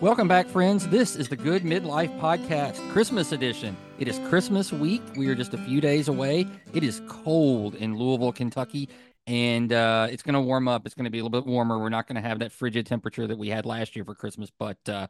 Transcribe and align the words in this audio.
Welcome 0.00 0.28
back, 0.28 0.46
friends. 0.46 0.88
This 0.88 1.14
is 1.14 1.28
the 1.28 1.36
Good 1.36 1.62
Midlife 1.62 2.18
Podcast, 2.18 2.90
Christmas 2.90 3.32
edition. 3.32 3.76
It 3.98 4.08
is 4.08 4.18
Christmas 4.30 4.72
week. 4.72 5.02
We 5.14 5.28
are 5.28 5.34
just 5.34 5.52
a 5.52 5.58
few 5.58 5.82
days 5.82 6.08
away. 6.08 6.46
It 6.72 6.82
is 6.82 7.02
cold 7.06 7.74
in 7.74 7.98
Louisville, 7.98 8.32
Kentucky, 8.32 8.88
and 9.26 9.70
uh, 9.74 10.08
it's 10.10 10.22
going 10.22 10.36
to 10.36 10.40
warm 10.40 10.68
up. 10.68 10.86
It's 10.86 10.94
going 10.94 11.04
to 11.04 11.10
be 11.10 11.18
a 11.18 11.22
little 11.22 11.38
bit 11.38 11.46
warmer. 11.46 11.78
We're 11.78 11.90
not 11.90 12.06
going 12.06 12.16
to 12.16 12.26
have 12.26 12.38
that 12.38 12.50
frigid 12.50 12.86
temperature 12.86 13.26
that 13.26 13.36
we 13.36 13.50
had 13.50 13.66
last 13.66 13.94
year 13.94 14.06
for 14.06 14.14
Christmas, 14.14 14.50
but 14.58 14.78
uh, 14.88 15.08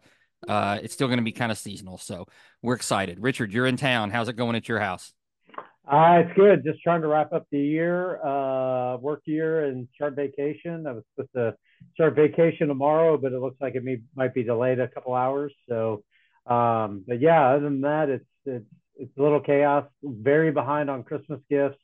uh, 0.48 0.80
it's 0.82 0.92
still 0.92 1.06
going 1.06 1.20
to 1.20 1.24
be 1.24 1.30
kind 1.30 1.52
of 1.52 1.58
seasonal. 1.58 1.96
So 1.96 2.26
we're 2.60 2.74
excited. 2.74 3.20
Richard, 3.20 3.52
you're 3.52 3.68
in 3.68 3.76
town. 3.76 4.10
How's 4.10 4.28
it 4.28 4.34
going 4.34 4.56
at 4.56 4.68
your 4.68 4.80
house? 4.80 5.12
Uh, 5.86 6.24
it's 6.24 6.34
good. 6.34 6.64
Just 6.64 6.82
trying 6.82 7.02
to 7.02 7.06
wrap 7.06 7.32
up 7.32 7.46
the 7.52 7.60
year, 7.60 8.20
uh, 8.26 8.96
work 8.96 9.22
year, 9.24 9.66
and 9.66 9.86
start 9.94 10.16
vacation. 10.16 10.88
I 10.88 10.92
was 10.94 11.04
supposed 11.14 11.32
to 11.36 11.54
start 11.94 12.14
vacation 12.14 12.68
tomorrow, 12.68 13.16
but 13.16 13.32
it 13.32 13.40
looks 13.40 13.60
like 13.60 13.74
it 13.74 13.84
may, 13.84 14.00
might 14.14 14.34
be 14.34 14.42
delayed 14.42 14.80
a 14.80 14.88
couple 14.88 15.14
hours. 15.14 15.52
So, 15.68 16.02
um, 16.46 17.04
but 17.06 17.20
yeah, 17.20 17.50
other 17.50 17.64
than 17.64 17.82
that, 17.82 18.08
it's 18.08 18.24
it's 18.44 18.66
it's 18.96 19.16
a 19.18 19.22
little 19.22 19.40
chaos. 19.40 19.86
Very 20.02 20.50
behind 20.50 20.90
on 20.90 21.02
Christmas 21.02 21.40
gifts, 21.48 21.78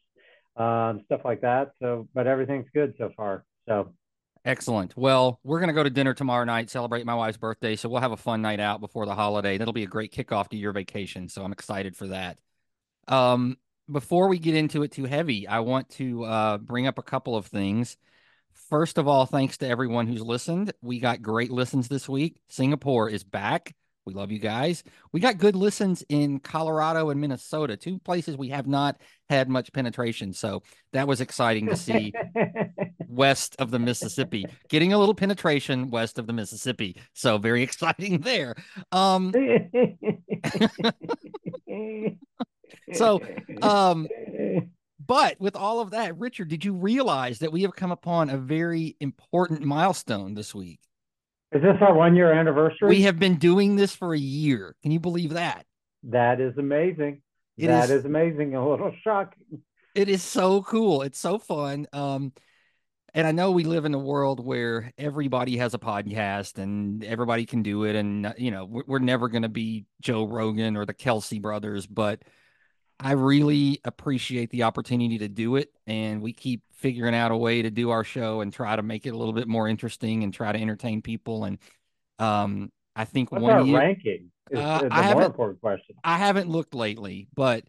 um, 0.57 1.03
stuff 1.07 1.21
like 1.25 1.43
that. 1.43 1.73
So, 1.81 2.09
but 2.15 2.27
everything's 2.27 2.69
good 2.73 2.95
so 2.99 3.11
far. 3.17 3.45
So. 3.69 3.93
Excellent. 4.45 4.97
Well, 4.97 5.41
we're 5.43 5.59
going 5.59 5.71
to 5.71 5.75
go 5.75 5.83
to 5.83 5.91
dinner 5.91 6.15
tomorrow 6.15 6.45
night, 6.45 6.71
celebrate 6.71 7.05
my 7.05 7.17
wife's 7.17 7.37
birthday. 7.37 7.75
So 7.75 7.89
we'll 7.89 8.01
have 8.01 8.13
a 8.13 8.17
fun 8.17 8.43
night 8.43 8.61
out 8.61 8.81
before 8.81 9.05
the 9.05 9.15
holiday. 9.15 9.59
That'll 9.59 9.73
be 9.73 9.83
a 9.83 9.89
great 9.89 10.15
kickoff 10.15 10.51
to 10.51 10.57
your 10.57 10.73
vacation. 10.73 11.29
So 11.29 11.43
I'm 11.43 11.51
excited 11.51 11.97
for 11.97 12.07
that. 12.07 12.39
Um, 13.09 13.57
before 13.91 14.29
we 14.29 14.39
get 14.39 14.55
into 14.55 14.85
it 14.85 14.93
too 14.93 15.05
heavy, 15.05 15.49
I 15.49 15.61
want 15.61 15.89
to 15.91 16.25
uh, 16.25 16.59
bring 16.59 16.87
up 16.87 16.97
a 16.99 17.03
couple 17.03 17.35
of 17.35 17.47
things. 17.47 17.97
First 18.69 18.99
of 18.99 19.07
all, 19.07 19.27
thanks 19.27 19.59
to 19.59 19.69
everyone 19.69 20.07
who's 20.07 20.23
listened. 20.23 20.73
We 20.83 20.99
got 20.99 21.23
great 21.23 21.51
listens 21.51 21.89
this 21.89 22.09
week. 22.09 22.41
Singapore 22.49 23.09
is 23.09 23.23
back. 23.23 23.75
We 24.07 24.15
love 24.15 24.31
you 24.31 24.39
guys. 24.39 24.85
We 25.13 25.21
got 25.21 25.39
good 25.39 25.57
listens 25.57 26.05
in 26.09 26.39
Colorado 26.39 27.11
and 27.11 27.21
Minnesota, 27.21 27.77
two 27.77 27.99
places 27.99 28.37
we 28.37 28.51
have 28.51 28.69
not 28.69 29.01
had 29.29 29.49
much 29.49 29.73
penetration. 29.73 30.33
So 30.33 30.63
that 30.93 31.09
was 31.09 31.21
exciting 31.21 31.67
to 31.67 31.77
see 31.77 32.13
west 33.09 33.57
of 33.59 33.73
the 33.73 33.81
Mississippi, 33.81 34.47
getting 34.69 34.93
a 34.93 34.99
little 34.99 35.15
penetration 35.15 35.91
west 35.91 36.21
of 36.21 36.29
the 36.29 36.33
Mississippi. 36.33 36.97
So 37.15 37.39
very 37.39 37.63
exciting 37.65 38.21
there. 38.21 38.55
Um, 38.93 39.33
so, 42.93 43.21
um, 43.63 44.07
but 45.07 45.41
with 45.41 45.57
all 45.57 45.81
of 45.81 45.91
that, 45.91 46.19
Richard, 46.19 46.49
did 46.49 46.65
you 46.65 46.73
realize 46.73 47.39
that 47.41 47.53
we 47.53 47.63
have 47.63 47.75
come 47.75 47.93
upon 47.93 48.31
a 48.31 48.37
very 48.37 48.97
important 49.01 49.63
milestone 49.63 50.35
this 50.35 50.55
week? 50.55 50.81
Is 51.53 51.63
this 51.63 51.77
our 51.81 51.95
one 51.95 52.17
year 52.17 52.33
anniversary? 52.33 52.89
We 52.89 53.03
have 53.03 53.19
been 53.19 53.37
doing 53.37 53.77
this 53.77 53.95
for 53.95 54.15
a 54.15 54.19
year. 54.19 54.75
Can 54.83 54.91
you 54.91 55.01
believe 55.01 55.35
that? 55.35 55.65
That 56.05 56.41
is 56.41 56.57
amazing. 56.59 57.23
It 57.57 57.69
that 57.69 57.85
is, 57.85 57.91
is 57.91 58.05
amazing. 58.05 58.55
A 58.55 58.69
little 58.69 58.93
shocking. 59.03 59.63
It 59.95 60.09
is 60.09 60.23
so 60.23 60.63
cool. 60.63 61.03
It's 61.03 61.19
so 61.19 61.39
fun. 61.39 61.87
Um, 61.93 62.33
and 63.15 63.27
I 63.27 63.33
know 63.33 63.53
we 63.53 63.65
live 63.65 63.87
in 63.87 63.95
a 63.95 63.99
world 63.99 64.45
where 64.45 64.93
everybody 64.99 65.57
has 65.57 65.73
a 65.73 65.79
podcast 65.79 66.59
and 66.59 67.03
everybody 67.03 67.47
can 67.47 67.63
do 67.63 67.85
it. 67.85 67.97
And, 67.97 68.35
you 68.37 68.51
know, 68.51 68.67
we're, 68.67 68.83
we're 68.87 68.99
never 68.99 69.29
going 69.29 69.43
to 69.43 69.49
be 69.49 69.87
Joe 70.03 70.25
Rogan 70.25 70.77
or 70.77 70.85
the 70.85 70.93
Kelce 70.93 71.41
brothers, 71.41 71.87
but 71.87 72.23
I 72.99 73.13
really 73.13 73.81
appreciate 73.85 74.51
the 74.51 74.63
opportunity 74.63 75.19
to 75.19 75.29
do 75.29 75.57
it. 75.57 75.71
And 75.87 76.23
we 76.23 76.33
keep 76.33 76.63
figuring 76.73 77.15
out 77.15 77.31
a 77.31 77.37
way 77.37 77.63
to 77.63 77.71
do 77.71 77.91
our 77.91 78.05
show 78.05 78.41
and 78.41 78.53
try 78.53 78.75
to 78.77 78.83
make 78.83 79.07
it 79.07 79.11
a 79.11 79.17
little 79.17 79.35
bit 79.35 79.49
more 79.49 79.69
interesting 79.69 80.23
and 80.23 80.33
try 80.33 80.53
to 80.53 80.59
entertain 80.59 81.03
people. 81.03 81.45
And 81.45 81.59
um, 82.19 82.71
I 82.95 83.05
think 83.05 83.33
What's 83.33 83.43
one 83.43 83.67
year, 83.67 83.79
ranking 83.79 84.31
is, 84.51 84.59
uh, 84.59 84.81
is 84.85 84.89
I 84.91 85.13
more 85.13 85.23
important 85.25 85.61
question. 85.61 85.97
I 86.05 86.17
haven't 86.17 86.49
looked 86.49 86.75
lately, 86.75 87.29
but 87.35 87.65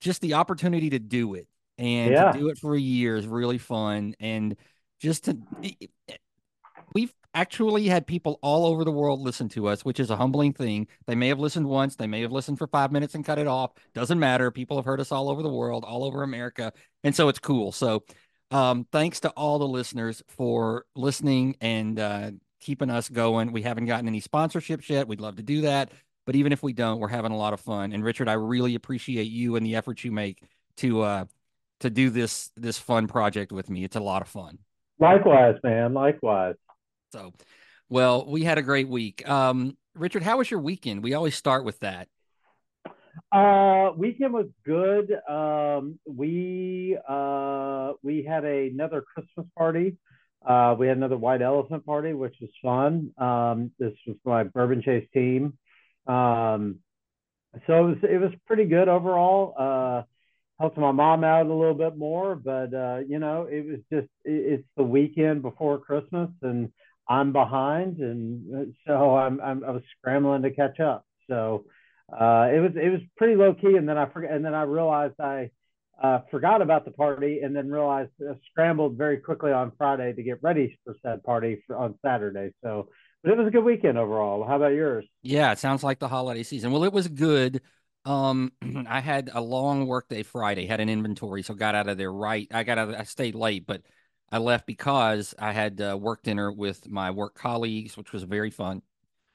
just 0.00 0.20
the 0.20 0.34
opportunity 0.34 0.90
to 0.90 0.98
do 0.98 1.34
it 1.34 1.48
and 1.76 2.12
yeah. 2.12 2.32
to 2.32 2.38
do 2.38 2.48
it 2.48 2.58
for 2.58 2.74
a 2.74 2.80
year 2.80 3.16
is 3.16 3.26
really 3.26 3.58
fun. 3.58 4.14
And 4.20 4.56
just 5.00 5.24
to, 5.24 5.38
we've 6.94 7.12
actually 7.34 7.86
had 7.86 8.06
people 8.06 8.38
all 8.42 8.66
over 8.66 8.84
the 8.84 8.90
world 8.90 9.20
listen 9.20 9.48
to 9.50 9.68
us, 9.68 9.84
which 9.84 10.00
is 10.00 10.10
a 10.10 10.16
humbling 10.16 10.52
thing. 10.52 10.88
They 11.06 11.14
may 11.14 11.28
have 11.28 11.38
listened 11.38 11.66
once, 11.68 11.96
they 11.96 12.06
may 12.06 12.22
have 12.22 12.32
listened 12.32 12.58
for 12.58 12.66
five 12.66 12.92
minutes 12.92 13.14
and 13.14 13.24
cut 13.24 13.38
it 13.38 13.46
off. 13.46 13.72
Doesn't 13.94 14.18
matter. 14.18 14.50
People 14.50 14.76
have 14.76 14.84
heard 14.84 15.00
us 15.00 15.12
all 15.12 15.28
over 15.28 15.42
the 15.42 15.48
world, 15.48 15.84
all 15.84 16.04
over 16.04 16.22
America. 16.22 16.72
And 17.04 17.14
so 17.14 17.28
it's 17.28 17.38
cool. 17.38 17.72
So 17.72 18.04
um, 18.50 18.86
thanks 18.90 19.20
to 19.20 19.30
all 19.30 19.58
the 19.58 19.68
listeners 19.68 20.22
for 20.28 20.84
listening 20.96 21.56
and 21.60 21.98
uh, 21.98 22.30
keeping 22.60 22.90
us 22.90 23.08
going. 23.08 23.52
We 23.52 23.62
haven't 23.62 23.86
gotten 23.86 24.08
any 24.08 24.20
sponsorships 24.20 24.88
yet. 24.88 25.08
We'd 25.08 25.20
love 25.20 25.36
to 25.36 25.42
do 25.42 25.62
that. 25.62 25.92
But 26.26 26.36
even 26.36 26.52
if 26.52 26.62
we 26.62 26.72
don't, 26.72 27.00
we're 27.00 27.08
having 27.08 27.32
a 27.32 27.36
lot 27.36 27.52
of 27.54 27.60
fun. 27.60 27.92
And 27.92 28.04
Richard, 28.04 28.28
I 28.28 28.34
really 28.34 28.74
appreciate 28.74 29.24
you 29.24 29.56
and 29.56 29.64
the 29.64 29.76
efforts 29.76 30.04
you 30.04 30.12
make 30.12 30.42
to 30.78 31.02
uh, 31.02 31.24
to 31.80 31.90
do 31.90 32.10
this 32.10 32.50
this 32.56 32.78
fun 32.78 33.08
project 33.08 33.52
with 33.52 33.70
me. 33.70 33.84
It's 33.84 33.96
a 33.96 34.00
lot 34.00 34.22
of 34.22 34.28
fun. 34.28 34.58
Likewise, 34.98 35.56
man. 35.64 35.94
Likewise. 35.94 36.56
So, 37.10 37.32
well, 37.88 38.26
we 38.26 38.44
had 38.44 38.58
a 38.58 38.62
great 38.62 38.88
week. 38.88 39.28
Um, 39.28 39.76
Richard, 39.94 40.22
how 40.22 40.38
was 40.38 40.50
your 40.50 40.60
weekend? 40.60 41.02
We 41.02 41.14
always 41.14 41.34
start 41.34 41.64
with 41.64 41.80
that. 41.80 42.08
Uh, 43.32 43.90
weekend 43.96 44.32
was 44.32 44.46
good. 44.64 45.12
Um, 45.28 45.98
we 46.06 46.96
uh, 47.08 47.92
we 48.02 48.22
had 48.22 48.44
another 48.44 49.02
Christmas 49.02 49.46
party. 49.58 49.96
Uh, 50.46 50.74
we 50.78 50.86
had 50.86 50.96
another 50.96 51.18
white 51.18 51.42
elephant 51.42 51.84
party, 51.84 52.14
which 52.14 52.36
was 52.40 52.50
fun. 52.62 53.12
Um, 53.18 53.72
this 53.78 53.92
was 54.06 54.16
my 54.24 54.44
Bourbon 54.44 54.82
Chase 54.82 55.06
team. 55.12 55.58
Um, 56.06 56.78
so 57.66 57.74
it 57.74 57.88
was 57.88 57.96
it 58.04 58.20
was 58.20 58.30
pretty 58.46 58.64
good 58.64 58.88
overall. 58.88 59.54
Uh, 59.58 60.02
helped 60.60 60.76
my 60.76 60.92
mom 60.92 61.24
out 61.24 61.46
a 61.46 61.54
little 61.54 61.74
bit 61.74 61.96
more, 61.96 62.36
but 62.36 62.72
uh, 62.72 62.98
you 63.08 63.18
know, 63.18 63.48
it 63.50 63.66
was 63.66 63.80
just 63.92 64.12
it, 64.24 64.60
it's 64.60 64.68
the 64.76 64.82
weekend 64.84 65.42
before 65.42 65.78
Christmas, 65.78 66.30
and 66.42 66.70
I'm 67.10 67.32
behind, 67.32 67.98
and 67.98 68.54
uh, 68.54 68.70
so 68.86 69.16
I'm, 69.16 69.40
I'm 69.40 69.64
I 69.64 69.72
was 69.72 69.82
scrambling 69.98 70.42
to 70.42 70.52
catch 70.52 70.78
up. 70.78 71.04
So 71.28 71.64
uh, 72.12 72.46
it 72.54 72.60
was 72.60 72.70
it 72.80 72.88
was 72.88 73.00
pretty 73.16 73.34
low 73.34 73.52
key, 73.52 73.76
and 73.76 73.88
then 73.88 73.98
I 73.98 74.06
forgot, 74.06 74.30
and 74.30 74.44
then 74.44 74.54
I 74.54 74.62
realized 74.62 75.14
I 75.18 75.50
uh, 76.00 76.20
forgot 76.30 76.62
about 76.62 76.84
the 76.84 76.92
party, 76.92 77.40
and 77.42 77.54
then 77.54 77.68
realized 77.68 78.12
uh, 78.22 78.34
scrambled 78.48 78.96
very 78.96 79.18
quickly 79.18 79.50
on 79.50 79.72
Friday 79.76 80.12
to 80.12 80.22
get 80.22 80.38
ready 80.40 80.78
for 80.84 80.96
said 81.02 81.24
party 81.24 81.64
for, 81.66 81.76
on 81.76 81.96
Saturday. 82.00 82.52
So, 82.62 82.90
but 83.24 83.32
it 83.32 83.38
was 83.38 83.48
a 83.48 83.50
good 83.50 83.64
weekend 83.64 83.98
overall. 83.98 84.46
How 84.46 84.54
about 84.54 84.72
yours? 84.72 85.04
Yeah, 85.22 85.50
it 85.50 85.58
sounds 85.58 85.82
like 85.82 85.98
the 85.98 86.08
holiday 86.08 86.44
season. 86.44 86.70
Well, 86.70 86.84
it 86.84 86.92
was 86.92 87.08
good. 87.08 87.60
Um, 88.04 88.52
I 88.88 89.00
had 89.00 89.30
a 89.34 89.40
long 89.40 89.88
workday 89.88 90.22
Friday, 90.22 90.66
had 90.66 90.78
an 90.78 90.88
inventory, 90.88 91.42
so 91.42 91.54
got 91.54 91.74
out 91.74 91.88
of 91.88 91.98
there 91.98 92.12
right. 92.12 92.46
I 92.52 92.62
got 92.62 92.78
out. 92.78 92.90
Of, 92.90 92.94
I 92.94 93.02
stayed 93.02 93.34
late, 93.34 93.66
but 93.66 93.82
I 94.32 94.38
left 94.38 94.66
because 94.66 95.34
I 95.38 95.52
had 95.52 95.80
uh, 95.80 95.96
work 96.00 96.22
dinner 96.22 96.52
with 96.52 96.88
my 96.88 97.10
work 97.10 97.34
colleagues, 97.34 97.96
which 97.96 98.12
was 98.12 98.22
very 98.22 98.50
fun. 98.50 98.82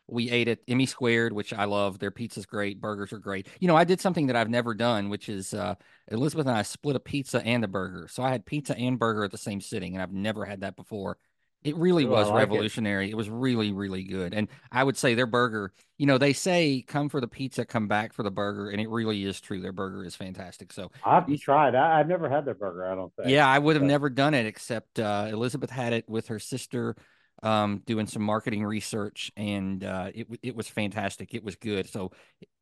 We 0.07 0.29
ate 0.29 0.47
at 0.47 0.59
Emmy 0.67 0.85
Squared, 0.85 1.33
which 1.33 1.51
I 1.51 1.65
love. 1.65 1.97
Their 1.97 2.11
pizza's 2.11 2.45
great, 2.45 2.79
burgers 2.79 3.11
are 3.11 3.17
great. 3.17 3.47
You 3.59 3.67
know, 3.67 3.75
I 3.75 3.83
did 3.85 3.99
something 3.99 4.27
that 4.27 4.35
I've 4.35 4.49
never 4.49 4.75
done, 4.75 5.09
which 5.09 5.29
is 5.29 5.53
uh, 5.53 5.75
Elizabeth 6.09 6.45
and 6.45 6.55
I 6.55 6.61
split 6.61 6.95
a 6.95 6.99
pizza 6.99 7.43
and 7.43 7.63
a 7.63 7.67
burger. 7.67 8.07
So 8.07 8.21
I 8.21 8.29
had 8.29 8.45
pizza 8.45 8.77
and 8.77 8.99
burger 8.99 9.23
at 9.23 9.31
the 9.31 9.37
same 9.37 9.59
sitting, 9.59 9.95
and 9.95 10.03
I've 10.03 10.13
never 10.13 10.45
had 10.45 10.61
that 10.61 10.75
before. 10.75 11.17
It 11.65 11.75
really 11.77 12.05
Ooh, 12.05 12.09
was 12.09 12.29
like 12.29 12.37
revolutionary. 12.37 13.07
It. 13.07 13.11
it. 13.11 13.17
was 13.17 13.29
really, 13.29 13.71
really 13.71 14.03
good. 14.03 14.33
And 14.33 14.47
I 14.71 14.83
would 14.83 14.95
say 14.95 15.15
their 15.15 15.25
burger, 15.25 15.73
you 15.97 16.05
know, 16.05 16.17
they 16.17 16.31
say 16.31 16.83
come 16.87 17.09
for 17.09 17.19
the 17.19 17.27
pizza, 17.27 17.65
come 17.65 17.87
back 17.87 18.13
for 18.13 18.21
the 18.21 18.31
burger. 18.31 18.69
And 18.69 18.79
it 18.79 18.89
really 18.89 19.25
is 19.25 19.41
true. 19.41 19.59
Their 19.59 19.73
burger 19.73 20.05
is 20.05 20.15
fantastic. 20.15 20.71
So 20.71 20.91
I've 21.03 21.25
tried. 21.39 21.73
I, 21.73 21.97
have 21.97 22.07
never 22.07 22.29
had 22.29 22.45
their 22.45 22.53
burger, 22.53 22.85
I 22.85 22.95
don't 22.95 23.11
think. 23.15 23.29
Yeah, 23.29 23.47
I 23.47 23.57
would 23.57 23.75
have 23.75 23.83
never 23.83 24.09
done 24.09 24.33
it 24.35 24.45
except 24.45 24.99
uh, 24.99 25.27
Elizabeth 25.31 25.71
had 25.71 25.93
it 25.93 26.07
with 26.07 26.27
her 26.27 26.39
sister 26.39 26.95
um, 27.43 27.81
doing 27.85 28.07
some 28.07 28.21
marketing 28.21 28.63
research 28.63 29.31
and 29.35 29.83
uh, 29.83 30.09
it, 30.13 30.27
it 30.41 30.55
was 30.55 30.67
fantastic. 30.67 31.33
It 31.33 31.43
was 31.43 31.55
good. 31.55 31.89
So 31.89 32.11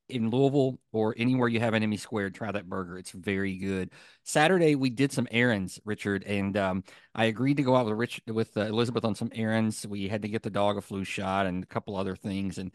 in 0.09 0.29
Louisville 0.29 0.79
or 0.91 1.15
anywhere 1.17 1.47
you 1.47 1.59
have 1.59 1.73
an 1.73 1.83
Emmy 1.83 1.97
Squared, 1.97 2.35
try 2.35 2.51
that 2.51 2.69
burger. 2.69 2.97
It's 2.97 3.11
very 3.11 3.57
good. 3.57 3.91
Saturday 4.23 4.75
we 4.75 4.89
did 4.89 5.11
some 5.11 5.27
errands, 5.31 5.79
Richard, 5.85 6.23
and 6.23 6.57
um, 6.57 6.83
I 7.15 7.25
agreed 7.25 7.57
to 7.57 7.63
go 7.63 7.75
out 7.75 7.85
with 7.85 7.95
Rich 7.95 8.21
with 8.27 8.55
uh, 8.57 8.61
Elizabeth 8.61 9.05
on 9.05 9.15
some 9.15 9.31
errands. 9.33 9.85
We 9.87 10.07
had 10.07 10.21
to 10.23 10.27
get 10.27 10.43
the 10.43 10.49
dog 10.49 10.77
a 10.77 10.81
flu 10.81 11.03
shot 11.03 11.45
and 11.45 11.63
a 11.63 11.67
couple 11.67 11.95
other 11.95 12.15
things, 12.15 12.57
and 12.57 12.71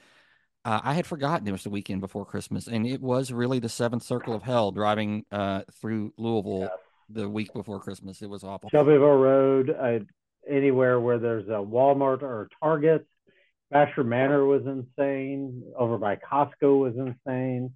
uh, 0.64 0.80
I 0.82 0.94
had 0.94 1.06
forgotten 1.06 1.46
it 1.46 1.52
was 1.52 1.64
the 1.64 1.70
weekend 1.70 2.00
before 2.00 2.24
Christmas, 2.24 2.66
and 2.66 2.86
it 2.86 3.00
was 3.00 3.32
really 3.32 3.58
the 3.58 3.68
seventh 3.68 4.02
circle 4.02 4.34
of 4.34 4.42
hell 4.42 4.72
driving 4.72 5.24
uh, 5.30 5.62
through 5.80 6.12
Louisville 6.16 6.62
yeah. 6.62 6.68
the 7.08 7.28
week 7.28 7.52
before 7.52 7.80
Christmas. 7.80 8.22
It 8.22 8.30
was 8.30 8.44
awful. 8.44 8.70
Shelbyville 8.70 9.18
Road, 9.18 9.70
uh, 9.70 9.98
anywhere 10.48 10.98
where 11.00 11.18
there's 11.18 11.48
a 11.48 11.62
Walmart 11.62 12.22
or 12.22 12.48
Target 12.62 13.06
Bashford 13.72 14.06
Manor 14.06 14.44
was 14.44 14.62
insane. 14.66 15.62
Over 15.76 15.98
by 15.98 16.16
Costco 16.16 16.80
was 16.80 16.94
insane. 16.96 17.72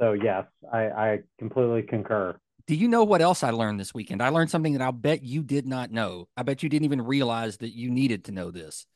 So 0.00 0.12
yes, 0.12 0.44
I, 0.72 0.88
I 0.88 1.18
completely 1.38 1.82
concur. 1.82 2.36
Do 2.66 2.74
you 2.74 2.88
know 2.88 3.04
what 3.04 3.22
else 3.22 3.42
I 3.42 3.50
learned 3.50 3.78
this 3.78 3.94
weekend? 3.94 4.22
I 4.22 4.30
learned 4.30 4.50
something 4.50 4.72
that 4.72 4.82
I'll 4.82 4.92
bet 4.92 5.22
you 5.22 5.42
did 5.42 5.66
not 5.66 5.90
know. 5.90 6.28
I 6.36 6.42
bet 6.42 6.62
you 6.62 6.68
didn't 6.68 6.84
even 6.84 7.02
realize 7.02 7.58
that 7.58 7.74
you 7.74 7.90
needed 7.90 8.24
to 8.24 8.32
know 8.32 8.50
this. 8.50 8.86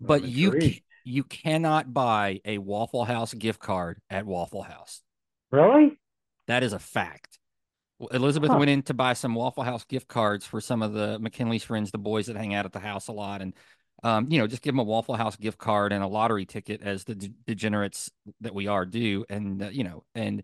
But 0.00 0.24
you 0.24 0.80
You 1.04 1.22
cannot 1.22 1.92
buy 1.92 2.40
a 2.46 2.58
Waffle 2.58 3.04
House 3.04 3.34
gift 3.34 3.60
card 3.60 4.00
at 4.08 4.24
Waffle 4.24 4.62
House. 4.62 5.02
Really? 5.50 5.98
That 6.46 6.62
is 6.62 6.72
a 6.72 6.78
fact. 6.78 7.38
Elizabeth 8.10 8.50
huh. 8.50 8.58
went 8.58 8.70
in 8.70 8.82
to 8.82 8.94
buy 8.94 9.12
some 9.12 9.34
Waffle 9.34 9.62
House 9.62 9.84
gift 9.84 10.08
cards 10.08 10.44
for 10.46 10.60
some 10.60 10.82
of 10.82 10.94
the 10.94 11.18
McKinley's 11.18 11.62
friends, 11.62 11.90
the 11.90 11.98
boys 11.98 12.26
that 12.26 12.36
hang 12.36 12.54
out 12.54 12.64
at 12.64 12.72
the 12.72 12.80
house 12.80 13.08
a 13.08 13.12
lot, 13.12 13.42
and 13.42 13.54
um, 14.02 14.26
you 14.30 14.38
know, 14.38 14.46
just 14.46 14.62
give 14.62 14.74
them 14.74 14.80
a 14.80 14.84
Waffle 14.84 15.16
House 15.16 15.36
gift 15.36 15.58
card 15.58 15.92
and 15.92 16.02
a 16.02 16.06
lottery 16.06 16.44
ticket, 16.44 16.82
as 16.82 17.04
the 17.04 17.14
de- 17.14 17.32
degenerates 17.46 18.10
that 18.40 18.54
we 18.54 18.66
are 18.66 18.84
do, 18.84 19.24
and 19.28 19.62
uh, 19.62 19.68
you 19.68 19.84
know, 19.84 20.04
and 20.14 20.42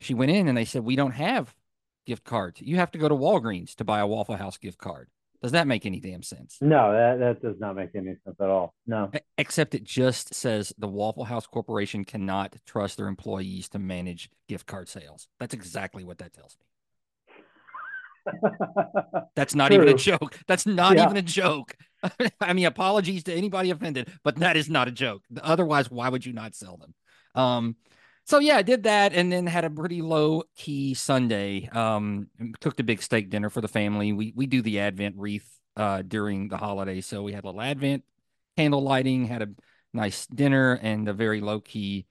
she 0.00 0.14
went 0.14 0.30
in 0.30 0.48
and 0.48 0.56
they 0.56 0.64
said 0.64 0.84
we 0.84 0.96
don't 0.96 1.12
have 1.12 1.54
gift 2.06 2.24
cards. 2.24 2.60
You 2.60 2.76
have 2.76 2.90
to 2.92 2.98
go 2.98 3.08
to 3.08 3.14
Walgreens 3.14 3.74
to 3.76 3.84
buy 3.84 4.00
a 4.00 4.06
Waffle 4.06 4.36
House 4.36 4.58
gift 4.58 4.78
card. 4.78 5.08
Does 5.42 5.52
that 5.52 5.66
make 5.66 5.84
any 5.84 6.00
damn 6.00 6.22
sense? 6.22 6.58
No, 6.60 6.92
that, 6.92 7.18
that 7.18 7.42
does 7.42 7.60
not 7.60 7.76
make 7.76 7.90
any 7.94 8.14
sense 8.24 8.36
at 8.40 8.48
all. 8.48 8.74
No. 8.86 9.10
Except 9.36 9.74
it 9.74 9.84
just 9.84 10.34
says 10.34 10.72
the 10.78 10.88
Waffle 10.88 11.24
House 11.24 11.46
Corporation 11.46 12.04
cannot 12.04 12.56
trust 12.64 12.96
their 12.96 13.06
employees 13.06 13.68
to 13.70 13.78
manage 13.78 14.30
gift 14.48 14.66
card 14.66 14.88
sales. 14.88 15.28
That's 15.38 15.54
exactly 15.54 16.04
what 16.04 16.18
that 16.18 16.32
tells 16.32 16.56
me. 16.58 16.66
That's 19.36 19.54
not 19.54 19.68
True. 19.68 19.82
even 19.82 19.88
a 19.88 19.98
joke. 19.98 20.38
That's 20.46 20.66
not 20.66 20.96
yeah. 20.96 21.04
even 21.04 21.16
a 21.16 21.22
joke. 21.22 21.76
I 22.40 22.52
mean, 22.52 22.66
apologies 22.66 23.24
to 23.24 23.34
anybody 23.34 23.70
offended, 23.70 24.10
but 24.22 24.36
that 24.36 24.56
is 24.56 24.68
not 24.68 24.88
a 24.88 24.92
joke. 24.92 25.22
Otherwise, 25.42 25.90
why 25.90 26.08
would 26.08 26.24
you 26.24 26.32
not 26.32 26.54
sell 26.54 26.76
them? 26.76 26.94
Um, 27.34 27.76
so 28.24 28.38
yeah, 28.38 28.56
I 28.56 28.62
did 28.62 28.84
that 28.84 29.12
and 29.12 29.30
then 29.30 29.46
had 29.46 29.64
a 29.64 29.70
pretty 29.70 30.02
low 30.02 30.42
key 30.56 30.94
Sunday. 30.94 31.68
Um, 31.70 32.28
cooked 32.60 32.80
a 32.80 32.84
big 32.84 33.02
steak 33.02 33.30
dinner 33.30 33.50
for 33.50 33.60
the 33.60 33.68
family. 33.68 34.12
We 34.12 34.32
we 34.34 34.46
do 34.46 34.62
the 34.62 34.80
Advent 34.80 35.16
wreath 35.16 35.48
uh 35.76 36.02
during 36.02 36.48
the 36.48 36.56
holidays, 36.56 37.06
so 37.06 37.22
we 37.22 37.32
had 37.32 37.44
a 37.44 37.46
little 37.46 37.62
Advent 37.62 38.02
candle 38.56 38.82
lighting, 38.82 39.26
had 39.26 39.42
a 39.42 39.48
nice 39.92 40.26
dinner, 40.26 40.78
and 40.82 41.08
a 41.08 41.12
very 41.12 41.40
low 41.40 41.60
key 41.60 42.06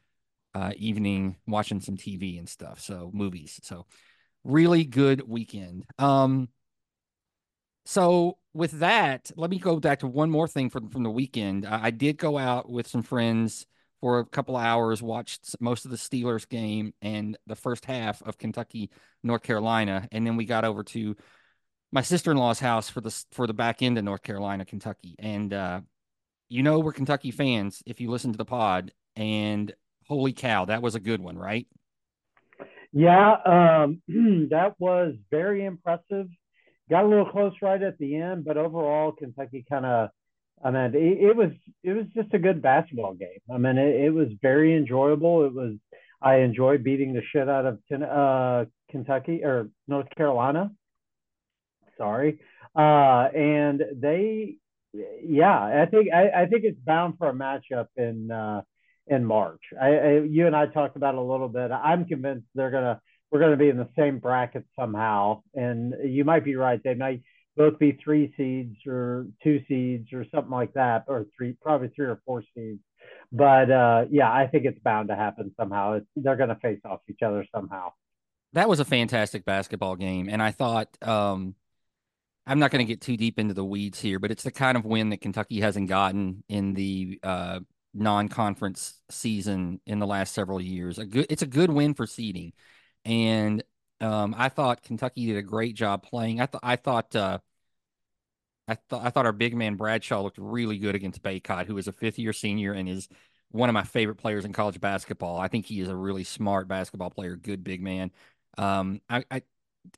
uh, 0.53 0.71
evening 0.77 1.35
watching 1.45 1.81
some 1.81 1.97
TV 1.97 2.39
and 2.39 2.47
stuff. 2.47 2.79
So 2.79 3.11
movies. 3.13 3.59
So 3.63 3.85
really 4.45 4.85
good 4.85 5.27
weekend. 5.27 5.85
Um, 5.99 6.47
so 7.85 8.37
with 8.53 8.79
that, 8.79 9.31
let 9.35 9.49
me 9.49 9.59
go 9.59 9.79
back 9.79 9.99
to 9.99 10.07
one 10.07 10.29
more 10.29 10.47
thing 10.47 10.69
from 10.69 10.89
from 10.89 11.03
the 11.03 11.09
weekend. 11.09 11.65
I, 11.65 11.85
I 11.85 11.91
did 11.91 12.17
go 12.17 12.37
out 12.37 12.69
with 12.69 12.87
some 12.87 13.03
friends 13.03 13.65
for 14.01 14.19
a 14.19 14.25
couple 14.25 14.57
hours, 14.57 15.01
watched 15.01 15.55
most 15.59 15.85
of 15.85 15.91
the 15.91 15.97
Steelers 15.97 16.47
game 16.47 16.93
and 17.01 17.37
the 17.47 17.55
first 17.55 17.85
half 17.85 18.21
of 18.23 18.37
Kentucky, 18.37 18.91
North 19.23 19.43
Carolina, 19.43 20.07
and 20.11 20.25
then 20.25 20.35
we 20.35 20.45
got 20.45 20.65
over 20.65 20.83
to 20.83 21.15
my 21.91 22.01
sister 22.01 22.31
in 22.31 22.37
law's 22.37 22.59
house 22.59 22.89
for 22.89 23.01
the 23.01 23.23
for 23.31 23.47
the 23.47 23.53
back 23.53 23.81
end 23.81 23.97
of 23.97 24.03
North 24.03 24.21
Carolina, 24.21 24.65
Kentucky, 24.65 25.15
and 25.19 25.53
uh, 25.53 25.81
you 26.49 26.63
know 26.63 26.79
we're 26.79 26.91
Kentucky 26.91 27.31
fans 27.31 27.81
if 27.85 28.01
you 28.01 28.09
listen 28.09 28.31
to 28.31 28.37
the 28.37 28.45
pod, 28.45 28.91
and 29.15 29.73
holy 30.07 30.33
cow, 30.33 30.65
that 30.65 30.81
was 30.81 30.95
a 30.95 30.99
good 30.99 31.21
one, 31.21 31.37
right? 31.37 31.67
Yeah, 32.91 33.35
um, 33.45 34.01
that 34.51 34.75
was 34.79 35.15
very 35.29 35.65
impressive. 35.65 36.27
Got 36.89 37.05
a 37.05 37.07
little 37.07 37.25
close 37.25 37.53
right 37.61 37.81
at 37.81 37.97
the 37.97 38.15
end, 38.15 38.45
but 38.45 38.57
overall, 38.57 39.11
Kentucky 39.11 39.65
kind 39.67 39.85
of 39.85 40.09
I 40.63 40.71
mean, 40.71 40.95
it, 40.95 41.29
it, 41.29 41.35
was 41.35 41.51
it 41.83 41.93
was 41.93 42.05
just 42.15 42.33
a 42.33 42.39
good 42.39 42.61
basketball 42.61 43.13
game. 43.13 43.39
I 43.53 43.57
mean, 43.57 43.77
it, 43.77 44.05
it, 44.05 44.09
was 44.09 44.29
very 44.41 44.75
enjoyable. 44.75 45.45
It 45.45 45.53
was 45.53 45.75
I 46.21 46.37
enjoyed 46.37 46.83
beating 46.83 47.13
the 47.13 47.21
shit 47.31 47.49
out 47.49 47.65
of 47.65 47.79
uh, 48.01 48.65
Kentucky 48.89 49.43
or 49.43 49.69
North 49.87 50.07
Carolina. 50.15 50.71
Sorry, 51.97 52.39
uh, 52.75 53.29
and 53.35 53.81
they, 53.95 54.55
yeah, 54.93 55.83
I 55.83 55.85
think 55.89 56.07
I, 56.13 56.29
I, 56.29 56.45
think 56.47 56.63
it's 56.63 56.79
bound 56.79 57.17
for 57.17 57.29
a 57.29 57.33
matchup 57.33 57.87
in 57.95 58.31
uh, 58.31 58.61
in 59.07 59.23
March. 59.23 59.61
I, 59.79 59.87
I, 59.87 60.19
you 60.21 60.47
and 60.47 60.55
I 60.55 60.65
talked 60.65 60.95
about 60.95 61.15
it 61.15 61.19
a 61.19 61.23
little 61.23 61.47
bit. 61.47 61.71
I'm 61.71 62.05
convinced 62.05 62.47
they're 62.55 62.71
gonna 62.71 63.01
we're 63.35 63.41
gonna 63.41 63.57
be 63.57 63.67
in 63.67 63.75
the 63.75 63.89
same 63.97 64.19
bracket 64.19 64.63
somehow, 64.79 65.41
and 65.55 65.93
you 66.05 66.23
might 66.23 66.45
be 66.45 66.55
right. 66.55 66.79
They 66.81 66.93
might 66.93 67.21
both 67.57 67.77
be 67.77 67.91
three 68.01 68.33
seeds 68.37 68.77
or 68.87 69.27
two 69.43 69.61
seeds 69.67 70.13
or 70.13 70.25
something 70.33 70.51
like 70.51 70.73
that, 70.75 71.03
or 71.09 71.25
three, 71.37 71.53
probably 71.61 71.89
three 71.93 72.05
or 72.05 72.21
four 72.25 72.43
seeds. 72.55 72.79
But 73.33 73.69
uh, 73.69 74.05
yeah, 74.09 74.31
I 74.31 74.47
think 74.47 74.63
it's 74.63 74.79
bound 74.79 75.09
to 75.09 75.17
happen 75.17 75.53
somehow. 75.59 75.95
It's, 75.95 76.05
they're 76.15 76.37
going 76.37 76.47
to 76.47 76.55
face 76.55 76.79
off 76.85 77.01
each 77.09 77.23
other 77.25 77.45
somehow. 77.53 77.91
That 78.53 78.69
was 78.69 78.79
a 78.79 78.85
fantastic 78.85 79.43
basketball 79.43 79.97
game, 79.97 80.29
and 80.29 80.41
I 80.41 80.51
thought 80.51 80.87
um, 81.01 81.55
I'm 82.47 82.59
not 82.59 82.71
going 82.71 82.87
to 82.87 82.89
get 82.89 83.01
too 83.01 83.17
deep 83.17 83.37
into 83.37 83.53
the 83.53 83.65
weeds 83.65 83.99
here, 83.99 84.17
but 84.17 84.31
it's 84.31 84.43
the 84.43 84.51
kind 84.51 84.77
of 84.77 84.85
win 84.85 85.09
that 85.09 85.19
Kentucky 85.19 85.59
hasn't 85.59 85.89
gotten 85.89 86.41
in 86.47 86.73
the 86.73 87.19
uh, 87.21 87.59
non-conference 87.93 89.01
season 89.09 89.81
in 89.85 89.99
the 89.99 90.07
last 90.07 90.33
several 90.33 90.61
years. 90.61 90.99
A 90.99 91.05
good, 91.05 91.25
it's 91.29 91.41
a 91.41 91.47
good 91.47 91.69
win 91.69 91.93
for 91.93 92.07
seeding, 92.07 92.53
and 93.05 93.63
um, 94.01 94.35
I 94.37 94.49
thought 94.49 94.83
Kentucky 94.83 95.27
did 95.27 95.37
a 95.37 95.41
great 95.41 95.75
job 95.75 96.03
playing. 96.03 96.41
I 96.41 96.47
thought 96.47 96.61
I 96.63 96.75
thought 96.75 97.15
uh, 97.15 97.39
I 98.67 98.75
thought 98.75 99.05
I 99.05 99.09
thought 99.09 99.25
our 99.25 99.31
big 99.31 99.55
man 99.55 99.75
Bradshaw 99.75 100.21
looked 100.21 100.37
really 100.37 100.77
good 100.77 100.95
against 100.95 101.21
Bacot, 101.21 101.67
who 101.67 101.77
is 101.77 101.87
a 101.87 101.93
fifth 101.93 102.19
year 102.19 102.33
senior 102.33 102.73
and 102.73 102.89
is 102.89 103.07
one 103.51 103.69
of 103.69 103.73
my 103.73 103.83
favorite 103.83 104.15
players 104.15 104.43
in 104.43 104.53
college 104.53 104.81
basketball. 104.81 105.39
I 105.39 105.47
think 105.47 105.65
he 105.65 105.79
is 105.79 105.87
a 105.87 105.95
really 105.95 106.23
smart 106.23 106.67
basketball 106.67 107.09
player, 107.09 107.35
good 107.35 107.63
big 107.63 107.81
man. 107.81 108.11
Um, 108.57 109.01
I, 109.09 109.23
I 109.29 109.41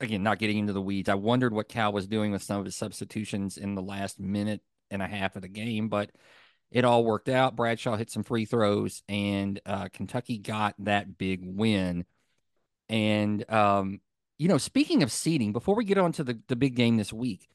again 0.00 0.22
not 0.22 0.38
getting 0.38 0.58
into 0.58 0.72
the 0.72 0.82
weeds. 0.82 1.08
I 1.08 1.14
wondered 1.14 1.52
what 1.52 1.68
Cal 1.68 1.92
was 1.92 2.06
doing 2.06 2.30
with 2.32 2.42
some 2.42 2.58
of 2.58 2.66
his 2.66 2.76
substitutions 2.76 3.56
in 3.56 3.74
the 3.74 3.82
last 3.82 4.20
minute 4.20 4.60
and 4.90 5.02
a 5.02 5.06
half 5.06 5.36
of 5.36 5.42
the 5.42 5.48
game, 5.48 5.88
but 5.88 6.10
it 6.70 6.84
all 6.84 7.04
worked 7.04 7.28
out. 7.28 7.56
Bradshaw 7.56 7.96
hit 7.96 8.10
some 8.10 8.22
free 8.22 8.44
throws, 8.44 9.02
and 9.08 9.60
uh, 9.64 9.88
Kentucky 9.92 10.38
got 10.38 10.74
that 10.80 11.16
big 11.16 11.40
win. 11.42 12.04
And 12.88 13.48
um, 13.50 14.00
you 14.38 14.48
know, 14.48 14.58
speaking 14.58 15.02
of 15.02 15.12
seeding, 15.12 15.52
before 15.52 15.74
we 15.74 15.84
get 15.84 15.98
on 15.98 16.12
to 16.12 16.24
the, 16.24 16.38
the 16.48 16.56
big 16.56 16.74
game 16.74 16.96
this 16.96 17.12
week, 17.12 17.48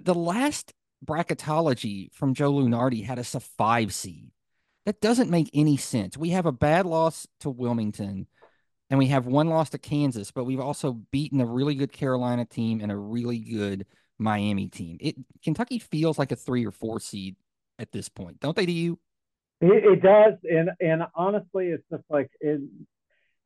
the 0.00 0.14
last 0.14 0.72
bracketology 1.04 2.12
from 2.12 2.34
Joe 2.34 2.52
Lunardi 2.52 3.04
had 3.04 3.18
us 3.18 3.34
a 3.34 3.40
five 3.40 3.94
seed. 3.94 4.30
That 4.86 5.00
doesn't 5.00 5.30
make 5.30 5.48
any 5.54 5.76
sense. 5.76 6.16
We 6.16 6.30
have 6.30 6.46
a 6.46 6.52
bad 6.52 6.84
loss 6.84 7.26
to 7.40 7.50
Wilmington 7.50 8.26
and 8.90 8.98
we 8.98 9.06
have 9.06 9.26
one 9.26 9.48
loss 9.48 9.70
to 9.70 9.78
Kansas, 9.78 10.30
but 10.30 10.44
we've 10.44 10.60
also 10.60 10.92
beaten 11.10 11.40
a 11.40 11.46
really 11.46 11.74
good 11.74 11.92
Carolina 11.92 12.44
team 12.44 12.80
and 12.80 12.92
a 12.92 12.96
really 12.96 13.38
good 13.38 13.86
Miami 14.18 14.68
team. 14.68 14.98
It 15.00 15.16
Kentucky 15.42 15.78
feels 15.78 16.18
like 16.18 16.32
a 16.32 16.36
three 16.36 16.66
or 16.66 16.70
four 16.70 17.00
seed 17.00 17.36
at 17.78 17.92
this 17.92 18.08
point, 18.08 18.40
don't 18.40 18.54
they? 18.54 18.66
To 18.66 18.72
you? 18.72 18.98
It, 19.60 19.84
it 19.84 20.02
does, 20.02 20.34
and 20.44 20.70
and 20.80 21.02
honestly, 21.14 21.68
it's 21.68 21.84
just 21.90 22.04
like 22.10 22.30
it. 22.40 22.60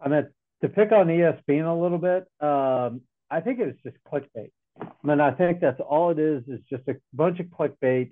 I 0.01 0.09
mean, 0.09 0.29
to 0.63 0.69
pick 0.69 0.93
on 0.93 1.07
ESPN 1.07 1.67
a 1.67 1.81
little 1.81 1.99
bit, 1.99 2.27
um, 2.41 3.03
I 3.31 3.41
think 3.41 3.61
it's 3.61 3.81
just 3.83 3.97
clickbait. 4.11 4.51
Mean, 5.03 5.21
I 5.21 5.33
think 5.33 5.61
that's 5.61 5.81
all 5.81 6.11
it 6.11 6.19
is, 6.19 6.43
is 6.49 6.61
just 6.71 6.83
a 6.89 6.97
bunch 7.13 7.41
of 7.41 7.47
clickbait 7.47 8.11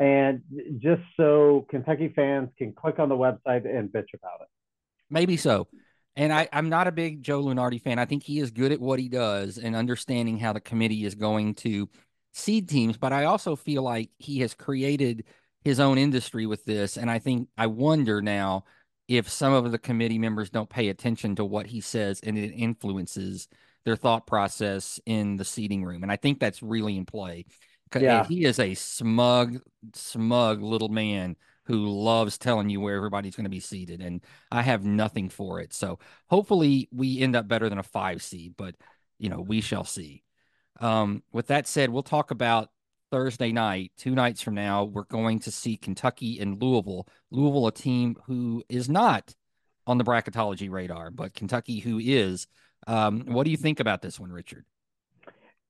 and 0.00 0.42
just 0.78 1.02
so 1.16 1.66
Kentucky 1.70 2.12
fans 2.14 2.50
can 2.56 2.72
click 2.72 2.98
on 2.98 3.08
the 3.08 3.16
website 3.16 3.66
and 3.66 3.88
bitch 3.88 4.14
about 4.14 4.40
it. 4.40 4.48
Maybe 5.10 5.36
so. 5.36 5.68
And 6.14 6.32
I, 6.32 6.48
I'm 6.52 6.68
not 6.68 6.86
a 6.86 6.92
big 6.92 7.22
Joe 7.22 7.42
Lunardi 7.42 7.80
fan. 7.80 7.98
I 7.98 8.04
think 8.04 8.22
he 8.22 8.38
is 8.38 8.50
good 8.50 8.72
at 8.72 8.80
what 8.80 8.98
he 8.98 9.08
does 9.08 9.58
and 9.58 9.74
understanding 9.74 10.38
how 10.38 10.52
the 10.52 10.60
committee 10.60 11.04
is 11.04 11.14
going 11.14 11.54
to 11.56 11.88
seed 12.32 12.68
teams. 12.68 12.96
But 12.98 13.12
I 13.12 13.24
also 13.24 13.56
feel 13.56 13.82
like 13.82 14.10
he 14.18 14.40
has 14.40 14.54
created 14.54 15.24
his 15.64 15.80
own 15.80 15.96
industry 15.96 16.46
with 16.46 16.64
this. 16.64 16.96
And 16.96 17.10
I 17.10 17.18
think 17.18 17.48
I 17.56 17.66
wonder 17.66 18.20
now 18.20 18.64
if 19.08 19.28
some 19.28 19.52
of 19.52 19.70
the 19.70 19.78
committee 19.78 20.18
members 20.18 20.50
don't 20.50 20.70
pay 20.70 20.88
attention 20.88 21.36
to 21.36 21.44
what 21.44 21.66
he 21.66 21.80
says 21.80 22.20
and 22.22 22.38
it 22.38 22.52
influences 22.52 23.48
their 23.84 23.96
thought 23.96 24.26
process 24.26 25.00
in 25.06 25.36
the 25.36 25.44
seating 25.44 25.84
room. 25.84 26.02
And 26.02 26.12
I 26.12 26.16
think 26.16 26.38
that's 26.38 26.62
really 26.62 26.96
in 26.96 27.04
play. 27.04 27.46
Yeah. 27.94 28.24
He 28.24 28.44
is 28.44 28.58
a 28.58 28.74
smug, 28.74 29.60
smug 29.94 30.62
little 30.62 30.88
man 30.88 31.36
who 31.64 31.88
loves 31.88 32.38
telling 32.38 32.68
you 32.70 32.80
where 32.80 32.96
everybody's 32.96 33.36
going 33.36 33.44
to 33.44 33.50
be 33.50 33.60
seated. 33.60 34.00
And 34.00 34.20
I 34.50 34.62
have 34.62 34.84
nothing 34.84 35.28
for 35.28 35.60
it. 35.60 35.72
So 35.72 35.98
hopefully 36.28 36.88
we 36.92 37.20
end 37.20 37.36
up 37.36 37.46
better 37.48 37.68
than 37.68 37.78
a 37.78 37.84
five 37.84 38.22
seed, 38.22 38.54
but 38.56 38.74
you 39.18 39.28
know, 39.28 39.40
we 39.40 39.60
shall 39.60 39.84
see. 39.84 40.24
Um, 40.80 41.22
with 41.32 41.48
that 41.48 41.66
said, 41.66 41.90
we'll 41.90 42.02
talk 42.02 42.30
about 42.30 42.70
Thursday 43.12 43.52
night, 43.52 43.92
two 43.98 44.14
nights 44.14 44.40
from 44.40 44.54
now, 44.54 44.84
we're 44.84 45.04
going 45.04 45.38
to 45.40 45.52
see 45.52 45.76
Kentucky 45.76 46.40
and 46.40 46.60
Louisville. 46.60 47.06
Louisville, 47.30 47.66
a 47.66 47.72
team 47.72 48.16
who 48.24 48.64
is 48.70 48.88
not 48.88 49.34
on 49.86 49.98
the 49.98 50.04
bracketology 50.04 50.70
radar, 50.70 51.10
but 51.10 51.34
Kentucky, 51.34 51.78
who 51.78 52.00
is. 52.02 52.46
Um, 52.86 53.26
what 53.26 53.44
do 53.44 53.50
you 53.50 53.58
think 53.58 53.80
about 53.80 54.00
this 54.00 54.18
one, 54.18 54.32
Richard? 54.32 54.64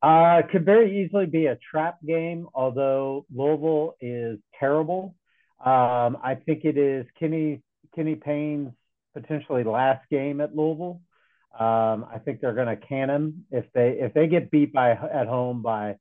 Uh, 0.00 0.42
could 0.52 0.64
very 0.64 1.04
easily 1.04 1.26
be 1.26 1.46
a 1.46 1.58
trap 1.68 1.98
game, 2.06 2.46
although 2.54 3.26
Louisville 3.34 3.96
is 4.00 4.38
terrible. 4.60 5.16
Um, 5.58 6.18
I 6.22 6.38
think 6.46 6.64
it 6.64 6.78
is 6.78 7.06
Kenny 7.18 7.60
Kenny 7.94 8.14
Payne's 8.14 8.72
potentially 9.14 9.64
last 9.64 10.08
game 10.10 10.40
at 10.40 10.54
Louisville. 10.54 11.00
Um, 11.58 12.06
I 12.10 12.20
think 12.24 12.40
they're 12.40 12.54
going 12.54 12.68
to 12.68 12.86
can 12.86 13.10
him 13.10 13.46
if 13.50 13.64
they 13.74 13.98
if 14.00 14.14
they 14.14 14.28
get 14.28 14.50
beat 14.50 14.72
by 14.72 14.92
at 14.92 15.26
home 15.26 15.60
by 15.60 15.96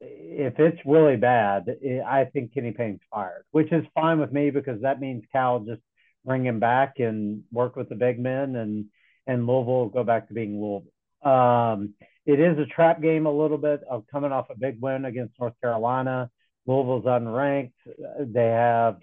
if 0.00 0.58
it's 0.58 0.78
really 0.84 1.16
bad, 1.16 1.64
it, 1.66 2.02
I 2.02 2.26
think 2.26 2.52
Kenny 2.54 2.72
Payne's 2.72 3.00
fired, 3.10 3.44
which 3.50 3.72
is 3.72 3.84
fine 3.94 4.20
with 4.20 4.32
me 4.32 4.50
because 4.50 4.82
that 4.82 5.00
means 5.00 5.24
Cal 5.32 5.60
just 5.60 5.80
bring 6.24 6.44
him 6.44 6.60
back 6.60 6.98
and 6.98 7.44
work 7.52 7.76
with 7.76 7.88
the 7.88 7.94
big 7.94 8.18
men, 8.18 8.56
and 8.56 8.86
and 9.26 9.46
Louisville 9.46 9.88
go 9.88 10.04
back 10.04 10.28
to 10.28 10.34
being 10.34 10.60
Louisville. 10.60 10.92
Um, 11.22 11.94
it 12.26 12.40
is 12.40 12.58
a 12.58 12.66
trap 12.66 13.00
game 13.00 13.26
a 13.26 13.32
little 13.32 13.58
bit 13.58 13.80
of 13.88 14.04
coming 14.10 14.32
off 14.32 14.50
a 14.50 14.58
big 14.58 14.78
win 14.80 15.04
against 15.04 15.34
North 15.40 15.54
Carolina. 15.62 16.30
Louisville's 16.66 17.04
unranked. 17.04 17.72
They 18.20 18.46
have. 18.46 18.98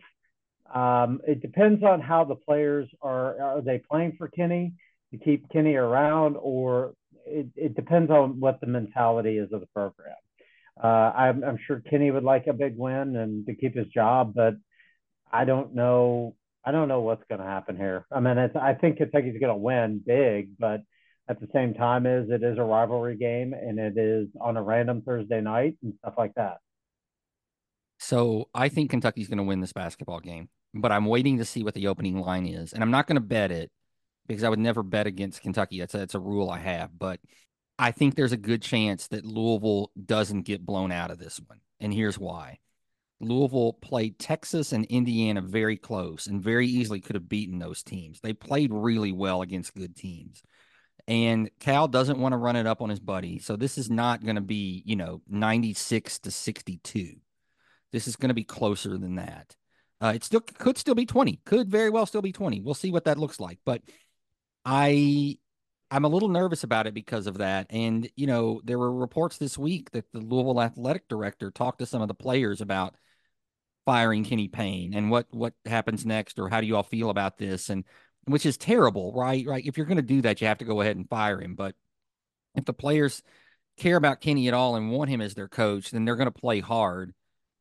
Um, 0.73 1.21
it 1.27 1.41
depends 1.41 1.83
on 1.83 2.01
how 2.01 2.23
the 2.25 2.35
players 2.35 2.89
are. 3.01 3.41
Are 3.41 3.62
they 3.62 3.79
playing 3.79 4.15
for 4.17 4.27
Kenny 4.27 4.73
to 5.12 5.17
keep 5.17 5.50
Kenny 5.50 5.75
around, 5.75 6.35
or 6.39 6.93
it, 7.25 7.47
it 7.55 7.75
depends 7.75 8.12
on 8.12 8.39
what 8.39 8.59
the 8.59 8.67
mentality 8.67 9.38
is 9.38 9.51
of 9.53 9.62
the 9.62 9.67
program. 9.67 10.15
Uh, 10.82 10.88
I'm, 10.88 11.44
I'm 11.44 11.60
sure 11.65 11.82
Kenny 11.89 12.12
would 12.12 12.24
like 12.24 12.48
a 12.48 12.53
big 12.53 12.77
win 12.77 13.15
and 13.15 13.46
to 13.46 13.56
keep 13.56 13.75
his 13.75 13.88
job, 13.88 14.34
but 14.36 14.56
I 15.32 15.46
don't 15.46 15.75
know. 15.75 16.36
I 16.65 16.72
don't 16.72 16.88
know 16.88 17.01
what's 17.01 17.24
going 17.27 17.42
to 17.42 17.48
happen 17.48 17.75
here. 17.75 18.06
I 18.12 18.22
mean, 18.22 18.38
it's, 18.38 18.56
I 18.56 18.74
think 18.74 18.98
Kentucky's 18.98 19.39
going 19.39 19.53
to 19.53 19.56
win 19.56 20.01
big, 20.06 20.51
but 20.58 20.82
at 21.27 21.39
the 21.39 21.48
same 21.53 21.74
time, 21.74 22.06
is 22.06 22.30
it 22.30 22.44
is 22.44 22.58
a 22.58 22.63
rivalry 22.63 23.18
game 23.18 23.53
and 23.53 23.80
it 23.80 23.98
is 23.98 24.27
on 24.39 24.58
a 24.58 24.63
random 24.63 25.01
Thursday 25.01 25.42
night 25.42 25.77
and 25.84 25.94
stuff 26.00 26.13
like 26.18 26.34
that. 26.36 26.58
So 28.00 28.50
I 28.53 28.70
think 28.70 28.92
Kentucky's 28.92 29.27
going 29.27 29.38
to 29.38 29.44
win 29.44 29.62
this 29.62 29.74
basketball 29.74 30.20
game, 30.20 30.50
but 30.74 30.92
I'm 30.92 31.06
waiting 31.06 31.38
to 31.38 31.46
see 31.46 31.63
what 31.63 31.74
the 31.74 31.88
opening 31.88 32.20
line 32.20 32.46
is, 32.46 32.74
and 32.74 32.82
I'm 32.82 32.92
not 32.92 33.08
going 33.08 33.15
to 33.15 33.22
bet 33.22 33.51
it 33.51 33.72
because 34.27 34.44
I 34.44 34.50
would 34.50 34.60
never 34.60 34.84
bet 34.84 35.08
against 35.08 35.42
Kentucky. 35.42 35.80
That's 35.80 35.94
a, 35.94 35.98
that's 36.00 36.15
a 36.15 36.20
rule 36.20 36.50
I 36.50 36.60
have, 36.60 36.98
but 36.98 37.20
I 37.80 37.92
think 37.92 38.15
there's 38.15 38.32
a 38.32 38.38
good 38.38 38.62
chance 38.62 39.08
that 39.08 39.25
Louisville 39.25 39.92
doesn't 40.06 40.44
get 40.44 40.65
blown 40.65 40.92
out 40.92 41.12
of 41.12 41.18
this 41.18 41.39
one. 41.46 41.60
And 41.80 41.94
here's 41.94 42.20
why. 42.20 42.60
Louisville 43.20 43.74
played 43.74 44.20
Texas 44.20 44.74
and 44.74 44.86
Indiana 44.86 45.42
very 45.42 45.77
close 45.77 46.27
and 46.27 46.44
very 46.44 46.68
easily 46.68 47.00
could 47.00 47.15
have 47.15 47.30
beaten 47.30 47.60
those 47.60 47.84
teams. 47.84 48.20
They 48.20 48.34
played 48.34 48.72
really 48.74 49.12
well 49.12 49.42
against 49.42 49.75
good 49.75 49.96
teams. 49.96 50.44
And 51.08 51.50
Cal 51.60 51.88
doesn't 51.88 52.20
want 52.20 52.34
to 52.34 52.38
run 52.38 52.56
it 52.56 52.68
up 52.68 52.82
on 52.82 52.89
his 52.89 53.00
buddy. 53.00 53.39
So 53.39 53.56
this 53.56 53.77
is 53.77 53.89
not 53.89 54.24
going 54.24 54.36
to 54.36 54.42
be, 54.42 54.84
you 54.86 54.96
know, 54.96 55.22
96 55.27 56.20
to 56.20 56.32
62. 56.32 57.15
This 57.92 58.08
is 58.08 58.15
going 58.15 58.30
to 58.30 58.34
be 58.34 58.44
closer 58.44 58.98
than 58.98 59.15
that. 59.15 59.56
Uh, 60.01 60.13
it 60.15 60.24
still 60.24 60.42
could 60.42 60.77
still 60.77 60.96
be 60.96 61.06
20. 61.06 61.39
Could 61.46 61.70
very 61.70 61.89
well 61.89 62.06
still 62.06 62.22
be 62.22 62.32
20. 62.32 62.62
We'll 62.62 62.74
see 62.74 62.92
what 62.92 63.06
that 63.06 63.18
looks 63.18 63.39
like. 63.39 63.60
But 63.65 63.82
I 64.65 65.38
I'm 65.93 66.05
a 66.05 66.09
little 66.09 66.27
nervous 66.27 66.63
about 66.63 66.88
it 66.88 66.95
because 66.95 67.27
of 67.27 67.38
that. 67.38 67.67
And, 67.69 68.09
you 68.15 68.25
know, 68.25 68.62
there 68.63 68.79
were 68.79 68.91
reports 68.91 69.38
this 69.38 69.59
week 69.59 69.91
that 69.91 70.12
the 70.12 70.21
Louisville 70.21 70.59
athletic 70.59 71.07
director 71.07 71.51
talked 71.51 71.79
to 71.79 71.85
some 71.85 72.01
of 72.01 72.07
the 72.07 72.15
players 72.15 72.62
about 72.62 72.95
firing 73.85 74.23
Kenny 74.23 74.47
Payne 74.47 74.95
and 74.95 75.12
what 75.12 75.27
what 75.29 75.53
happens 75.65 76.03
next 76.03 76.39
or 76.39 76.50
how 76.50 76.62
do 76.62 76.67
you 76.67 76.75
all 76.75 76.83
feel 76.83 77.12
about 77.12 77.38
this 77.38 77.69
and 77.69 77.83
which 78.25 78.43
is 78.43 78.57
terrible, 78.57 79.13
right? 79.13 79.45
Right. 79.45 79.63
If 79.63 79.77
you're 79.77 79.85
going 79.85 79.97
to 79.97 80.01
do 80.01 80.23
that, 80.23 80.41
you 80.41 80.47
have 80.47 80.57
to 80.59 80.65
go 80.65 80.81
ahead 80.81 80.95
and 80.95 81.07
fire 81.07 81.39
him. 81.39 81.53
But 81.53 81.75
if 82.55 82.65
the 82.65 82.73
players 82.73 83.21
care 83.77 83.97
about 83.97 84.19
Kenny 84.19 84.47
at 84.47 84.55
all 84.55 84.75
and 84.75 84.89
want 84.89 85.12
him 85.12 85.21
as 85.21 85.35
their 85.35 85.47
coach, 85.47 85.91
then 85.91 86.05
they're 86.05 86.15
going 86.15 86.25
to 86.25 86.31
play 86.31 86.59
hard. 86.59 87.13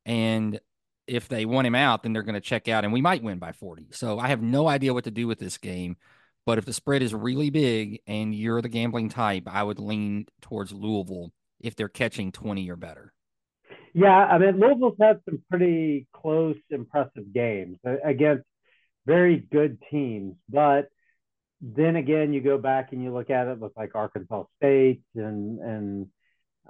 And 0.07 0.59
if 1.07 1.29
they 1.29 1.45
want 1.45 1.67
him 1.67 1.75
out, 1.75 2.03
then 2.03 2.15
they're 2.15 2.23
going 2.23 2.35
to 2.35 2.41
check 2.41 2.67
out 2.67 2.85
and 2.85 2.95
we 2.95 3.03
might 3.03 3.23
win 3.23 3.39
by 3.39 3.53
40. 3.53 3.89
So 3.91 4.19
I 4.19 4.29
have 4.29 4.41
no 4.41 4.69
idea 4.69 4.95
what 4.95 5.05
to 5.05 5.11
do 5.11 5.27
with 5.27 5.39
this 5.39 5.59
game. 5.59 5.97
But 6.45 6.59
if 6.59 6.65
the 6.65 6.73
spread 6.73 7.03
is 7.03 7.15
really 7.15 7.51
big 7.51 8.01
and 8.07 8.35
you're 8.35 8.63
the 8.63 8.69
gambling 8.69 9.09
type, 9.09 9.45
I 9.47 9.63
would 9.63 9.79
lean 9.79 10.27
towards 10.41 10.73
Louisville 10.73 11.33
if 11.61 11.77
they're 11.77 11.89
catching 11.89 12.33
20 12.33 12.69
or 12.71 12.77
better. 12.77 13.13
Yeah, 13.95 14.17
I 14.17 14.39
mean, 14.39 14.59
Louisville's 14.59 14.97
had 15.01 15.21
some 15.25 15.43
pretty 15.51 16.07
close, 16.13 16.57
impressive 16.71 17.33
games 17.33 17.79
against 18.05 18.45
very 19.07 19.37
good 19.37 19.79
teams. 19.91 20.35
But 20.49 20.89
then 21.61 21.97
again, 21.97 22.33
you 22.33 22.41
go 22.41 22.59
back 22.59 22.93
and 22.93 23.03
you 23.03 23.13
look 23.13 23.31
at 23.31 23.49
it, 23.49 23.61
look 23.61 23.75
like 23.77 23.95
Arkansas 23.95 24.45
State 24.57 25.03
and 25.15 25.61
and 25.61 26.07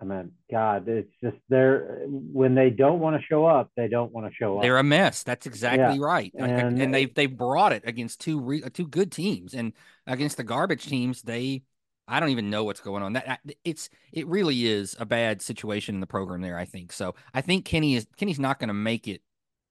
I 0.01 0.05
mean, 0.05 0.33
God, 0.51 0.89
it's 0.89 1.13
just 1.23 1.37
they're 1.49 2.03
when 2.07 2.55
they 2.55 2.71
don't 2.71 2.99
want 2.99 3.21
to 3.21 3.27
show 3.27 3.45
up, 3.45 3.71
they 3.77 3.89
don't 3.89 4.13
want 4.13 4.27
to 4.27 4.35
show 4.35 4.57
up. 4.57 4.63
They're 4.63 4.79
a 4.79 4.83
mess. 4.83 5.23
That's 5.23 5.47
exactly 5.47 5.99
yeah. 5.99 6.05
right. 6.05 6.33
And, 6.37 6.81
and 6.81 6.95
they 6.95 7.07
they 7.07 7.27
brought 7.27 7.73
it 7.73 7.83
against 7.87 8.21
two 8.21 8.41
re, 8.41 8.63
uh, 8.63 8.71
two 8.73 8.87
good 8.87 9.13
teams, 9.13 9.55
and 9.55 9.73
against 10.07 10.39
the 10.39 10.45
garbage 10.45 10.87
teams, 10.87 11.23
they 11.23 11.63
I 12.09 12.21
don't 12.21 12.31
even 12.31 12.51
know 12.51 12.65
what's 12.65 12.81
going 12.81 13.03
on. 13.03 13.13
That 13.13 13.41
it's 13.65 13.91
it 14.13 14.27
really 14.27 14.67
is 14.67 14.97
a 14.99 15.07
bad 15.07 15.41
situation 15.41 15.95
in 15.95 16.01
the 16.01 16.07
program 16.07 16.41
there. 16.41 16.59
I 16.59 16.65
think 16.65 16.93
so. 16.93 17.15
I 17.33 17.41
think 17.41 17.65
Kenny 17.65 17.95
is 17.95 18.07
Kenny's 18.17 18.41
not 18.41 18.59
going 18.59 18.69
to 18.69 18.75
make 18.75 19.07
it 19.07 19.23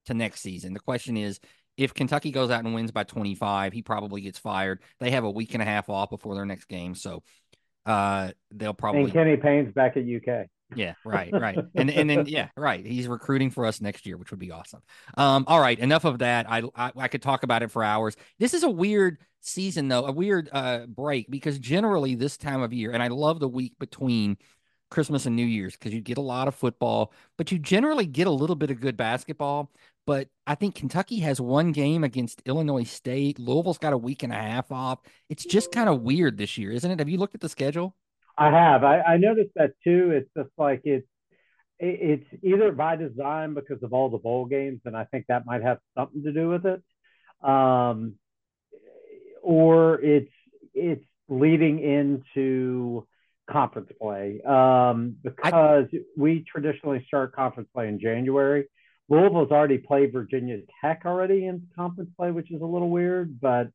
to 0.06 0.14
next 0.14 0.42
season. 0.42 0.74
The 0.74 0.80
question 0.80 1.18
is 1.18 1.40
if 1.78 1.94
Kentucky 1.94 2.32
goes 2.32 2.50
out 2.50 2.64
and 2.64 2.74
wins 2.74 2.92
by 2.92 3.04
25, 3.04 3.74
he 3.74 3.82
probably 3.82 4.22
gets 4.22 4.38
fired. 4.38 4.82
They 5.00 5.12
have 5.12 5.24
a 5.24 5.32
week 5.32 5.54
and 5.54 5.62
a 5.62 5.66
half 5.66 5.90
off 5.90 6.10
before 6.10 6.36
their 6.36 6.46
next 6.46 6.66
game, 6.66 6.96
so 6.96 7.24
uh, 7.86 8.32
they'll 8.52 8.74
probably 8.74 9.04
and 9.04 9.14
Kenny 9.14 9.38
Payne's 9.38 9.74
back 9.74 9.98
at 9.98 10.04
UK. 10.04 10.48
Yeah, 10.76 10.94
right, 11.06 11.32
right, 11.34 11.58
and 11.76 11.90
and 11.90 12.10
then 12.10 12.26
yeah, 12.28 12.50
right. 12.56 12.86
He's 12.86 13.08
recruiting 13.08 13.50
for 13.50 13.66
us 13.66 13.82
next 13.82 14.06
year, 14.06 14.18
which 14.18 14.32
would 14.32 14.40
be 14.40 14.52
awesome. 14.52 14.82
Um, 15.18 15.46
all 15.48 15.60
right, 15.60 15.78
enough 15.78 16.06
of 16.06 16.20
that. 16.20 16.50
I, 16.50 16.64
I 16.76 16.92
I 16.96 17.08
could 17.08 17.22
talk 17.22 17.44
about 17.44 17.64
it 17.64 17.72
for 17.72 17.84
hours. 17.84 18.16
This 18.40 18.54
is 18.54 18.64
a 18.64 18.70
weird 18.70 19.18
season 19.42 19.88
though, 19.88 20.06
a 20.06 20.12
weird 20.12 20.50
uh 20.52 20.86
break 20.86 21.30
because 21.30 21.60
generally 21.60 22.16
this 22.16 22.38
time 22.38 22.62
of 22.62 22.74
year, 22.74 22.92
and 22.92 23.02
I 23.02 23.08
love 23.08 23.40
the 23.40 23.50
week 23.50 23.74
between 23.80 24.38
Christmas 24.92 25.26
and 25.26 25.36
New 25.36 25.46
Year's 25.46 25.74
because 25.74 25.94
you 25.94 26.02
get 26.02 26.18
a 26.18 26.22
lot 26.22 26.48
of 26.48 26.54
football, 26.54 27.14
but 27.38 27.52
you 27.52 27.58
generally 27.58 28.06
get 28.06 28.28
a 28.28 28.32
little 28.32 28.58
bit 28.58 28.70
of 28.70 28.80
good 28.80 28.98
basketball. 28.98 29.72
But 30.08 30.30
I 30.48 30.56
think 30.56 30.76
Kentucky 30.76 31.20
has 31.20 31.40
one 31.40 31.72
game 31.72 32.04
against 32.04 32.42
Illinois 32.46 32.84
State. 32.84 33.40
Louisville's 33.40 33.78
got 33.78 33.94
a 33.94 33.98
week 33.98 34.24
and 34.24 34.34
a 34.34 34.36
half 34.36 34.72
off. 34.72 35.00
It's 35.30 35.46
just 35.46 35.72
kind 35.72 35.90
of 35.90 36.02
weird 36.02 36.38
this 36.38 36.58
year, 36.58 36.72
isn't 36.72 36.90
it? 36.90 37.00
Have 37.00 37.10
you 37.10 37.18
looked 37.18 37.36
at 37.36 37.42
the 37.42 37.50
schedule? 37.50 37.96
I 38.38 38.50
have. 38.50 38.84
I, 38.84 39.02
I 39.02 39.18
noticed 39.18 39.52
that 39.56 39.74
too. 39.84 40.12
It's 40.12 40.30
just 40.36 40.50
like 40.58 40.82
it's 40.86 41.08
it's 41.80 42.26
either 42.44 42.72
by 42.72 42.96
design 42.96 43.54
because 43.54 43.82
of 43.84 43.94
all 43.94 44.10
the 44.10 44.18
bowl 44.18 44.46
games, 44.46 44.82
and 44.86 44.96
I 44.96 45.06
think 45.06 45.26
that 45.28 45.46
might 45.46 45.64
have 45.64 45.80
something 45.98 46.24
to 46.24 46.32
do 46.32 46.50
with 46.50 46.66
it, 46.66 46.82
um, 47.44 48.16
or 49.42 50.00
it's 50.02 50.32
it's 50.74 51.06
leading 51.28 51.80
into 51.80 53.08
conference 53.50 53.92
play 54.00 54.42
um, 54.42 55.16
because 55.24 55.88
I, 55.92 56.00
we 56.16 56.46
traditionally 56.50 57.04
start 57.08 57.34
conference 57.36 57.70
play 57.74 57.88
in 57.88 58.00
January. 58.00 58.66
Louisville's 59.12 59.52
already 59.52 59.78
played 59.78 60.14
Virginia 60.14 60.60
Tech 60.80 61.02
already 61.06 61.46
in 61.46 61.68
conference 61.76 62.12
play, 62.16 62.32
which 62.32 62.50
is 62.50 62.62
a 62.62 62.66
little 62.66 62.90
weird, 62.90 63.42
but 63.42 63.68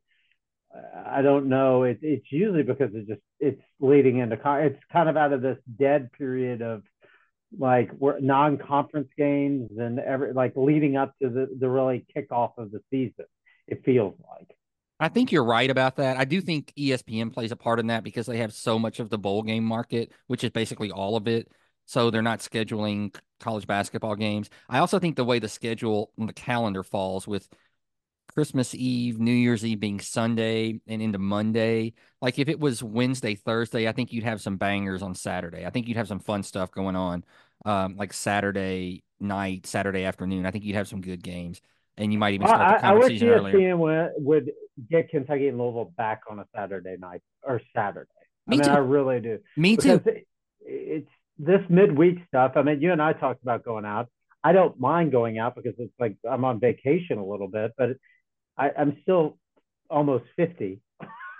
I 1.06 1.20
don't 1.20 1.50
know. 1.50 1.82
It, 1.82 1.98
it's 2.00 2.24
usually 2.32 2.62
because 2.62 2.90
it's 2.94 3.06
just 3.06 3.20
it's 3.38 3.60
leading 3.78 4.16
into 4.16 4.36
it's 4.36 4.82
kind 4.90 5.08
of 5.10 5.16
out 5.18 5.34
of 5.34 5.42
this 5.42 5.58
dead 5.78 6.10
period 6.12 6.62
of 6.62 6.84
like 7.58 7.90
non-conference 8.00 9.10
games 9.18 9.72
and 9.78 9.98
every 9.98 10.32
like 10.32 10.54
leading 10.56 10.96
up 10.96 11.12
to 11.20 11.28
the 11.28 11.48
the 11.60 11.68
really 11.68 12.06
kickoff 12.16 12.52
of 12.56 12.70
the 12.72 12.80
season. 12.90 13.26
It 13.68 13.84
feels 13.84 14.14
like. 14.30 14.56
I 14.98 15.10
think 15.10 15.32
you're 15.32 15.44
right 15.44 15.68
about 15.68 15.96
that. 15.96 16.16
I 16.16 16.24
do 16.24 16.40
think 16.40 16.72
ESPN 16.78 17.30
plays 17.30 17.52
a 17.52 17.56
part 17.56 17.78
in 17.78 17.88
that 17.88 18.04
because 18.04 18.24
they 18.24 18.38
have 18.38 18.54
so 18.54 18.78
much 18.78 19.00
of 19.00 19.10
the 19.10 19.18
bowl 19.18 19.42
game 19.42 19.64
market, 19.64 20.12
which 20.28 20.44
is 20.44 20.48
basically 20.48 20.90
all 20.90 21.14
of 21.14 21.28
it 21.28 21.52
so 21.86 22.10
they're 22.10 22.22
not 22.22 22.40
scheduling 22.40 23.14
college 23.40 23.66
basketball 23.66 24.16
games. 24.16 24.50
I 24.68 24.78
also 24.78 24.98
think 24.98 25.16
the 25.16 25.24
way 25.24 25.38
the 25.38 25.48
schedule 25.48 26.10
on 26.18 26.26
the 26.26 26.32
calendar 26.32 26.82
falls 26.82 27.26
with 27.26 27.48
Christmas 28.36 28.74
Eve, 28.74 29.18
New 29.18 29.32
Year's 29.32 29.64
Eve 29.64 29.80
being 29.80 30.00
Sunday 30.00 30.80
and 30.86 31.00
into 31.00 31.18
Monday. 31.18 31.94
Like 32.20 32.38
if 32.38 32.48
it 32.48 32.60
was 32.60 32.82
Wednesday, 32.82 33.34
Thursday, 33.34 33.88
I 33.88 33.92
think 33.92 34.12
you'd 34.12 34.24
have 34.24 34.40
some 34.40 34.56
bangers 34.56 35.02
on 35.02 35.14
Saturday. 35.14 35.64
I 35.64 35.70
think 35.70 35.88
you'd 35.88 35.96
have 35.96 36.08
some 36.08 36.18
fun 36.18 36.42
stuff 36.42 36.70
going 36.70 36.96
on, 36.96 37.24
um, 37.64 37.96
like 37.96 38.12
Saturday 38.12 39.04
night, 39.20 39.66
Saturday 39.66 40.04
afternoon. 40.04 40.44
I 40.44 40.50
think 40.50 40.64
you'd 40.64 40.76
have 40.76 40.88
some 40.88 41.00
good 41.00 41.22
games, 41.22 41.60
and 41.96 42.12
you 42.12 42.18
might 42.18 42.34
even 42.34 42.46
start 42.46 42.76
the 42.76 42.86
conference 42.86 43.22
I, 43.22 43.26
I 43.26 43.40
wish 43.40 43.54
ESPN 43.54 44.10
would 44.18 44.50
get 44.90 45.08
Kentucky 45.08 45.48
and 45.48 45.58
Louisville 45.58 45.92
back 45.96 46.22
on 46.28 46.38
a 46.38 46.46
Saturday 46.54 46.96
night 46.98 47.22
or 47.42 47.62
Saturday. 47.74 48.10
Me 48.46 48.56
I 48.56 48.58
mean, 48.58 48.68
too. 48.68 48.74
I 48.74 48.78
really 48.78 49.20
do. 49.20 49.38
Me 49.56 49.76
because 49.76 50.02
too. 50.02 50.10
It, 50.10 50.26
it's 50.60 51.10
this 51.38 51.60
midweek 51.68 52.18
stuff, 52.28 52.52
I 52.56 52.62
mean, 52.62 52.80
you 52.80 52.92
and 52.92 53.02
I 53.02 53.12
talked 53.12 53.42
about 53.42 53.64
going 53.64 53.84
out. 53.84 54.08
I 54.42 54.52
don't 54.52 54.78
mind 54.78 55.12
going 55.12 55.38
out 55.38 55.56
because 55.56 55.74
it's 55.78 55.92
like 55.98 56.16
I'm 56.28 56.44
on 56.44 56.60
vacation 56.60 57.18
a 57.18 57.24
little 57.24 57.48
bit, 57.48 57.72
but 57.76 57.90
I, 58.56 58.70
I'm 58.78 58.96
still 59.02 59.38
almost 59.90 60.24
50. 60.36 60.80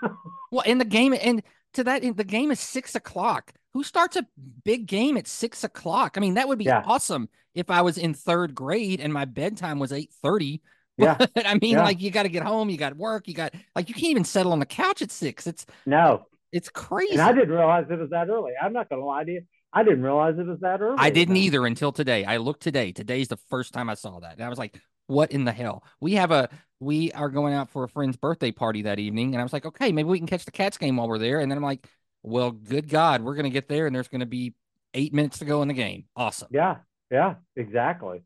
well, 0.51 0.63
in 0.65 0.77
the 0.77 0.85
game, 0.85 1.15
and 1.19 1.41
to 1.73 1.83
that, 1.85 2.01
the 2.01 2.23
game 2.23 2.51
is 2.51 2.59
six 2.59 2.95
o'clock. 2.95 3.53
Who 3.73 3.83
starts 3.83 4.15
a 4.15 4.25
big 4.63 4.87
game 4.87 5.17
at 5.17 5.27
six 5.27 5.63
o'clock? 5.63 6.15
I 6.17 6.19
mean, 6.19 6.33
that 6.35 6.47
would 6.47 6.57
be 6.57 6.65
yeah. 6.65 6.83
awesome 6.85 7.29
if 7.53 7.69
I 7.69 7.81
was 7.81 7.97
in 7.97 8.13
third 8.13 8.55
grade 8.55 8.99
and 8.99 9.13
my 9.13 9.25
bedtime 9.25 9.79
was 9.79 9.91
eight 9.91 10.11
thirty. 10.21 10.61
Yeah. 10.99 11.15
I 11.35 11.59
mean, 11.61 11.73
yeah. 11.73 11.83
like 11.83 12.01
you 12.01 12.09
got 12.09 12.23
to 12.23 12.29
get 12.29 12.41
home, 12.41 12.71
you 12.71 12.77
got 12.77 12.97
work, 12.97 13.27
you 13.27 13.35
got 13.35 13.53
like 13.75 13.87
you 13.87 13.93
can't 13.93 14.07
even 14.07 14.23
settle 14.23 14.51
on 14.51 14.57
the 14.57 14.65
couch 14.65 15.03
at 15.03 15.11
six. 15.11 15.45
It's 15.45 15.63
no, 15.85 16.25
it's 16.51 16.69
crazy. 16.69 17.11
And 17.11 17.21
I 17.21 17.33
didn't 17.33 17.51
realize 17.51 17.85
it 17.87 17.99
was 17.99 18.09
that 18.09 18.29
early. 18.29 18.53
I'm 18.59 18.73
not 18.73 18.89
going 18.89 18.99
to 18.99 19.05
lie 19.05 19.23
to 19.23 19.31
you. 19.31 19.41
I 19.77 19.83
didn't 19.83 20.01
realize 20.01 20.39
it 20.39 20.47
was 20.47 20.59
that 20.61 20.81
early. 20.81 20.95
I 20.97 21.11
didn't 21.11 21.37
either 21.37 21.63
until 21.63 21.91
today. 21.91 22.25
I 22.25 22.37
looked 22.37 22.63
today. 22.63 22.91
Today's 22.91 23.27
the 23.27 23.37
first 23.37 23.75
time 23.75 23.91
I 23.91 23.93
saw 23.93 24.19
that. 24.21 24.33
And 24.33 24.43
I 24.43 24.49
was 24.49 24.57
like, 24.57 24.81
what 25.05 25.31
in 25.31 25.45
the 25.45 25.51
hell? 25.51 25.83
We 25.99 26.13
have 26.13 26.31
a 26.31 26.49
we 26.79 27.11
are 27.11 27.29
going 27.29 27.53
out 27.53 27.69
for 27.69 27.83
a 27.83 27.87
friend's 27.87 28.17
birthday 28.17 28.51
party 28.51 28.81
that 28.81 28.97
evening, 28.97 29.35
and 29.35 29.39
I 29.39 29.43
was 29.43 29.53
like, 29.53 29.67
okay, 29.67 29.91
maybe 29.91 30.09
we 30.09 30.17
can 30.17 30.25
catch 30.25 30.45
the 30.45 30.51
Cats 30.51 30.79
game 30.79 30.97
while 30.97 31.07
we're 31.07 31.19
there. 31.19 31.41
And 31.41 31.51
then 31.51 31.59
I'm 31.59 31.63
like, 31.63 31.87
well, 32.23 32.49
good 32.49 32.89
God, 32.89 33.21
we're 33.21 33.35
gonna 33.35 33.51
get 33.51 33.69
there, 33.69 33.85
and 33.85 33.95
there's 33.95 34.07
gonna 34.07 34.25
be 34.25 34.55
eight 34.95 35.13
minutes 35.13 35.37
to 35.39 35.45
go 35.45 35.61
in 35.61 35.67
the 35.67 35.75
game. 35.75 36.05
Awesome. 36.15 36.47
Yeah, 36.49 36.77
yeah, 37.11 37.35
exactly. 37.55 38.23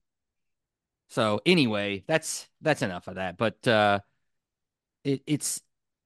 So 1.10 1.42
anyway, 1.46 2.06
that's 2.08 2.48
that's 2.62 2.82
enough 2.82 3.10
of 3.10 3.16
that. 3.16 3.36
But 3.38 3.68
uh, 3.68 4.00
it, 5.04 5.22
it's 5.28 5.60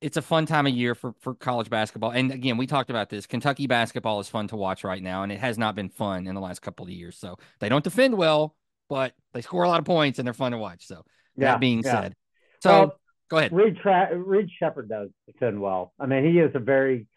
it's 0.05 0.17
a 0.17 0.21
fun 0.21 0.45
time 0.45 0.67
of 0.67 0.73
year 0.73 0.93
for 0.93 1.15
for 1.19 1.33
college 1.33 1.67
basketball. 1.67 2.11
And 2.11 2.31
again, 2.31 2.57
we 2.57 2.67
talked 2.67 2.91
about 2.91 3.09
this. 3.09 3.25
Kentucky 3.25 3.65
basketball 3.65 4.19
is 4.19 4.29
fun 4.29 4.47
to 4.49 4.55
watch 4.55 4.83
right 4.83 5.01
now, 5.01 5.23
and 5.23 5.31
it 5.31 5.39
has 5.39 5.57
not 5.57 5.73
been 5.73 5.89
fun 5.89 6.27
in 6.27 6.35
the 6.35 6.41
last 6.41 6.61
couple 6.61 6.85
of 6.85 6.91
years. 6.91 7.17
So 7.17 7.37
they 7.59 7.69
don't 7.69 7.83
defend 7.83 8.15
well, 8.15 8.55
but 8.87 9.13
they 9.33 9.41
score 9.41 9.63
a 9.63 9.67
lot 9.67 9.79
of 9.79 9.85
points 9.85 10.19
and 10.19 10.27
they're 10.27 10.33
fun 10.33 10.51
to 10.51 10.59
watch. 10.59 10.85
So 10.85 11.03
yeah, 11.35 11.53
that 11.53 11.59
being 11.59 11.81
yeah. 11.83 12.01
said, 12.01 12.15
so 12.61 12.69
well, 12.69 12.99
go 13.31 13.37
ahead. 13.37 13.51
Reed 13.51 13.77
Tra- 13.81 14.15
Reed 14.15 14.49
Sheppard 14.59 14.89
does 14.89 15.09
defend 15.25 15.59
well. 15.59 15.91
I 15.99 16.05
mean, 16.05 16.23
he 16.23 16.37
is 16.39 16.51
a 16.53 16.59
very 16.59 17.07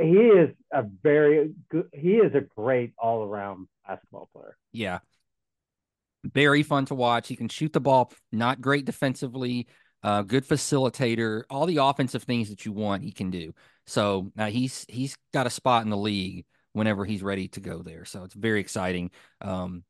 he 0.00 0.16
is 0.16 0.50
a 0.72 0.82
very 1.04 1.52
good 1.70 1.88
he 1.92 2.14
is 2.14 2.34
a 2.34 2.40
great 2.40 2.94
all 2.98 3.22
around 3.22 3.68
basketball 3.86 4.28
player. 4.32 4.56
Yeah. 4.72 4.98
Very 6.24 6.64
fun 6.64 6.84
to 6.86 6.96
watch. 6.96 7.28
He 7.28 7.36
can 7.36 7.48
shoot 7.48 7.72
the 7.72 7.80
ball, 7.80 8.12
not 8.32 8.60
great 8.60 8.84
defensively, 8.84 9.68
uh, 10.02 10.22
good 10.22 10.46
facilitator, 10.46 11.42
all 11.50 11.66
the 11.66 11.78
offensive 11.78 12.22
things 12.22 12.50
that 12.50 12.64
you 12.64 12.72
want, 12.72 13.02
he 13.02 13.12
can 13.12 13.30
do. 13.30 13.52
So 13.86 14.30
now 14.36 14.46
uh, 14.46 14.50
he's 14.50 14.84
he's 14.88 15.16
got 15.32 15.46
a 15.46 15.50
spot 15.50 15.84
in 15.84 15.90
the 15.90 15.96
league 15.96 16.44
whenever 16.72 17.04
he's 17.04 17.22
ready 17.22 17.48
to 17.48 17.60
go 17.60 17.82
there. 17.82 18.04
So 18.04 18.24
it's 18.24 18.34
very 18.34 18.60
exciting. 18.60 19.10
Um, 19.40 19.84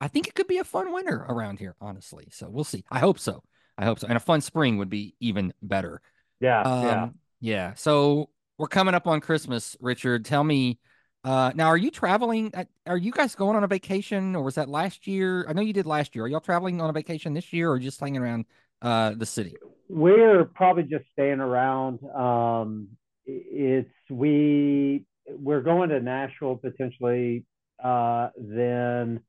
I 0.00 0.08
think 0.08 0.26
it 0.26 0.34
could 0.34 0.48
be 0.48 0.58
a 0.58 0.64
fun 0.64 0.92
winter 0.92 1.24
around 1.28 1.58
here, 1.58 1.76
honestly. 1.80 2.28
So 2.32 2.48
we'll 2.50 2.64
see. 2.64 2.84
I 2.90 2.98
hope 2.98 3.18
so. 3.18 3.42
I 3.78 3.84
hope 3.84 4.00
so. 4.00 4.08
And 4.08 4.16
a 4.16 4.20
fun 4.20 4.40
spring 4.40 4.78
would 4.78 4.90
be 4.90 5.14
even 5.20 5.52
better. 5.62 6.00
Yeah. 6.40 6.62
Um, 6.62 6.84
yeah. 6.84 7.08
Yeah. 7.40 7.74
So 7.74 8.30
we're 8.58 8.68
coming 8.68 8.94
up 8.94 9.06
on 9.06 9.20
Christmas, 9.20 9.76
Richard. 9.80 10.24
Tell 10.24 10.42
me 10.42 10.78
uh, 11.24 11.52
now, 11.54 11.66
are 11.66 11.76
you 11.76 11.90
traveling? 11.90 12.52
Are 12.86 12.96
you 12.96 13.12
guys 13.12 13.36
going 13.36 13.56
on 13.56 13.62
a 13.62 13.68
vacation, 13.68 14.34
or 14.34 14.42
was 14.42 14.56
that 14.56 14.68
last 14.68 15.06
year? 15.06 15.46
I 15.48 15.52
know 15.52 15.62
you 15.62 15.72
did 15.72 15.86
last 15.86 16.16
year. 16.16 16.24
Are 16.24 16.28
y'all 16.28 16.40
traveling 16.40 16.80
on 16.80 16.90
a 16.90 16.92
vacation 16.92 17.32
this 17.32 17.52
year, 17.52 17.70
or 17.70 17.78
just 17.78 18.00
hanging 18.00 18.20
around 18.20 18.46
uh, 18.82 19.14
the 19.16 19.26
city? 19.26 19.54
We're 19.88 20.44
probably 20.44 20.84
just 20.84 21.04
staying 21.12 21.40
around. 21.40 22.00
Um, 22.14 22.88
it's 23.24 23.90
we 24.10 25.04
we're 25.28 25.62
going 25.62 25.90
to 25.90 26.00
Nashville 26.00 26.56
potentially. 26.56 27.44
Uh, 27.82 28.30
then, 28.38 29.20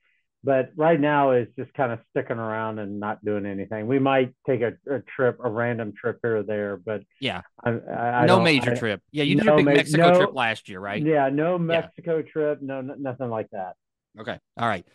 but 0.43 0.71
right 0.75 0.99
now 0.99 1.31
is 1.31 1.47
just 1.57 1.73
kind 1.73 1.91
of 1.91 1.99
sticking 2.11 2.37
around 2.37 2.77
and 2.77 2.99
not 2.99 3.23
doing 3.25 3.45
anything. 3.45 3.87
We 3.87 3.97
might 3.97 4.33
take 4.45 4.61
a, 4.61 4.73
a 4.87 4.99
trip, 5.15 5.39
a 5.43 5.49
random 5.49 5.93
trip 5.99 6.19
here 6.21 6.37
or 6.37 6.43
there, 6.43 6.77
but 6.77 7.01
yeah, 7.19 7.41
I, 7.63 7.71
I, 7.71 8.25
no 8.25 8.41
major 8.41 8.71
I, 8.71 8.75
trip. 8.75 9.01
Yeah, 9.11 9.23
you 9.23 9.37
did 9.37 9.45
no 9.45 9.53
a 9.53 9.57
big 9.57 9.65
Mexico 9.65 10.11
no, 10.11 10.17
trip 10.17 10.35
last 10.35 10.69
year, 10.69 10.79
right? 10.79 11.01
Yeah, 11.01 11.29
no 11.29 11.57
Mexico 11.57 12.17
yeah. 12.17 12.31
trip, 12.31 12.61
no 12.61 12.81
nothing 12.81 13.29
like 13.29 13.49
that. 13.53 13.73
Okay, 14.19 14.37
all 14.57 14.67
right. 14.67 14.85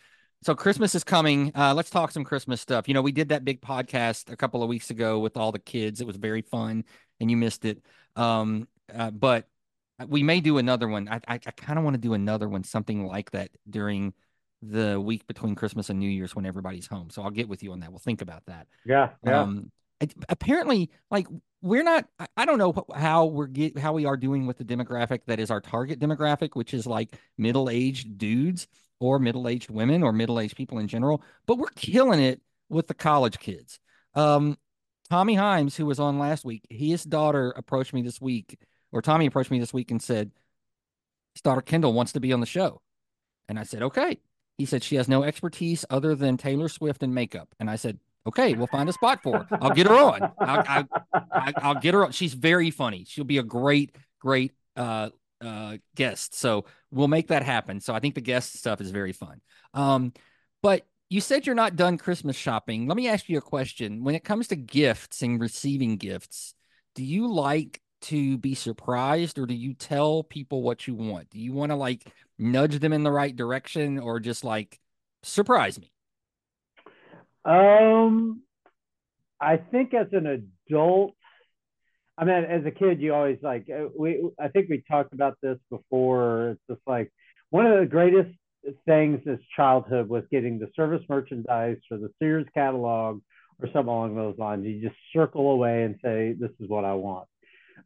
So 0.43 0.55
Christmas 0.55 0.95
is 0.95 1.03
coming. 1.03 1.51
Uh, 1.55 1.75
let's 1.75 1.91
talk 1.91 2.13
some 2.13 2.25
Christmas 2.25 2.61
stuff. 2.61 2.87
You 2.87 2.95
know, 2.95 3.03
we 3.03 3.13
did 3.13 3.31
that 3.31 3.45
big 3.45 3.61
podcast 3.61 4.31
a 4.31 4.37
couple 4.37 4.63
of 4.63 4.69
weeks 4.69 4.91
ago 4.91 5.19
with 5.19 5.37
all 5.37 5.51
the 5.51 5.59
kids. 5.59 6.01
It 6.01 6.07
was 6.07 6.17
very 6.17 6.43
fun, 6.43 6.85
and 7.21 7.31
you 7.31 7.37
missed 7.37 7.65
it. 7.65 7.83
Um, 8.15 8.69
uh, 8.95 9.11
but 9.11 9.49
we 10.07 10.23
may 10.23 10.41
do 10.41 10.59
another 10.59 10.87
one. 10.87 11.09
I 11.09 11.17
I, 11.27 11.35
I 11.35 11.51
kind 11.51 11.79
of 11.79 11.85
want 11.85 11.95
to 11.95 12.01
do 12.01 12.15
another 12.15 12.49
one, 12.49 12.63
something 12.63 13.05
like 13.05 13.33
that 13.33 13.51
during 13.69 14.15
the 14.63 15.01
week 15.01 15.27
between 15.27 15.55
Christmas 15.55 15.91
and 15.91 15.99
New 15.99 16.09
Year's 16.09 16.37
when 16.37 16.47
everybody's 16.47 16.87
home. 16.87 17.11
So 17.11 17.23
I'll 17.23 17.31
get 17.31 17.49
with 17.49 17.63
you 17.63 17.73
on 17.73 17.81
that. 17.81 17.91
We'll 17.91 17.99
think 17.99 18.23
about 18.23 18.47
that. 18.47 18.69
Yeah. 18.85 19.11
yeah. 19.25 19.43
Um, 19.43 19.73
apparently, 20.29 20.91
like 21.11 21.27
we're 21.63 21.83
not. 21.83 22.07
I 22.37 22.45
don't 22.45 22.59
know 22.59 22.87
how 22.95 23.27
we're 23.27 23.49
get 23.49 23.77
how 23.77 23.93
we 23.93 24.07
are 24.07 24.17
doing 24.17 24.47
with 24.47 24.59
the 24.59 24.65
demographic 24.65 25.23
that 25.27 25.41
is 25.41 25.51
our 25.51 25.61
target 25.61 25.99
demographic, 25.99 26.51
which 26.55 26.75
is 26.75 26.87
like 26.87 27.19
middle 27.37 27.69
aged 27.69 28.19
dudes 28.19 28.69
or 29.01 29.19
middle 29.19 29.49
aged 29.49 29.71
women 29.71 30.03
or 30.03 30.13
middle 30.13 30.41
aged 30.41 30.57
people 30.57 30.79
in 30.79 30.89
general, 30.89 31.23
but 31.47 31.59
we're 31.59 31.69
killing 31.69 32.21
it 32.21 32.41
with 32.69 32.87
the 32.87 32.95
college 32.95 33.39
kids. 33.39 33.79
Um, 34.15 34.57
Tommy 35.11 35.37
Himes, 35.37 35.77
who 35.77 35.87
was 35.87 36.01
on 36.01 36.19
last 36.19 36.45
week, 36.45 36.67
his 36.69 37.05
daughter 37.05 37.53
approached 37.57 37.95
me 37.95 38.03
this 38.03 38.21
week, 38.21 38.59
or 38.93 39.01
Tommy 39.01 39.27
approached 39.27 39.51
me 39.51 39.59
this 39.59 39.73
week 39.73 39.91
and 39.91 40.03
said, 40.03 40.31
his 41.35 41.43
daughter 41.43 41.63
Kendall 41.63 41.93
wants 41.93 42.13
to 42.13 42.21
be 42.21 42.33
on 42.33 42.41
the 42.41 42.47
show. 42.47 42.83
And 43.49 43.59
I 43.59 43.63
said, 43.63 43.83
okay. 43.83 44.19
He 44.59 44.67
said 44.67 44.83
she 44.83 44.97
has 44.97 45.09
no 45.09 45.23
expertise 45.23 45.85
other 45.89 46.17
than 46.17 46.37
Taylor 46.37 46.69
Swift 46.69 47.03
and 47.03 47.15
makeup. 47.15 47.55
And 47.61 47.71
I 47.71 47.77
said, 47.77 48.01
okay, 48.27 48.55
we'll 48.55 48.67
find 48.67 48.89
a 48.89 48.93
spot 48.93 49.23
for 49.23 49.39
her. 49.39 49.59
I'll 49.63 49.71
get 49.71 49.87
her 49.87 49.95
on. 49.95 50.33
I'll, 50.41 50.65
I'll, 51.13 51.53
I'll 51.59 51.81
get 51.81 51.95
her 51.95 52.05
on. 52.05 52.11
She's 52.11 52.35
very 52.35 52.71
funny. 52.71 53.05
She'll 53.07 53.25
be 53.25 53.39
a 53.39 53.43
great, 53.45 53.95
great 54.21 54.53
uh, 54.77 55.11
uh, 55.41 55.79
guest. 55.95 56.35
So 56.35 56.65
we'll 56.91 57.09
make 57.09 57.29
that 57.29 57.43
happen. 57.43 57.81
So 57.81 57.95
I 57.95 58.01
think 58.01 58.15
the 58.15 58.21
guest 58.21 58.57
stuff 58.57 58.81
is 58.81 58.91
very 58.91 59.13
fun. 59.13 59.41
Um, 59.75 60.13
but 60.63 60.87
you 61.11 61.21
said 61.21 61.47
you're 61.47 61.55
not 61.55 61.77
done 61.77 61.99
Christmas 61.99 62.37
shopping. 62.37 62.87
Let 62.87 62.97
me 62.97 63.09
ask 63.09 63.29
you 63.29 63.39
a 63.39 63.43
question. 63.43 64.05
When 64.05 64.15
it 64.15 64.25
comes 64.25 64.49
to 64.49 64.57
gifts 64.57 65.23
and 65.23 65.41
receiving 65.41 65.97
gifts, 65.97 66.55
do 66.95 67.05
you 67.05 67.33
like 67.33 67.81
to 68.01 68.39
be 68.39 68.55
surprised 68.55 69.39
or 69.39 69.47
do 69.47 69.55
you 69.55 69.75
tell 69.75 70.23
people 70.23 70.63
what 70.63 70.87
you 70.87 70.95
want? 70.95 71.31
Do 71.31 71.39
you 71.39 71.53
want 71.53 71.71
to 71.71 71.77
like 71.77 72.07
nudge 72.39 72.79
them 72.79 72.93
in 72.93 73.03
the 73.03 73.11
right 73.11 73.35
direction 73.35 73.99
or 73.99 74.21
just 74.21 74.45
like 74.45 74.79
surprise 75.23 75.81
me? 75.81 75.93
Um, 77.45 78.43
I 79.41 79.57
think 79.57 79.95
as 79.95 80.09
an 80.13 80.27
adult, 80.69 81.15
I 82.19 82.25
mean, 82.25 82.45
as 82.45 82.67
a 82.67 82.73
kid, 82.73 83.01
you 83.01 83.15
always 83.15 83.39
like 83.43 83.69
uh, 83.71 83.87
we. 83.97 84.29
I 84.41 84.49
think 84.49 84.69
we 84.69 84.83
talked 84.91 85.13
about 85.13 85.39
this 85.41 85.59
before. 85.71 86.51
It's 86.51 86.61
just 86.69 86.81
like 86.87 87.13
one 87.51 87.65
of 87.65 87.79
the 87.79 87.87
greatest 87.87 88.35
things 88.87 89.21
as 89.31 89.39
childhood 89.55 90.09
was 90.09 90.25
getting 90.31 90.59
the 90.59 90.69
service 90.75 91.03
merchandise 91.09 91.79
or 91.91 91.99
the 91.99 92.11
Sears 92.19 92.47
catalog 92.55 93.21
or 93.61 93.69
something 93.73 93.89
along 93.89 94.17
those 94.17 94.37
lines. 94.37 94.67
You 94.67 94.81
just 94.81 95.01
circle 95.13 95.53
away 95.53 95.85
and 95.85 95.95
say, 96.03 96.33
"This 96.33 96.51
is 96.59 96.69
what 96.69 96.85
I 96.85 96.95
want." 96.95 97.29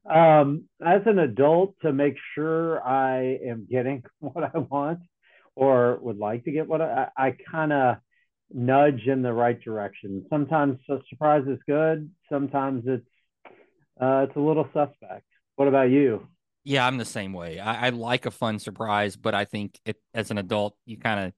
Um, 0.09 0.65
as 0.85 1.03
an 1.05 1.19
adult, 1.19 1.75
to 1.83 1.93
make 1.93 2.17
sure 2.35 2.83
I 2.83 3.39
am 3.47 3.67
getting 3.71 4.03
what 4.21 4.45
I 4.55 4.59
want 4.59 5.01
or 5.55 5.99
would 6.01 6.17
like 6.17 6.45
to 6.45 6.53
get 6.53 6.67
what 6.67 6.81
I, 6.81 7.09
I 7.19 7.37
kind 7.51 7.73
of 7.75 7.97
nudge 8.51 9.07
in 9.07 9.21
the 9.21 9.33
right 9.33 9.61
direction. 9.61 10.25
Sometimes 10.31 10.79
a 10.89 10.99
surprise 11.11 11.45
is 11.47 11.59
good. 11.67 12.11
Sometimes 12.31 12.85
it's 12.87 13.07
uh, 14.01 14.27
it's 14.29 14.37
a 14.37 14.41
little 14.41 14.69
suspect. 14.73 15.27
What 15.57 15.69
about 15.69 15.91
you? 15.91 16.27
Yeah, 16.65 16.87
I'm 16.87 16.97
the 16.97 17.05
same 17.05 17.33
way. 17.33 17.59
I, 17.59 17.87
I 17.87 17.89
like 17.91 18.27
a 18.27 18.31
fun 18.31 18.59
surprise, 18.59 19.17
but 19.17 19.35
I 19.35 19.45
think 19.45 19.79
it, 19.85 19.97
as 20.15 20.31
an 20.31 20.39
adult, 20.39 20.77
you 20.87 20.97
kind 20.97 21.27
of 21.27 21.33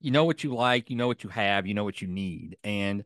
you 0.00 0.10
know 0.10 0.24
what 0.24 0.44
you 0.44 0.54
like, 0.54 0.90
you 0.90 0.96
know 0.96 1.08
what 1.08 1.24
you 1.24 1.30
have, 1.30 1.66
you 1.66 1.74
know 1.74 1.84
what 1.84 2.00
you 2.00 2.08
need, 2.08 2.56
and 2.62 3.04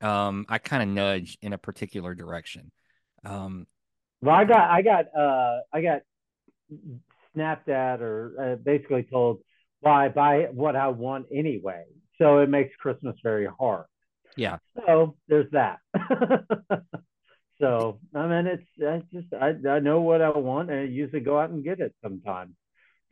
um, 0.00 0.46
I 0.48 0.58
kind 0.58 0.82
of 0.82 0.88
nudge 0.88 1.38
in 1.42 1.52
a 1.52 1.58
particular 1.58 2.14
direction. 2.14 2.70
Um, 3.24 3.66
well, 4.20 4.34
I 4.34 4.44
got, 4.44 4.70
I 4.70 4.82
got, 4.82 5.04
uh, 5.16 5.60
I 5.72 5.80
got 5.80 6.02
snapped 7.34 7.68
at 7.68 8.02
or 8.02 8.34
uh, 8.40 8.56
basically 8.56 9.04
told, 9.04 9.40
"Well, 9.80 9.94
I 9.94 10.08
buy 10.08 10.48
what 10.50 10.76
I 10.76 10.88
want 10.88 11.26
anyway," 11.32 11.84
so 12.18 12.38
it 12.38 12.48
makes 12.48 12.74
Christmas 12.76 13.16
very 13.22 13.46
hard. 13.58 13.86
Yeah. 14.36 14.58
So 14.86 15.16
there's 15.28 15.50
that. 15.52 15.78
So 17.60 17.98
I 18.14 18.26
mean, 18.26 18.46
it's 18.46 18.62
I 18.80 19.02
just 19.12 19.32
I 19.34 19.54
I 19.68 19.78
know 19.80 20.00
what 20.00 20.22
I 20.22 20.30
want, 20.30 20.70
and 20.70 20.80
I 20.80 20.84
usually 20.84 21.20
go 21.20 21.38
out 21.38 21.50
and 21.50 21.64
get 21.64 21.80
it 21.80 21.94
sometimes. 22.02 22.54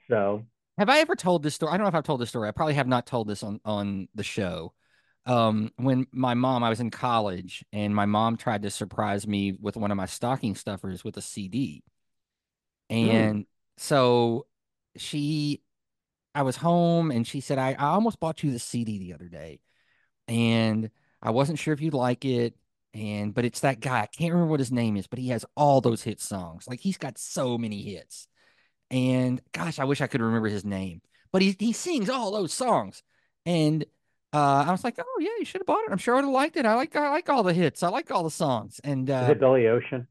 So 0.09 0.45
have 0.79 0.89
I 0.89 1.01
ever 1.01 1.17
told 1.17 1.43
this 1.43 1.55
story? 1.55 1.73
I 1.73 1.77
don't 1.77 1.85
know 1.85 1.89
if 1.89 1.95
I've 1.95 2.05
told 2.05 2.21
this 2.21 2.29
story. 2.29 2.49
I 2.49 2.53
probably 2.53 2.75
have 2.75 2.87
not 2.87 3.07
told 3.07 3.29
this 3.29 3.43
on 3.43 3.61
on 3.65 4.09
the 4.15 4.23
show. 4.23 4.73
Um, 5.25 5.73
when 5.77 6.07
my 6.13 6.35
mom, 6.35 6.63
I 6.63 6.69
was 6.69 6.79
in 6.79 6.91
college, 6.91 7.65
and 7.73 7.93
my 7.95 8.07
mom 8.07 8.37
tried 8.37 8.63
to 8.63 8.71
surprise 8.71 9.27
me 9.27 9.57
with 9.61 9.77
one 9.77 9.91
of 9.91 9.97
my 9.97 10.07
stocking 10.07 10.55
stuffers 10.55 11.03
with 11.03 11.17
a 11.17 11.23
CD, 11.23 11.83
and 12.89 13.41
mm. 13.41 13.47
so 13.77 14.47
she, 14.97 15.63
I 16.33 16.43
was 16.43 16.57
home, 16.57 17.11
and 17.11 17.27
she 17.27 17.41
said, 17.41 17.59
"I 17.59 17.73
I 17.73 17.87
almost 17.87 18.21
bought 18.21 18.45
you 18.45 18.53
the 18.53 18.61
CD 18.61 18.99
the 18.99 19.15
other 19.15 19.29
day, 19.29 19.61
and 20.29 20.91
I 21.21 21.31
wasn't 21.31 21.59
sure 21.59 21.75
if 21.75 21.81
you'd 21.81 21.95
like 21.95 22.25
it." 22.25 22.55
And 22.97 23.35
but 23.35 23.45
it's 23.45 23.61
that 23.61 23.81
guy. 23.81 24.01
I 24.01 24.07
can't 24.07 24.33
remember 24.33 24.51
what 24.51 24.61
his 24.61 24.73
name 24.73 24.97
is, 24.97 25.07
but 25.07 25.19
he 25.19 25.29
has 25.29 25.45
all 25.55 25.81
those 25.81 26.03
hit 26.03 26.21
songs. 26.21 26.67
Like 26.67 26.81
he's 26.81 26.97
got 26.97 27.19
so 27.19 27.59
many 27.59 27.83
hits. 27.83 28.27
And 28.91 29.41
gosh, 29.53 29.79
I 29.79 29.85
wish 29.85 30.01
I 30.01 30.07
could 30.07 30.23
remember 30.23 30.49
his 30.49 30.65
name. 30.65 31.03
But 31.31 31.43
he 31.43 31.55
he 31.59 31.73
sings 31.73 32.09
all 32.09 32.33
those 32.33 32.55
songs. 32.55 33.03
And 33.45 33.85
uh, 34.33 34.65
I 34.67 34.71
was 34.71 34.83
like, 34.83 34.97
oh 34.99 35.19
yeah, 35.21 35.29
you 35.39 35.45
should 35.45 35.61
have 35.61 35.67
bought 35.67 35.85
it. 35.85 35.93
I'm 35.93 35.99
sure 35.99 36.15
I 36.15 36.19
would 36.19 36.25
have 36.25 36.33
liked 36.33 36.57
it. 36.57 36.65
I 36.65 36.75
like 36.75 36.97
I 36.97 37.11
like 37.11 37.29
all 37.29 37.43
the 37.43 37.53
hits. 37.53 37.83
I 37.83 37.89
like 37.89 38.11
all 38.11 38.25
the 38.25 38.31
songs. 38.31 38.81
And 38.83 39.11
uh, 39.11 39.25
is 39.25 39.31
it 39.31 39.41
Billy 39.41 39.67
Ocean? 39.67 40.09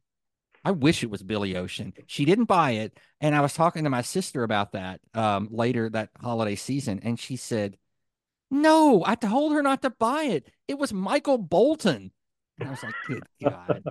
I 0.64 0.72
wish 0.72 1.04
it 1.04 1.10
was 1.10 1.24
Billy 1.24 1.56
Ocean. 1.56 1.94
She 2.08 2.26
didn't 2.26 2.46
buy 2.46 2.72
it, 2.72 3.00
and 3.22 3.36
I 3.36 3.42
was 3.42 3.54
talking 3.54 3.84
to 3.84 3.90
my 3.92 4.02
sister 4.02 4.44
about 4.44 4.72
that 4.72 5.00
um, 5.14 5.48
later 5.52 5.90
that 5.90 6.10
holiday 6.20 6.56
season, 6.56 7.00
and 7.04 7.20
she 7.20 7.36
said, 7.36 7.78
"No, 8.52 9.04
I 9.06 9.16
told 9.16 9.54
her 9.54 9.62
not 9.64 9.82
to 9.84 9.90
buy 9.90 10.24
it. 10.24 10.52
It 10.68 10.78
was 10.78 10.94
Michael 10.94 11.38
Bolton." 11.38 12.12
And 12.60 12.70
I 12.70 12.72
was 12.72 12.84
like, 12.84 12.94
"Good 13.08 13.24
God." 13.44 13.84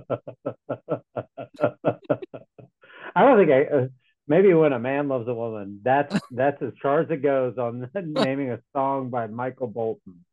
I 3.15 3.23
don't 3.25 3.39
think 3.39 3.51
I. 3.51 3.65
Uh, 3.65 3.87
maybe 4.27 4.55
when 4.55 4.73
a 4.73 4.79
man 4.79 5.09
loves 5.09 5.29
a 5.29 5.35
woman, 5.35 5.81
that's 5.83 6.19
that's 6.31 6.61
as 6.63 6.73
far 6.83 7.01
as 7.01 7.11
it 7.11 7.23
goes 7.23 7.59
on 7.59 7.89
naming 7.95 8.51
a 8.51 8.61
song 8.75 9.11
by 9.11 9.27
Michael 9.27 9.69
Bolton. 9.69 10.25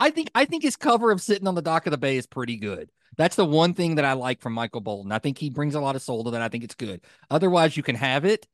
I 0.00 0.10
think 0.10 0.30
I 0.34 0.44
think 0.44 0.62
his 0.62 0.76
cover 0.76 1.10
of 1.10 1.20
"Sitting 1.20 1.46
on 1.46 1.54
the 1.54 1.62
Dock 1.62 1.86
of 1.86 1.90
the 1.90 1.98
Bay" 1.98 2.16
is 2.16 2.26
pretty 2.26 2.56
good. 2.56 2.90
That's 3.16 3.36
the 3.36 3.44
one 3.44 3.74
thing 3.74 3.94
that 3.96 4.04
I 4.04 4.14
like 4.14 4.40
from 4.40 4.54
Michael 4.54 4.80
Bolton. 4.80 5.12
I 5.12 5.18
think 5.18 5.38
he 5.38 5.50
brings 5.50 5.74
a 5.74 5.80
lot 5.80 5.94
of 5.94 6.02
soul 6.02 6.24
to 6.24 6.32
that. 6.32 6.42
I 6.42 6.48
think 6.48 6.64
it's 6.64 6.74
good. 6.74 7.00
Otherwise, 7.30 7.76
you 7.76 7.82
can 7.82 7.94
have 7.94 8.24
it, 8.24 8.46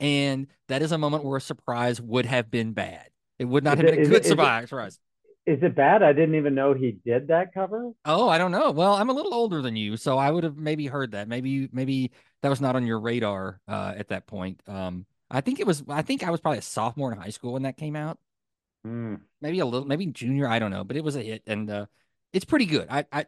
and 0.00 0.48
that 0.68 0.82
is 0.82 0.92
a 0.92 0.98
moment 0.98 1.24
where 1.24 1.36
a 1.36 1.40
surprise 1.40 2.00
would 2.00 2.26
have 2.26 2.50
been 2.50 2.72
bad. 2.72 3.08
It 3.38 3.44
would 3.44 3.64
not 3.64 3.78
is 3.78 3.84
have 3.84 3.86
it, 3.86 3.96
been 3.96 4.04
a 4.06 4.08
good 4.08 4.24
it, 4.24 4.28
surprise. 4.28 4.98
Is 5.46 5.58
it 5.62 5.74
bad? 5.74 6.02
I 6.02 6.12
didn't 6.12 6.34
even 6.34 6.54
know 6.54 6.74
he 6.74 6.98
did 7.04 7.28
that 7.28 7.52
cover. 7.54 7.92
Oh, 8.04 8.28
I 8.28 8.38
don't 8.38 8.52
know. 8.52 8.70
Well, 8.70 8.94
I'm 8.94 9.08
a 9.08 9.12
little 9.12 9.34
older 9.34 9.62
than 9.62 9.74
you, 9.74 9.96
so 9.96 10.18
I 10.18 10.30
would 10.30 10.44
have 10.44 10.56
maybe 10.56 10.86
heard 10.86 11.12
that. 11.12 11.28
Maybe 11.28 11.68
maybe 11.72 12.12
that 12.42 12.50
was 12.50 12.60
not 12.60 12.76
on 12.76 12.86
your 12.86 13.00
radar 13.00 13.60
uh, 13.66 13.94
at 13.96 14.08
that 14.08 14.26
point. 14.26 14.60
Um, 14.66 15.06
I 15.30 15.40
think 15.40 15.58
it 15.58 15.66
was. 15.66 15.82
I 15.88 16.02
think 16.02 16.22
I 16.22 16.30
was 16.30 16.40
probably 16.40 16.58
a 16.58 16.62
sophomore 16.62 17.10
in 17.12 17.18
high 17.18 17.30
school 17.30 17.54
when 17.54 17.62
that 17.62 17.78
came 17.78 17.96
out. 17.96 18.18
Mm. 18.86 19.20
Maybe 19.40 19.60
a 19.60 19.66
little, 19.66 19.86
maybe 19.86 20.06
junior. 20.06 20.46
I 20.46 20.58
don't 20.58 20.70
know, 20.70 20.84
but 20.84 20.96
it 20.96 21.04
was 21.04 21.16
a 21.16 21.22
hit, 21.22 21.42
and 21.46 21.70
uh, 21.70 21.86
it's 22.32 22.44
pretty 22.44 22.66
good. 22.66 22.86
I, 22.90 23.06
I 23.10 23.26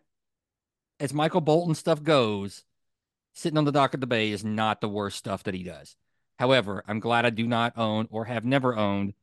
as 1.01 1.14
Michael 1.14 1.40
Bolton 1.40 1.75
stuff 1.75 2.03
goes, 2.03 2.64
sitting 3.35 3.59
on 3.59 3.64
the 3.64 3.72
dock 3.72 3.94
at 3.94 4.01
the 4.01 4.07
bay 4.07 4.31
is 4.31 4.44
not 4.44 4.81
the 4.81 4.88
worst 4.88 5.18
stuff 5.18 5.42
that 5.44 5.55
he 5.55 5.62
does. 5.62 5.96
However, 6.38 6.85
I'm 6.87 7.01
glad 7.01 7.25
I 7.25 7.31
do 7.31 7.46
not 7.46 7.77
own 7.77 8.07
or 8.11 8.27
have 8.27 8.44
never 8.44 8.77
owned 8.77 9.14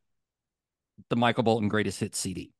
the 1.09 1.15
Michael 1.15 1.43
Bolton 1.43 1.69
greatest 1.69 1.99
hits 1.99 2.17
CD. 2.17 2.51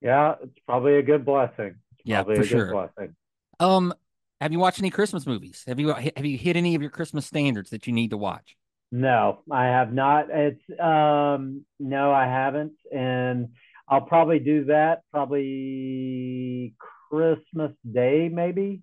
Yeah, 0.00 0.34
it's 0.42 0.58
probably 0.66 0.96
a 0.96 1.02
good 1.02 1.24
blessing. 1.24 1.76
It's 1.98 2.04
yeah, 2.04 2.22
for 2.22 2.44
sure. 2.44 2.72
Blessing. 2.72 3.14
Um, 3.60 3.92
have 4.40 4.52
you 4.52 4.58
watched 4.58 4.78
any 4.78 4.90
Christmas 4.90 5.26
movies? 5.26 5.64
Have 5.66 5.80
you 5.80 5.88
have 5.88 6.24
you 6.24 6.38
hit 6.38 6.56
any 6.56 6.74
of 6.74 6.82
your 6.82 6.90
Christmas 6.90 7.26
standards 7.26 7.70
that 7.70 7.86
you 7.86 7.92
need 7.92 8.10
to 8.10 8.16
watch? 8.16 8.56
No, 8.92 9.40
I 9.50 9.64
have 9.64 9.92
not. 9.92 10.26
It's 10.30 10.62
um 10.80 11.64
no, 11.80 12.12
I 12.12 12.26
haven't, 12.26 12.74
and 12.94 13.48
I'll 13.88 14.02
probably 14.02 14.38
do 14.38 14.66
that 14.66 15.00
probably 15.10 16.74
Christmas 17.10 17.72
Day, 17.90 18.28
maybe. 18.32 18.82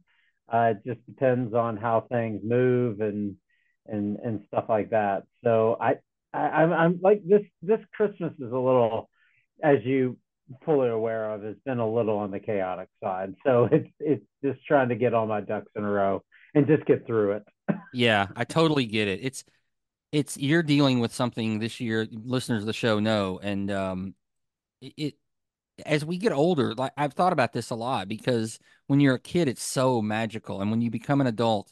Uh, 0.52 0.74
it 0.76 0.86
just 0.86 1.06
depends 1.06 1.54
on 1.54 1.78
how 1.78 2.02
things 2.02 2.42
move 2.44 3.00
and 3.00 3.36
and 3.88 4.18
and 4.18 4.44
stuff 4.48 4.66
like 4.68 4.90
that. 4.90 5.24
So 5.44 5.78
I, 5.80 5.96
I 6.34 6.40
I'm, 6.40 6.74
I'm 6.74 7.00
like 7.02 7.22
this 7.26 7.44
this 7.62 7.80
Christmas 7.94 8.34
is 8.34 8.52
a 8.52 8.58
little, 8.58 9.10
as 9.64 9.78
you 9.84 10.18
fully 10.64 10.90
aware 10.90 11.32
of, 11.32 11.44
has 11.44 11.56
been 11.66 11.80
a 11.80 11.90
little 11.90 12.18
on 12.18 12.32
the 12.32 12.40
chaotic 12.40 12.90
side. 13.04 13.36
So 13.46 13.66
it's 13.72 13.90
it's 14.00 14.26
just 14.44 14.66
trying 14.66 14.90
to 14.90 14.96
get 14.96 15.14
all 15.14 15.28
my 15.28 15.42
ducks 15.42 15.72
in 15.76 15.84
a 15.84 15.90
row 15.90 16.24
and 16.54 16.68
just 16.68 16.86
get 16.86 17.06
through 17.06 17.34
it. 17.34 17.44
yeah, 17.94 18.28
I 18.36 18.44
totally 18.44 18.86
get 18.86 19.08
it. 19.08 19.20
It's 19.22 19.44
it's 20.12 20.38
you're 20.38 20.64
dealing 20.64 21.00
with 21.00 21.14
something 21.14 21.60
this 21.60 21.80
year. 21.80 22.08
Listeners 22.12 22.64
of 22.64 22.68
the 22.68 22.74
show 22.74 23.00
know, 23.00 23.40
and 23.42 23.72
um, 23.72 24.16
it 24.82 25.16
as 25.86 26.06
we 26.06 26.18
get 26.18 26.32
older, 26.32 26.74
like 26.74 26.94
I've 26.96 27.14
thought 27.14 27.34
about 27.34 27.54
this 27.54 27.70
a 27.70 27.76
lot 27.76 28.08
because 28.08 28.60
when 28.88 29.00
you're 29.00 29.16
a 29.16 29.20
kid, 29.20 29.48
it's 29.48 29.64
so 29.64 30.02
magical, 30.02 30.62
and 30.62 30.72
when 30.72 30.82
you 30.82 30.90
become 30.90 31.22
an 31.22 31.28
adult, 31.28 31.72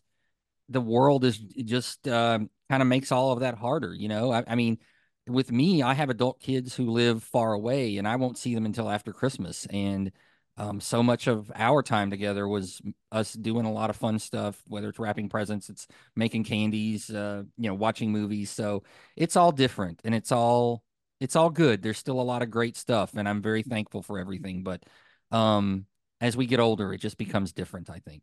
the 0.69 0.81
world 0.81 1.23
is 1.23 1.38
just 1.38 2.07
um, 2.07 2.49
kind 2.69 2.81
of 2.81 2.88
makes 2.88 3.12
all 3.12 3.31
of 3.31 3.41
that 3.41 3.55
harder. 3.55 3.93
You 3.93 4.09
know, 4.09 4.31
I, 4.31 4.43
I, 4.47 4.55
mean, 4.55 4.79
with 5.27 5.51
me, 5.51 5.81
I 5.81 5.93
have 5.93 6.09
adult 6.09 6.39
kids 6.39 6.75
who 6.75 6.89
live 6.89 7.23
far 7.23 7.53
away, 7.53 7.97
and 7.97 8.07
I 8.07 8.15
won't 8.15 8.38
see 8.38 8.53
them 8.55 8.65
until 8.65 8.89
after 8.89 9.13
Christmas, 9.13 9.65
and 9.67 10.12
um, 10.57 10.79
so 10.79 11.01
much 11.01 11.27
of 11.27 11.51
our 11.55 11.81
time 11.81 12.12
together 12.12 12.47
was 12.47 12.81
us 13.12 13.33
doing 13.33 13.65
a 13.65 13.71
lot 13.71 13.89
of 13.89 13.95
fun 13.95 14.19
stuff, 14.19 14.62
whether 14.67 14.89
it's 14.89 14.99
wrapping 14.99 15.29
presents, 15.29 15.69
it's 15.69 15.88
making 16.15 16.43
candies, 16.43 17.09
uh, 17.09 17.43
you 17.57 17.69
know, 17.69 17.73
watching 17.73 18.12
movies. 18.12 18.51
So 18.51 18.83
it's 19.15 19.36
all 19.36 19.51
different, 19.51 20.01
and 20.03 20.13
it's 20.13 20.31
all 20.31 20.83
it's 21.19 21.36
all 21.36 21.49
good. 21.49 21.81
There's 21.81 21.97
still 21.97 22.19
a 22.19 22.21
lot 22.21 22.43
of 22.43 22.51
great 22.51 22.77
stuff, 22.77 23.15
and 23.15 23.27
I'm 23.27 23.41
very 23.41 23.63
thankful 23.63 24.03
for 24.03 24.19
everything. 24.19 24.63
But 24.63 24.83
um, 25.31 25.86
as 26.21 26.38
we 26.38 26.45
get 26.45 26.59
older, 26.59 26.93
it 26.93 26.99
just 26.99 27.17
becomes 27.17 27.51
different. 27.51 27.89
I 27.89 27.99
think. 27.99 28.21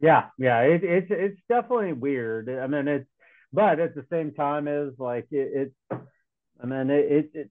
Yeah, 0.00 0.26
yeah, 0.38 0.60
it, 0.60 0.84
it's 0.84 1.08
it's 1.10 1.40
definitely 1.48 1.94
weird. 1.94 2.50
I 2.50 2.66
mean, 2.66 2.86
it's 2.86 3.08
but 3.52 3.80
at 3.80 3.94
the 3.94 4.04
same 4.10 4.32
time, 4.32 4.68
is 4.68 4.92
like 4.98 5.26
it, 5.30 5.72
it. 5.90 6.00
I 6.60 6.66
mean, 6.66 6.90
it, 6.90 7.10
it, 7.10 7.30
it 7.34 7.50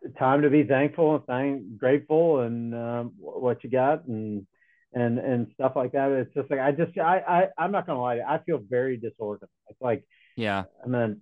it's 0.00 0.18
time 0.18 0.42
to 0.42 0.50
be 0.50 0.64
thankful 0.64 1.16
and 1.16 1.26
thank 1.26 1.78
grateful 1.78 2.40
and 2.40 2.74
um, 2.74 3.12
what 3.18 3.64
you 3.64 3.70
got 3.70 4.06
and 4.06 4.46
and 4.92 5.18
and 5.18 5.48
stuff 5.54 5.72
like 5.76 5.92
that. 5.92 6.10
It's 6.10 6.34
just 6.34 6.50
like 6.50 6.60
I 6.60 6.72
just 6.72 6.96
I 6.98 7.18
I 7.18 7.48
I'm 7.62 7.72
not 7.72 7.86
gonna 7.86 8.00
lie, 8.00 8.20
I 8.26 8.38
feel 8.38 8.60
very 8.68 8.96
disorganized. 8.96 9.52
It's 9.68 9.80
like 9.80 10.04
yeah, 10.36 10.64
I 10.84 10.88
mean, 10.88 11.20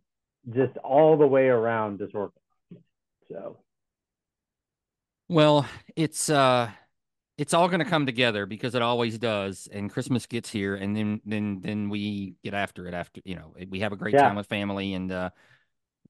just 0.55 0.77
all 0.79 1.17
the 1.17 1.27
way 1.27 1.49
around 1.49 1.99
disorganized. 1.99 2.43
So, 3.31 3.59
well, 5.29 5.67
it's 5.97 6.31
uh, 6.31 6.71
it's 7.39 7.53
all 7.53 7.69
going 7.69 7.81
to 7.81 7.85
come 7.85 8.07
together 8.07 8.47
because 8.47 8.75
it 8.75 8.83
always 8.83 9.19
does. 9.19 9.69
And 9.71 9.91
Christmas 9.91 10.27
gets 10.27 10.51
here, 10.51 10.75
and 10.75 10.97
then 10.97 11.21
then 11.25 11.61
then 11.63 11.91
we 11.91 12.35
get 12.43 12.55
after 12.55 12.87
it. 12.87 12.95
After 12.95 13.21
you 13.25 13.37
know, 13.37 13.55
we 13.69 13.81
have 13.81 13.93
a 13.93 13.97
great 13.97 14.15
yeah. 14.15 14.23
time 14.23 14.37
with 14.37 14.47
family 14.47 14.95
and 14.95 15.13
uh, 15.13 15.31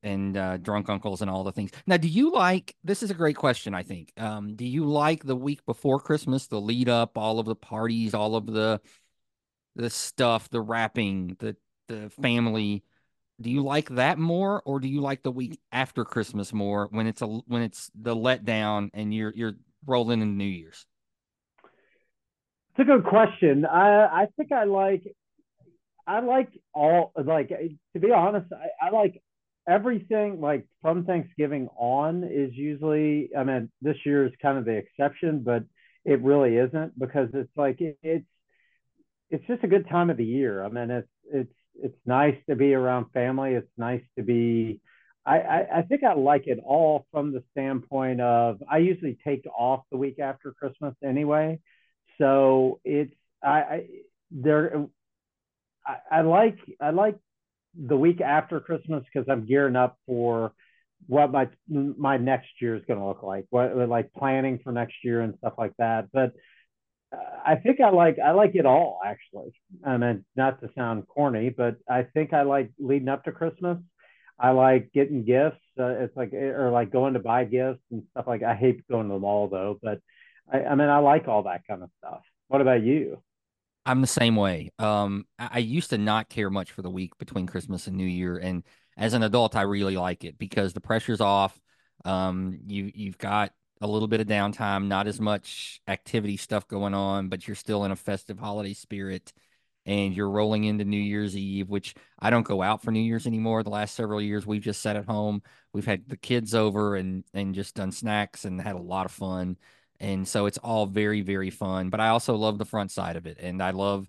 and 0.03 0.37
uh, 0.37 0.57
drunk 0.59 0.89
uncles 0.89 1.23
and 1.23 1.31
all 1.31 1.43
the 1.43 1.53
things. 1.53 1.73
Now, 1.87 1.97
do 1.97 2.09
you 2.09 2.33
like? 2.33 2.77
This 2.85 3.03
is 3.03 3.11
a 3.11 3.15
great 3.15 3.37
question. 3.37 3.75
I 3.75 3.83
think. 3.83 4.13
Um, 4.17 4.55
do 4.55 4.65
you 4.65 4.85
like 4.85 5.25
the 5.25 5.37
week 5.37 5.65
before 5.67 5.99
Christmas, 5.99 6.47
the 6.47 6.61
lead 6.61 6.89
up, 6.89 7.19
all 7.19 7.41
of 7.41 7.47
the 7.47 7.57
parties, 7.57 8.15
all 8.15 8.37
of 8.37 8.47
the 8.47 8.81
the 9.75 9.91
stuff, 9.91 10.49
the 10.49 10.61
wrapping, 10.61 11.37
the 11.39 11.57
the 11.89 12.11
family? 12.11 12.85
do 13.39 13.51
you 13.51 13.63
like 13.63 13.91
that 13.91 14.19
more 14.19 14.63
or 14.65 14.81
do 14.81 14.89
you 14.89 15.03
like 15.03 15.23
the 15.23 15.31
week 15.31 15.61
after 15.71 16.07
christmas 16.07 16.55
more 16.55 16.89
when 16.91 17.07
it's 17.07 17.21
a 17.21 17.27
when 17.27 17.61
it's 17.61 17.91
the 17.95 18.17
letdown 18.17 18.89
and 18.95 19.13
you're 19.13 19.31
you're 19.37 19.53
rolling 19.85 20.23
in 20.23 20.39
new 20.39 20.45
year's 20.45 20.87
it's 22.77 22.81
a 22.81 22.85
good 22.85 23.05
question 23.05 23.65
i 23.65 24.05
i 24.05 24.27
think 24.37 24.53
i 24.53 24.65
like 24.65 25.03
i 26.07 26.21
like 26.21 26.49
all 26.75 27.13
like 27.25 27.49
to 27.49 28.01
be 28.01 28.13
honest 28.13 28.47
i, 28.53 28.87
I 28.87 28.91
like 28.91 29.23
everything 29.69 30.41
like 30.41 30.67
from 30.83 31.05
thanksgiving 31.05 31.69
on 31.77 32.25
is 32.25 32.53
usually 32.55 33.31
i 33.37 33.45
mean 33.45 33.71
this 33.83 33.97
year 34.05 34.27
is 34.27 34.33
kind 34.41 34.59
of 34.59 34.65
the 34.65 34.77
exception 34.77 35.43
but 35.43 35.65
it 36.05 36.23
really 36.23 36.57
isn't 36.57 36.99
because 36.99 37.29
it's 37.35 37.51
like 37.57 37.81
it, 37.81 37.99
it's 38.03 38.27
it's 39.31 39.47
just 39.49 39.65
a 39.65 39.69
good 39.69 39.89
time 39.89 40.11
of 40.11 40.17
the 40.17 40.25
year 40.25 40.65
i 40.65 40.69
mean 40.69 40.91
it's 40.91 41.09
it's 41.33 41.53
it's 41.83 41.99
nice 42.07 42.37
to 42.49 42.57
be 42.57 42.75
around 42.75 43.07
family. 43.13 43.55
It's 43.55 43.71
nice 43.77 44.03
to 44.17 44.25
be. 44.25 44.81
I, 45.25 45.39
I, 45.39 45.79
I 45.79 45.83
think 45.83 46.05
I 46.05 46.15
like 46.15 46.47
it 46.47 46.59
all 46.65 47.07
from 47.11 47.33
the 47.33 47.43
standpoint 47.51 48.21
of 48.21 48.63
I 48.71 48.79
usually 48.79 49.19
take 49.25 49.45
off 49.47 49.83
the 49.91 49.99
week 49.99 50.21
after 50.21 50.53
Christmas 50.53 50.95
anyway, 51.05 51.59
so 52.19 52.81
it's 52.85 53.15
I, 53.43 53.49
I 53.49 53.87
there. 54.31 54.87
I, 55.85 55.97
I 56.11 56.21
like 56.23 56.59
I 56.81 56.91
like 56.91 57.17
the 57.75 57.97
week 57.97 58.21
after 58.21 58.61
Christmas 58.61 59.05
because 59.13 59.29
I'm 59.29 59.47
gearing 59.47 59.77
up 59.77 59.99
for 60.07 60.53
what 61.07 61.31
my 61.31 61.49
my 61.69 62.17
next 62.17 62.49
year 62.61 62.77
is 62.77 62.85
going 62.87 62.99
to 62.99 63.07
look 63.07 63.23
like, 63.23 63.47
what 63.51 63.77
like 63.89 64.13
planning 64.13 64.61
for 64.63 64.73
next 64.73 64.97
year 65.05 65.21
and 65.21 65.35
stuff 65.39 65.55
like 65.59 65.73
that. 65.79 66.09
But 66.13 66.33
I 67.13 67.57
think 67.57 67.81
I 67.81 67.91
like 67.91 68.19
I 68.19 68.33
like 68.33 68.55
it 68.55 68.67
all 68.67 69.01
actually. 69.05 69.53
I 69.85 69.97
mean, 69.97 70.25
not 70.35 70.61
to 70.61 70.71
sound 70.77 71.07
corny, 71.09 71.51
but 71.51 71.77
I 71.89 72.03
think 72.03 72.33
I 72.33 72.43
like 72.43 72.71
leading 72.79 73.09
up 73.09 73.25
to 73.25 73.33
Christmas. 73.33 73.79
I 74.39 74.51
like 74.51 74.93
getting 74.93 75.25
gifts. 75.25 75.61
Uh, 75.79 75.87
it's 75.87 76.17
like 76.17 76.33
or 76.35 76.71
like 76.71 76.91
going 76.91 77.15
to 77.15 77.21
buy 77.21 77.45
gifts 77.45 77.83
and 77.91 78.03
stuff 78.11 78.27
like. 78.27 78.43
I 78.43 78.55
hate 78.55 78.87
going 78.89 79.09
to 79.09 79.15
the 79.15 79.21
mall 79.21 79.49
though, 79.49 79.79
but 79.83 80.01
I, 80.53 80.61
I 80.65 80.75
mean 80.75 80.89
I 80.89 80.99
like 80.99 81.29
all 81.29 81.45
that 81.45 81.67
kind 81.67 81.83
of 81.83 81.91
stuff. 81.99 82.23
What 82.49 82.61
about 82.61 82.83
you? 82.83 83.23
I'm 83.85 84.01
the 84.01 84.07
same 84.07 84.37
way. 84.37 84.71
Um, 84.79 85.27
I, 85.39 85.49
I 85.55 85.59
used 85.59 85.91
to 85.91 85.99
not 85.99 86.29
care 86.29 86.51
much 86.51 86.73
for 86.73 86.83
the 86.83 86.91
week 86.91 87.17
between 87.19 87.47
Christmas 87.47 87.87
and 87.87 87.97
New 87.97 88.07
Year, 88.07 88.37
and 88.37 88.65
as 88.97 89.15
an 89.15 89.23
adult, 89.23 89.57
I 89.57 89.63
really 89.63 89.97
like 89.97 90.25
it 90.25 90.39
because 90.39 90.73
the 90.73 90.81
pressure's 90.81 91.21
off. 91.21 91.59
Um, 92.05 92.59
you 92.67 92.91
you've 92.95 93.19
got 93.19 93.53
a 93.81 93.87
little 93.87 94.09
bit 94.09 94.21
of 94.21 94.27
downtime, 94.27 94.87
not 94.87 95.07
as 95.07 95.21
much 95.21 95.81
activity 95.87 96.37
stuff 96.37 96.67
going 96.67 96.95
on, 96.95 97.29
but 97.29 97.47
you're 97.47 97.55
still 97.55 97.85
in 97.85 97.91
a 97.91 97.97
festive 97.97 98.39
holiday 98.39 98.73
spirit 98.73 99.33
and 99.85 100.15
you're 100.15 100.31
rolling 100.31 100.65
into 100.65 100.85
New 100.85 101.01
Year's 101.01 101.37
Eve, 101.37 101.69
which 101.69 101.95
I 102.19 102.31
don't 102.31 102.43
go 102.43 102.61
out 102.63 102.83
for 102.83 102.91
New 102.91 103.01
Year's 103.01 103.27
anymore. 103.27 103.63
The 103.63 103.71
last 103.71 103.95
several 103.95 104.21
years 104.21 104.47
we've 104.47 104.63
just 104.63 104.83
sat 104.83 104.97
at 104.97 105.05
home. 105.07 105.43
We've 105.73 105.87
had 105.87 106.09
the 106.09 106.17
kids 106.17 106.55
over 106.55 106.97
and 106.97 107.25
and 107.35 107.55
just 107.55 107.75
done 107.77 107.93
snacks 107.93 108.45
and 108.45 108.61
had 108.61 108.75
a 108.75 108.81
lot 108.81 109.07
of 109.07 109.13
fun. 109.13 109.57
And 110.01 110.27
so 110.27 110.47
it's 110.47 110.59
all 110.59 110.87
very 110.87 111.23
very 111.23 111.51
fun, 111.51 111.91
but 111.91 112.01
I 112.01 112.09
also 112.09 112.35
love 112.37 112.59
the 112.59 112.65
front 112.65 112.91
side 112.91 113.17
of 113.17 113.27
it 113.27 113.39
and 113.41 113.63
I 113.63 113.71
love 113.71 114.09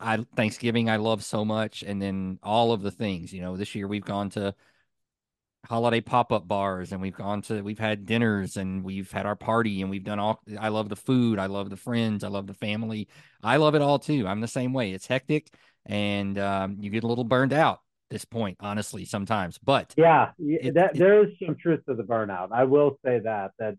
I 0.00 0.24
Thanksgiving 0.36 0.90
I 0.90 0.96
love 0.96 1.22
so 1.22 1.44
much, 1.44 1.82
and 1.82 2.02
then 2.02 2.38
all 2.42 2.72
of 2.72 2.82
the 2.82 2.90
things. 2.90 3.32
You 3.32 3.42
know, 3.42 3.56
this 3.56 3.74
year 3.74 3.86
we've 3.86 4.04
gone 4.04 4.30
to 4.30 4.54
holiday 5.66 6.00
pop-up 6.00 6.46
bars 6.48 6.92
and 6.92 7.00
we've 7.02 7.16
gone 7.16 7.42
to 7.42 7.60
we've 7.62 7.78
had 7.78 8.06
dinners 8.06 8.56
and 8.56 8.82
we've 8.84 9.10
had 9.10 9.26
our 9.26 9.36
party 9.36 9.82
and 9.82 9.90
we've 9.90 10.04
done 10.04 10.18
all 10.18 10.40
I 10.58 10.68
love 10.68 10.88
the 10.88 10.96
food, 10.96 11.38
I 11.38 11.46
love 11.46 11.68
the 11.68 11.76
friends, 11.76 12.24
I 12.24 12.28
love 12.28 12.46
the 12.46 12.54
family. 12.54 13.08
I 13.42 13.56
love 13.56 13.74
it 13.74 13.82
all 13.82 13.98
too. 13.98 14.26
I'm 14.26 14.40
the 14.40 14.48
same 14.48 14.72
way. 14.72 14.92
It's 14.92 15.06
hectic 15.06 15.52
and 15.86 16.38
um, 16.38 16.76
you 16.80 16.90
get 16.90 17.04
a 17.04 17.06
little 17.06 17.24
burned 17.24 17.52
out 17.52 17.80
this 18.10 18.24
point, 18.24 18.56
honestly, 18.60 19.04
sometimes. 19.04 19.58
But 19.58 19.94
yeah, 19.96 20.30
it, 20.38 20.74
that, 20.74 20.94
it, 20.94 20.98
there 20.98 21.24
is 21.24 21.32
some 21.44 21.56
truth 21.56 21.84
to 21.86 21.94
the 21.94 22.02
burnout. 22.02 22.48
I 22.52 22.64
will 22.64 22.98
say 23.04 23.20
that 23.20 23.52
that 23.58 23.76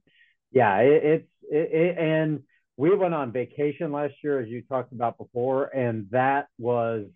yeah, 0.51 0.77
it, 0.79 1.27
it's 1.51 1.99
and 1.99 2.43
we 2.77 2.95
went 2.95 3.13
on 3.13 3.31
vacation 3.31 3.91
last 3.91 4.13
year, 4.23 4.39
as 4.39 4.47
you 4.47 4.61
talked 4.61 4.93
about 4.93 5.17
before, 5.17 5.65
and 5.65 6.07
that 6.11 6.47
was 6.57 7.07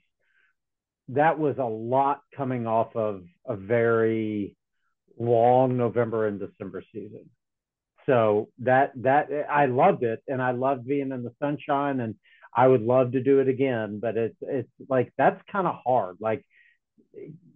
that 1.10 1.38
was 1.38 1.58
a 1.58 1.63
lot 1.63 2.22
coming 2.36 2.65
off 2.67 2.96
of 2.96 3.24
a 3.46 3.56
very 3.56 4.56
long 5.17 5.78
November 5.78 6.28
and 6.28 6.39
December 6.39 6.84
season. 6.91 7.30
So 8.06 8.50
that 8.60 8.91
that 9.04 9.30
I 9.50 9.67
loved 9.67 10.04
it, 10.04 10.22
and 10.28 10.41
I 10.41 10.52
loved 10.52 10.88
being 10.88 11.12
in 11.12 11.24
the 11.24 11.34
sunshine, 11.39 12.00
and 12.00 12.15
I 12.56 12.67
would 12.67 12.82
love 12.82 13.13
to 13.13 13.24
do 13.24 13.39
it 13.39 13.48
again. 13.48 14.00
But 14.00 14.17
it's 14.17 14.38
it's 14.41 14.69
like 14.89 15.13
that's 15.17 15.41
kind 15.52 15.67
of 15.67 15.76
hard. 15.86 16.17
Like 16.19 16.43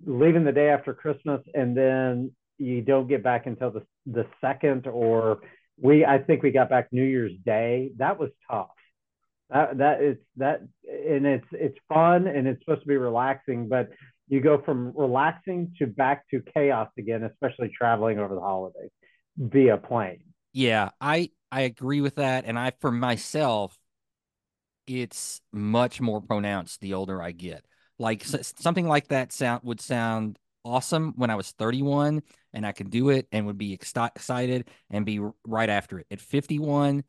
leaving 0.05 0.43
the 0.43 0.51
day 0.51 0.69
after 0.69 0.93
Christmas 0.93 1.41
and 1.53 1.75
then 1.75 2.31
you 2.57 2.81
don't 2.81 3.07
get 3.07 3.23
back 3.23 3.45
until 3.45 3.71
the 3.71 3.83
the 4.05 4.25
second 4.41 4.87
or 4.87 5.39
we 5.79 6.05
I 6.05 6.19
think 6.19 6.43
we 6.43 6.51
got 6.51 6.69
back 6.69 6.87
New 6.91 7.03
Year's 7.03 7.33
Day. 7.45 7.91
That 7.97 8.19
was 8.19 8.29
tough. 8.49 8.69
That 9.49 9.77
that 9.77 10.01
it's 10.01 10.23
that 10.37 10.61
and 10.87 11.25
it's 11.25 11.47
it's 11.51 11.77
fun 11.87 12.27
and 12.27 12.47
it's 12.47 12.59
supposed 12.61 12.81
to 12.81 12.87
be 12.87 12.97
relaxing, 12.97 13.69
but 13.69 13.89
you 14.27 14.41
go 14.41 14.61
from 14.63 14.91
relaxing 14.95 15.73
to 15.79 15.87
back 15.87 16.27
to 16.29 16.41
chaos 16.53 16.89
again, 16.97 17.23
especially 17.23 17.71
traveling 17.75 18.19
over 18.19 18.35
the 18.35 18.41
holidays 18.41 18.89
via 19.37 19.77
plane. 19.77 20.19
Yeah, 20.51 20.89
I 20.99 21.29
I 21.51 21.61
agree 21.61 22.01
with 22.01 22.15
that, 22.15 22.45
and 22.45 22.57
I 22.59 22.73
for 22.81 22.91
myself, 22.91 23.77
it's 24.85 25.41
much 25.53 26.01
more 26.01 26.21
pronounced 26.21 26.81
the 26.81 26.93
older 26.93 27.21
I 27.21 27.31
get. 27.31 27.65
Like 27.99 28.23
something 28.25 28.87
like 28.87 29.07
that 29.07 29.31
sound 29.31 29.61
would 29.63 29.81
sound 29.81 30.37
awesome 30.67 31.13
when 31.15 31.29
I 31.29 31.35
was 31.35 31.51
31 31.51 32.21
and 32.53 32.65
I 32.65 32.73
could 32.73 32.89
do 32.89 33.09
it 33.09 33.27
and 33.31 33.45
would 33.45 33.57
be 33.57 33.73
excited 33.73 34.69
and 34.89 35.05
be 35.05 35.21
right 35.45 35.69
after 35.69 35.99
it. 35.99 36.07
At 36.11 36.19
51, 36.19 37.03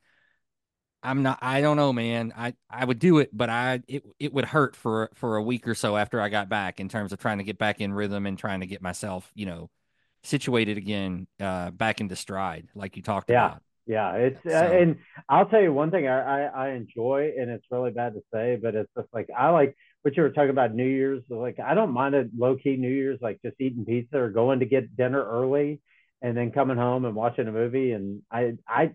I'm 1.03 1.23
not 1.23 1.38
I 1.42 1.61
don't 1.61 1.77
know, 1.77 1.92
man. 1.92 2.33
I 2.37 2.55
I 2.71 2.85
would 2.85 2.99
do 2.99 3.18
it, 3.18 3.31
but 3.33 3.51
I 3.51 3.81
it 3.88 4.05
it 4.18 4.33
would 4.33 4.44
hurt 4.44 4.77
for 4.77 5.11
for 5.14 5.37
a 5.37 5.42
week 5.42 5.66
or 5.68 5.75
so 5.75 5.97
after 5.97 6.21
I 6.21 6.29
got 6.29 6.49
back 6.49 6.81
in 6.81 6.88
terms 6.88 7.12
of 7.12 7.18
trying 7.18 7.38
to 7.38 7.44
get 7.44 7.59
back 7.59 7.81
in 7.81 7.92
rhythm 7.92 8.27
and 8.27 8.38
trying 8.38 8.61
to 8.61 8.66
get 8.66 8.83
myself, 8.83 9.31
you 9.35 9.47
know, 9.47 9.71
situated 10.23 10.77
again 10.79 11.27
uh 11.40 11.71
back 11.71 12.01
into 12.01 12.16
stride 12.16 12.68
like 12.75 12.97
you 12.97 13.03
talked 13.03 13.31
yeah. 13.31 13.47
about. 13.47 13.62
Yeah, 13.87 14.12
it's 14.16 14.42
so. 14.42 14.51
uh, 14.51 14.71
and 14.71 14.97
I'll 15.31 15.47
tell 15.47 15.62
you 15.62 15.73
one 15.73 15.90
thing 15.90 16.07
I, 16.07 16.21
I, 16.21 16.66
I 16.66 16.68
enjoy, 16.73 17.33
and 17.38 17.51
it's 17.51 17.64
really 17.71 17.90
bad 17.90 18.12
to 18.14 18.21
say, 18.33 18.59
but 18.62 18.75
it's 18.75 18.92
just 18.94 19.09
like 19.14 19.29
I 19.35 19.49
like 19.49 19.75
what 20.03 20.17
you 20.17 20.23
were 20.23 20.31
talking 20.31 20.51
about 20.51 20.75
New 20.75 20.87
Year's. 20.87 21.23
Like 21.29 21.59
I 21.61 21.75
don't 21.75 21.93
mind 21.93 22.15
a 22.15 22.27
low 22.37 22.57
key 22.57 22.77
New 22.77 22.91
Year's, 22.91 23.21
like 23.21 23.41
just 23.43 23.61
eating 23.61 23.85
pizza 23.85 24.19
or 24.19 24.31
going 24.31 24.61
to 24.61 24.67
get 24.67 24.97
dinner 24.97 25.23
early, 25.23 25.81
and 26.23 26.37
then 26.37 26.53
coming 26.53 26.77
home 26.77 27.05
and 27.05 27.15
watching 27.15 27.49
a 27.49 27.53
movie. 27.53 27.93
And 27.93 28.23
I 28.31 28.55
I 28.67 28.93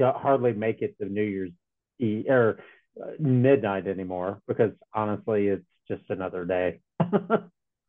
hardly 0.00 0.52
make 0.52 0.82
it 0.82 0.96
to 0.98 1.06
New 1.06 1.22
Year's 1.22 1.52
Eve 1.98 2.26
or 2.28 2.58
uh, 3.02 3.10
midnight 3.18 3.86
anymore 3.86 4.40
because 4.46 4.72
honestly, 4.92 5.48
it's 5.48 5.66
just 5.88 6.02
another 6.08 6.44
day. 6.44 6.80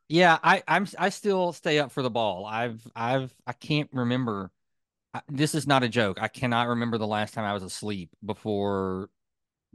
yeah, 0.09 0.37
I 0.43 0.63
I'm 0.67 0.87
I 0.97 1.09
still 1.09 1.53
stay 1.53 1.79
up 1.79 1.91
for 1.91 2.01
the 2.01 2.09
ball. 2.09 2.45
I've 2.45 2.85
I've 2.95 3.33
I 3.45 3.53
can't 3.53 3.89
remember 3.91 4.51
this 5.29 5.55
is 5.55 5.67
not 5.67 5.83
a 5.83 5.89
joke. 5.89 6.17
I 6.21 6.27
cannot 6.27 6.67
remember 6.67 6.97
the 6.97 7.07
last 7.07 7.33
time 7.33 7.45
I 7.45 7.53
was 7.53 7.63
asleep 7.63 8.09
before 8.23 9.09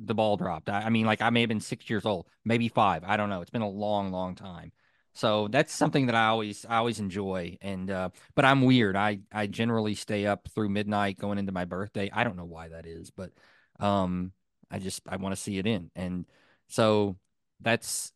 the 0.02 0.14
ball 0.14 0.36
dropped. 0.36 0.68
I, 0.68 0.82
I, 0.82 0.88
mean, 0.88 1.06
like 1.06 1.20
I 1.20 1.30
may 1.30 1.40
have 1.40 1.48
been 1.48 1.60
six 1.60 1.88
years 1.90 2.06
old, 2.06 2.26
maybe 2.44 2.68
five. 2.68 3.04
I 3.04 3.16
don't 3.16 3.28
know. 3.28 3.42
It's 3.42 3.50
been 3.50 3.62
a 3.62 3.68
long, 3.68 4.10
long 4.10 4.34
time. 4.34 4.72
So 5.12 5.48
that's 5.48 5.74
something 5.74 6.06
that 6.06 6.14
I 6.14 6.26
always, 6.26 6.64
I 6.68 6.76
always 6.76 7.00
enjoy. 7.00 7.58
And, 7.60 7.90
uh, 7.90 8.10
but 8.34 8.44
I'm 8.44 8.62
weird. 8.62 8.96
I, 8.96 9.20
I 9.32 9.46
generally 9.46 9.94
stay 9.94 10.26
up 10.26 10.48
through 10.54 10.70
midnight 10.70 11.18
going 11.18 11.38
into 11.38 11.52
my 11.52 11.64
birthday. 11.64 12.10
I 12.12 12.24
don't 12.24 12.36
know 12.36 12.44
why 12.44 12.68
that 12.68 12.86
is, 12.86 13.10
but, 13.10 13.30
um, 13.78 14.32
I 14.70 14.78
just, 14.78 15.02
I 15.08 15.16
want 15.16 15.34
to 15.34 15.40
see 15.40 15.58
it 15.58 15.66
in. 15.66 15.90
And 15.96 16.26
so 16.68 17.16
that's, 17.60 18.12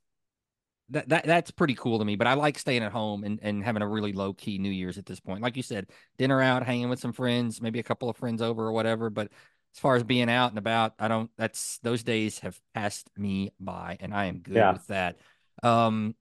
that, 0.90 1.08
that 1.08 1.24
that's 1.24 1.50
pretty 1.50 1.74
cool 1.74 1.98
to 1.98 2.04
me. 2.04 2.14
But 2.16 2.26
I 2.26 2.34
like 2.34 2.58
staying 2.58 2.82
at 2.82 2.92
home 2.92 3.24
and, 3.24 3.40
and 3.42 3.64
having 3.64 3.82
a 3.82 3.88
really 3.88 4.12
low 4.12 4.32
key 4.34 4.58
New 4.58 4.70
Year's 4.70 4.98
at 4.98 5.06
this 5.06 5.18
point. 5.18 5.42
Like 5.42 5.56
you 5.56 5.62
said, 5.62 5.86
dinner 6.18 6.40
out, 6.40 6.64
hanging 6.64 6.90
with 6.90 7.00
some 7.00 7.12
friends, 7.12 7.60
maybe 7.60 7.80
a 7.80 7.84
couple 7.84 8.08
of 8.08 8.16
friends 8.16 8.42
over 8.42 8.66
or 8.66 8.72
whatever. 8.72 9.10
But 9.10 9.32
as 9.74 9.80
far 9.80 9.96
as 9.96 10.04
being 10.04 10.30
out 10.30 10.50
and 10.50 10.58
about, 10.58 10.94
I 10.98 11.08
don't. 11.08 11.30
That's 11.36 11.78
those 11.78 12.02
days 12.02 12.38
have 12.40 12.58
passed 12.74 13.10
me 13.16 13.52
by, 13.58 13.96
and 14.00 14.14
I 14.14 14.26
am 14.26 14.38
good 14.38 14.56
yeah. 14.56 14.72
with 14.72 14.86
that. 14.86 15.18
Um, 15.62 16.14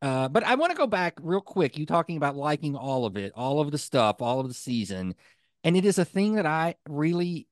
uh, 0.00 0.28
but 0.28 0.44
I 0.44 0.54
want 0.54 0.70
to 0.72 0.76
go 0.76 0.86
back 0.86 1.18
real 1.20 1.40
quick. 1.40 1.76
You 1.78 1.86
talking 1.86 2.16
about 2.16 2.36
liking 2.36 2.76
all 2.76 3.06
of 3.06 3.16
it, 3.16 3.32
all 3.34 3.60
of 3.60 3.70
the 3.70 3.78
stuff, 3.78 4.22
all 4.22 4.40
of 4.40 4.48
the 4.48 4.54
season, 4.54 5.14
and 5.64 5.76
it 5.76 5.84
is 5.84 5.98
a 5.98 6.04
thing 6.04 6.34
that 6.34 6.46
I 6.46 6.76
really 6.88 7.48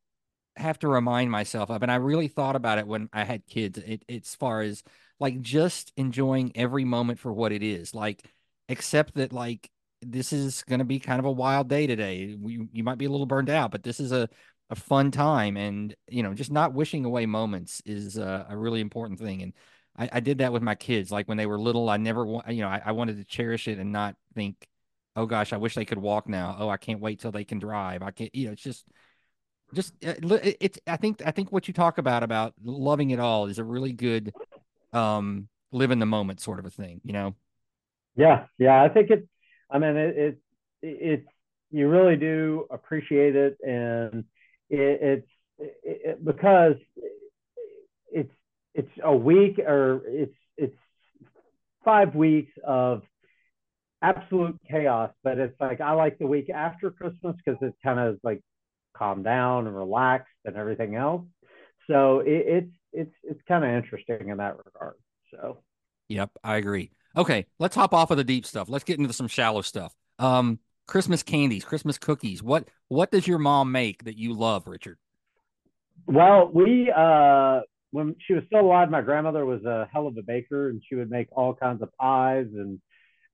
have 0.57 0.79
to 0.81 0.89
remind 0.89 1.31
myself 1.31 1.71
of, 1.71 1.83
and 1.83 1.91
I 1.91 1.97
really 1.97 2.29
thought 2.29 2.57
about 2.57 2.79
it 2.79 2.87
when 2.87 3.09
I 3.13 3.25
had 3.25 3.47
kids. 3.47 3.79
It, 3.79 4.05
as 4.09 4.35
far 4.35 4.61
as 4.61 4.85
like 5.23 5.41
just 5.41 5.93
enjoying 5.97 6.53
every 6.57 6.85
moment 6.85 7.21
for 7.21 7.33
what 7.33 7.53
it 7.53 7.63
is. 7.63 7.95
Like, 7.95 8.23
accept 8.69 9.15
that 9.15 9.33
like 9.33 9.71
this 10.03 10.33
is 10.33 10.65
going 10.65 10.81
to 10.81 10.85
be 10.85 10.99
kind 10.99 11.21
of 11.21 11.27
a 11.27 11.31
wild 11.31 11.69
day 11.69 11.87
today. 11.87 12.37
We, 12.39 12.67
you 12.73 12.83
might 12.83 12.99
be 12.99 13.05
a 13.05 13.11
little 13.11 13.27
burned 13.27 13.49
out, 13.49 13.71
but 13.71 13.85
this 13.85 14.01
is 14.01 14.11
a, 14.11 14.29
a 14.73 14.75
fun 14.75 15.11
time. 15.11 15.59
And, 15.59 15.95
you 16.09 16.23
know, 16.23 16.33
just 16.33 16.51
not 16.51 16.73
wishing 16.73 17.05
away 17.05 17.27
moments 17.27 17.83
is 17.85 18.17
a, 18.17 18.47
a 18.49 18.57
really 18.57 18.81
important 18.81 19.21
thing. 19.21 19.43
And 19.43 19.53
I, 19.99 20.09
I, 20.15 20.21
did 20.21 20.39
that 20.39 20.51
with 20.51 20.63
my 20.63 20.75
kids. 20.75 21.13
Like 21.13 21.29
when 21.29 21.37
they 21.37 21.45
were 21.45 21.61
little, 21.61 21.91
I 21.91 21.99
never, 21.99 22.25
you 22.49 22.63
know, 22.63 22.69
I, 22.69 22.81
I 22.87 22.93
wanted 22.93 23.19
to 23.19 23.25
cherish 23.25 23.69
it 23.69 23.79
and 23.79 23.93
not 23.93 24.17
think, 24.35 24.67
oh 25.15 25.27
gosh, 25.27 25.53
I 25.53 25.59
wish 25.59 25.75
they 25.75 25.85
could 25.85 25.99
walk 25.99 26.27
now. 26.27 26.57
Oh, 26.59 26.71
I 26.71 26.79
can't 26.79 27.01
wait 27.01 27.21
till 27.21 27.31
they 27.31 27.45
can 27.45 27.59
drive. 27.59 28.03
I 28.03 28.13
can't, 28.13 28.35
you 28.35 28.47
know, 28.47 28.53
it's 28.53 28.63
just, 28.63 28.87
just 29.75 29.93
uh, 30.07 30.15
it's, 30.23 30.79
I 30.87 30.97
think, 30.97 31.21
I 31.25 31.33
think 31.33 31.53
what 31.53 31.69
you 31.69 31.75
talk 31.75 31.99
about, 31.99 32.23
about 32.23 32.55
loving 32.65 33.11
it 33.11 33.21
all 33.21 33.47
is 33.47 33.59
a 33.59 33.65
really 33.65 33.93
good 33.93 34.33
um, 34.95 35.49
live 35.71 35.91
in 35.91 35.99
the 35.99 36.07
moment 36.07 36.41
sort 36.41 36.61
of 36.61 36.65
a 36.65 36.71
thing, 36.71 37.03
you 37.05 37.13
know? 37.13 37.35
Yeah. 38.17 38.47
Yeah. 38.57 38.83
I 38.83 38.89
think 38.89 39.11
it's, 39.11 39.27
I 39.71 39.79
mean, 39.79 39.97
it, 39.97 40.17
it, 40.17 40.39
it's, 40.81 41.29
you 41.71 41.89
really 41.89 42.17
do 42.17 42.67
appreciate 42.71 43.37
it. 43.37 43.59
And 43.63 44.25
it, 44.73 44.99
it's 45.03 45.29
it, 45.85 46.25
because 46.25 46.77
it's, 48.11 48.33
it's 48.75 48.91
a 49.03 49.15
week 49.15 49.59
or 49.59 50.03
it's, 50.07 50.35
it's 50.57 50.77
five 51.85 52.15
weeks 52.15 52.53
of 52.67 53.03
absolute 54.03 54.59
chaos, 54.69 55.11
but 55.23 55.39
it's 55.39 55.59
like, 55.61 55.81
I 55.81 55.93
like 55.93 56.19
the 56.19 56.27
week 56.27 56.51
after 56.51 56.91
Christmas 56.91 57.37
because 57.45 57.61
it's 57.63 57.77
kind 57.85 58.01
of 58.01 58.19
like 58.25 58.41
calm 58.97 59.23
down 59.23 59.67
and 59.67 59.77
relaxed 59.77 60.35
and 60.45 60.57
everything 60.57 60.97
else. 60.97 61.25
So 61.89 62.21
it, 62.21 62.45
it's 62.47 62.73
it's 62.93 63.15
it's 63.25 63.41
kind 63.49 63.65
of 63.65 63.71
interesting 63.71 64.29
in 64.29 64.39
that 64.39 64.57
regard. 64.57 64.95
So, 65.31 65.59
yep, 66.09 66.31
I 66.45 66.57
agree. 66.57 66.93
Okay, 67.17 67.47
let's 67.59 67.75
hop 67.75 67.93
off 67.93 68.11
of 68.11 68.17
the 68.17 68.25
deep 68.25 68.47
stuff. 68.47 68.69
Let's 68.69 68.85
get 68.85 68.99
into 68.99 69.13
some 69.13 69.29
shallow 69.29 69.63
stuff. 69.63 69.95
Um, 70.19 70.61
Christmas 70.93 71.23
candies, 71.23 71.65
Christmas 71.65 71.97
cookies. 71.97 72.43
What 72.43 72.69
what 72.89 73.11
does 73.11 73.27
your 73.27 73.39
mom 73.39 73.73
make 73.73 74.05
that 74.05 74.19
you 74.19 74.35
love, 74.35 74.67
Richard? 74.67 74.99
Well, 76.07 76.51
we 76.53 76.93
uh 76.95 77.61
when 77.93 78.15
she 78.27 78.35
was 78.35 78.43
still 78.49 78.61
alive, 78.61 78.91
my 78.91 79.01
grandmother 79.01 79.47
was 79.47 79.65
a 79.65 79.89
hell 79.91 80.07
of 80.07 80.19
a 80.19 80.23
baker, 80.23 80.69
and 80.69 80.83
she 80.87 80.95
would 80.95 81.11
make 81.11 81.29
all 81.33 81.55
kinds 81.55 81.81
of 81.81 81.89
pies 81.99 82.45
and 82.55 82.79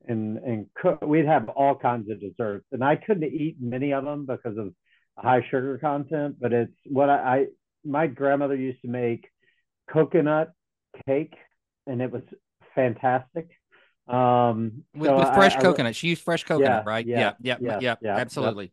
and 0.07 0.38
and 0.38 0.66
cook. 0.81 1.03
We'd 1.05 1.27
have 1.27 1.49
all 1.49 1.75
kinds 1.75 2.09
of 2.09 2.21
desserts, 2.21 2.64
and 2.71 2.85
I 2.85 2.94
couldn't 2.94 3.25
eat 3.25 3.57
many 3.61 3.92
of 3.92 4.05
them 4.05 4.25
because 4.25 4.57
of 4.57 4.73
high 5.16 5.44
sugar 5.51 5.79
content. 5.79 6.37
But 6.40 6.53
it's 6.53 6.79
what 6.85 7.11
I, 7.11 7.16
I 7.16 7.47
my 7.85 8.07
grandmother 8.07 8.55
used 8.55 8.83
to 8.83 8.88
make 8.88 9.27
coconut 9.92 10.53
cake, 11.07 11.35
and 11.88 12.01
it 12.01 12.12
was 12.12 12.23
fantastic. 12.77 13.49
Um, 14.09 14.85
with, 14.94 15.09
so 15.09 15.18
with 15.18 15.35
fresh 15.35 15.57
I, 15.57 15.61
coconut, 15.61 15.90
I, 15.90 15.92
she 15.92 16.09
used 16.09 16.23
fresh 16.23 16.44
coconut, 16.44 16.85
yeah, 16.85 16.90
right? 16.90 17.07
Yeah, 17.07 17.33
yeah, 17.40 17.57
yeah, 17.61 17.79
yeah, 17.81 17.94
yeah, 18.01 18.16
absolutely. 18.16 18.73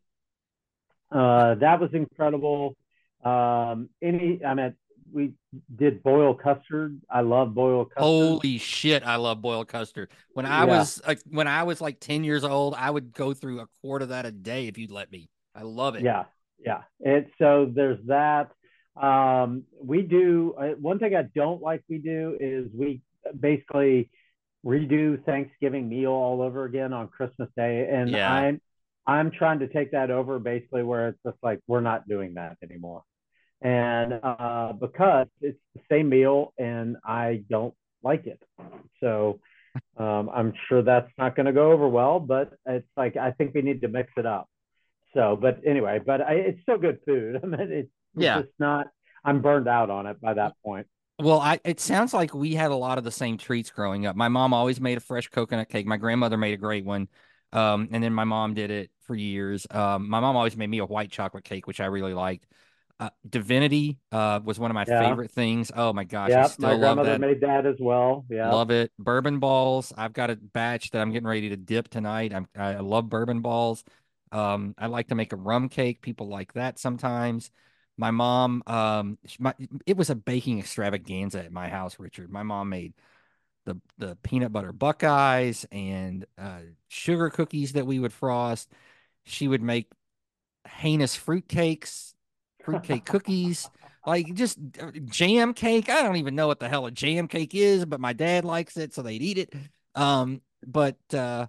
Uh, 1.11 1.55
that 1.55 1.79
was 1.79 1.93
incredible. 1.93 2.75
Um, 3.23 3.89
any, 4.01 4.39
I 4.45 4.53
mean, 4.53 4.75
we 5.11 5.33
did 5.75 6.03
boiled 6.03 6.41
custard. 6.41 6.99
I 7.09 7.21
love 7.21 7.53
boiled 7.53 7.89
custard. 7.91 8.03
Holy 8.03 8.57
shit, 8.57 9.05
I 9.05 9.17
love 9.17 9.41
boiled 9.41 9.67
custard. 9.67 10.09
When 10.33 10.45
I 10.45 10.59
yeah. 10.59 10.77
was 10.77 11.01
like, 11.07 11.19
when 11.29 11.47
I 11.47 11.63
was 11.63 11.81
like 11.81 11.99
ten 11.99 12.23
years 12.23 12.43
old, 12.43 12.75
I 12.75 12.89
would 12.89 13.13
go 13.13 13.33
through 13.33 13.59
a 13.59 13.67
quart 13.81 14.01
of 14.01 14.09
that 14.09 14.25
a 14.25 14.31
day 14.31 14.67
if 14.67 14.77
you'd 14.77 14.91
let 14.91 15.11
me. 15.11 15.29
I 15.53 15.63
love 15.63 15.95
it. 15.95 16.03
Yeah, 16.03 16.25
yeah. 16.59 16.81
And 17.03 17.27
so 17.39 17.71
there's 17.73 17.99
that. 18.07 18.51
Um, 18.95 19.63
we 19.81 20.01
do 20.01 20.55
uh, 20.57 20.67
one 20.79 20.99
thing 20.99 21.15
I 21.15 21.23
don't 21.23 21.61
like. 21.61 21.83
We 21.89 21.97
do 21.97 22.37
is 22.39 22.67
we 22.73 23.01
basically 23.39 24.09
redo 24.65 25.23
Thanksgiving 25.25 25.87
meal 25.87 26.11
all 26.11 26.41
over 26.41 26.65
again 26.65 26.93
on 26.93 27.07
Christmas 27.07 27.49
Day, 27.55 27.87
and 27.91 28.09
yeah. 28.09 28.31
I'm 28.31 28.61
I'm 29.07 29.31
trying 29.31 29.59
to 29.59 29.67
take 29.67 29.91
that 29.91 30.09
over 30.09 30.39
basically 30.39 30.83
where 30.83 31.09
it's 31.09 31.19
just 31.25 31.37
like 31.43 31.59
we're 31.67 31.81
not 31.81 32.07
doing 32.07 32.33
that 32.35 32.57
anymore, 32.63 33.03
and 33.61 34.19
uh, 34.21 34.73
because 34.73 35.27
it's 35.41 35.59
the 35.75 35.81
same 35.89 36.09
meal 36.09 36.53
and 36.57 36.97
I 37.05 37.43
don't 37.49 37.73
like 38.03 38.25
it, 38.27 38.41
so 38.99 39.39
um, 39.97 40.29
I'm 40.33 40.53
sure 40.67 40.81
that's 40.81 41.11
not 41.17 41.35
going 41.35 41.45
to 41.45 41.53
go 41.53 41.71
over 41.71 41.87
well. 41.87 42.19
But 42.19 42.53
it's 42.65 42.87
like 42.97 43.17
I 43.17 43.31
think 43.31 43.53
we 43.53 43.61
need 43.61 43.81
to 43.81 43.87
mix 43.87 44.11
it 44.17 44.25
up. 44.25 44.49
So, 45.13 45.37
but 45.39 45.61
anyway, 45.65 46.01
but 46.05 46.21
I, 46.21 46.33
it's 46.33 46.61
still 46.63 46.77
good 46.77 46.99
food. 47.05 47.39
I 47.43 47.45
mean, 47.45 47.71
it's, 47.71 47.89
yeah. 48.15 48.41
just 48.41 48.53
not. 48.59 48.87
I'm 49.23 49.41
burned 49.41 49.67
out 49.67 49.89
on 49.89 50.05
it 50.05 50.21
by 50.21 50.35
that 50.35 50.53
point. 50.63 50.87
Well, 51.19 51.39
I 51.39 51.59
it 51.63 51.79
sounds 51.79 52.13
like 52.13 52.33
we 52.33 52.55
had 52.55 52.71
a 52.71 52.75
lot 52.75 52.97
of 52.97 53.03
the 53.03 53.11
same 53.11 53.37
treats 53.37 53.69
growing 53.69 54.05
up. 54.05 54.15
My 54.15 54.27
mom 54.27 54.53
always 54.53 54.81
made 54.81 54.97
a 54.97 55.01
fresh 55.01 55.29
coconut 55.29 55.69
cake. 55.69 55.85
My 55.85 55.97
grandmother 55.97 56.37
made 56.37 56.53
a 56.53 56.57
great 56.57 56.83
one. 56.85 57.07
Um, 57.53 57.87
and 57.91 58.03
then 58.03 58.13
my 58.13 58.25
mom 58.25 58.53
did 58.53 58.69
it 58.69 58.91
for 59.03 59.15
years. 59.15 59.65
Um, 59.71 60.09
my 60.09 60.19
mom 60.19 60.35
always 60.35 60.57
made 60.57 60.69
me 60.69 60.79
a 60.79 60.85
white 60.85 61.11
chocolate 61.11 61.45
cake, 61.45 61.67
which 61.67 61.79
I 61.79 61.85
really 61.85 62.13
liked. 62.13 62.45
Uh, 62.99 63.09
Divinity 63.29 63.97
uh, 64.11 64.39
was 64.43 64.59
one 64.59 64.71
of 64.71 64.75
my 64.75 64.85
yeah. 64.87 65.07
favorite 65.07 65.31
things. 65.31 65.71
Oh 65.73 65.93
my 65.93 66.05
gosh, 66.05 66.29
yeah, 66.29 66.47
my 66.59 66.77
grandmother 66.77 67.19
made 67.19 67.41
that 67.41 67.65
as 67.65 67.75
well. 67.79 68.25
Yeah, 68.29 68.51
love 68.51 68.71
it. 68.71 68.91
Bourbon 68.97 69.39
balls. 69.39 69.93
I've 69.97 70.13
got 70.13 70.29
a 70.29 70.35
batch 70.35 70.91
that 70.91 71.01
I'm 71.01 71.11
getting 71.11 71.27
ready 71.27 71.49
to 71.49 71.57
dip 71.57 71.89
tonight. 71.89 72.33
I'm, 72.33 72.47
I 72.57 72.75
love 72.75 73.09
bourbon 73.09 73.41
balls. 73.41 73.83
Um, 74.31 74.75
I 74.77 74.87
like 74.87 75.09
to 75.09 75.15
make 75.15 75.33
a 75.33 75.37
rum 75.37 75.69
cake. 75.69 76.01
People 76.01 76.27
like 76.27 76.53
that 76.53 76.79
sometimes. 76.79 77.51
My 77.97 78.11
mom, 78.11 78.61
um, 78.67 79.17
my, 79.39 79.53
it 79.85 79.95
was 79.95 80.09
a 80.09 80.15
baking 80.15 80.59
extravaganza 80.59 81.43
at 81.43 81.51
my 81.51 81.69
house, 81.69 81.97
Richard. 81.99 82.29
My 82.29 82.43
mom 82.43 82.69
made 82.69 82.93
the 83.65 83.79
the 83.97 84.15
peanut 84.21 84.51
butter 84.51 84.71
buckeyes 84.71 85.65
and 85.71 86.25
uh, 86.37 86.59
sugar 86.87 87.29
cookies 87.29 87.73
that 87.73 87.87
we 87.87 87.99
would 87.99 88.13
frost. 88.13 88.69
She 89.23 89.47
would 89.47 89.61
make 89.61 89.91
heinous 90.67 91.15
fruit 91.15 91.47
cakes, 91.47 92.13
fruitcake 92.63 93.05
cookies, 93.05 93.69
like 94.05 94.33
just 94.33 94.59
uh, 94.81 94.91
jam 95.05 95.53
cake. 95.53 95.89
I 95.89 96.03
don't 96.03 96.17
even 96.17 96.35
know 96.35 96.47
what 96.47 96.59
the 96.59 96.69
hell 96.69 96.85
a 96.85 96.91
jam 96.91 97.27
cake 97.27 97.55
is, 97.55 97.85
but 97.85 97.99
my 97.99 98.13
dad 98.13 98.45
likes 98.45 98.77
it, 98.77 98.93
so 98.93 99.01
they'd 99.01 99.21
eat 99.21 99.37
it. 99.37 99.53
Um, 99.95 100.41
but 100.65 100.97
uh, 101.13 101.47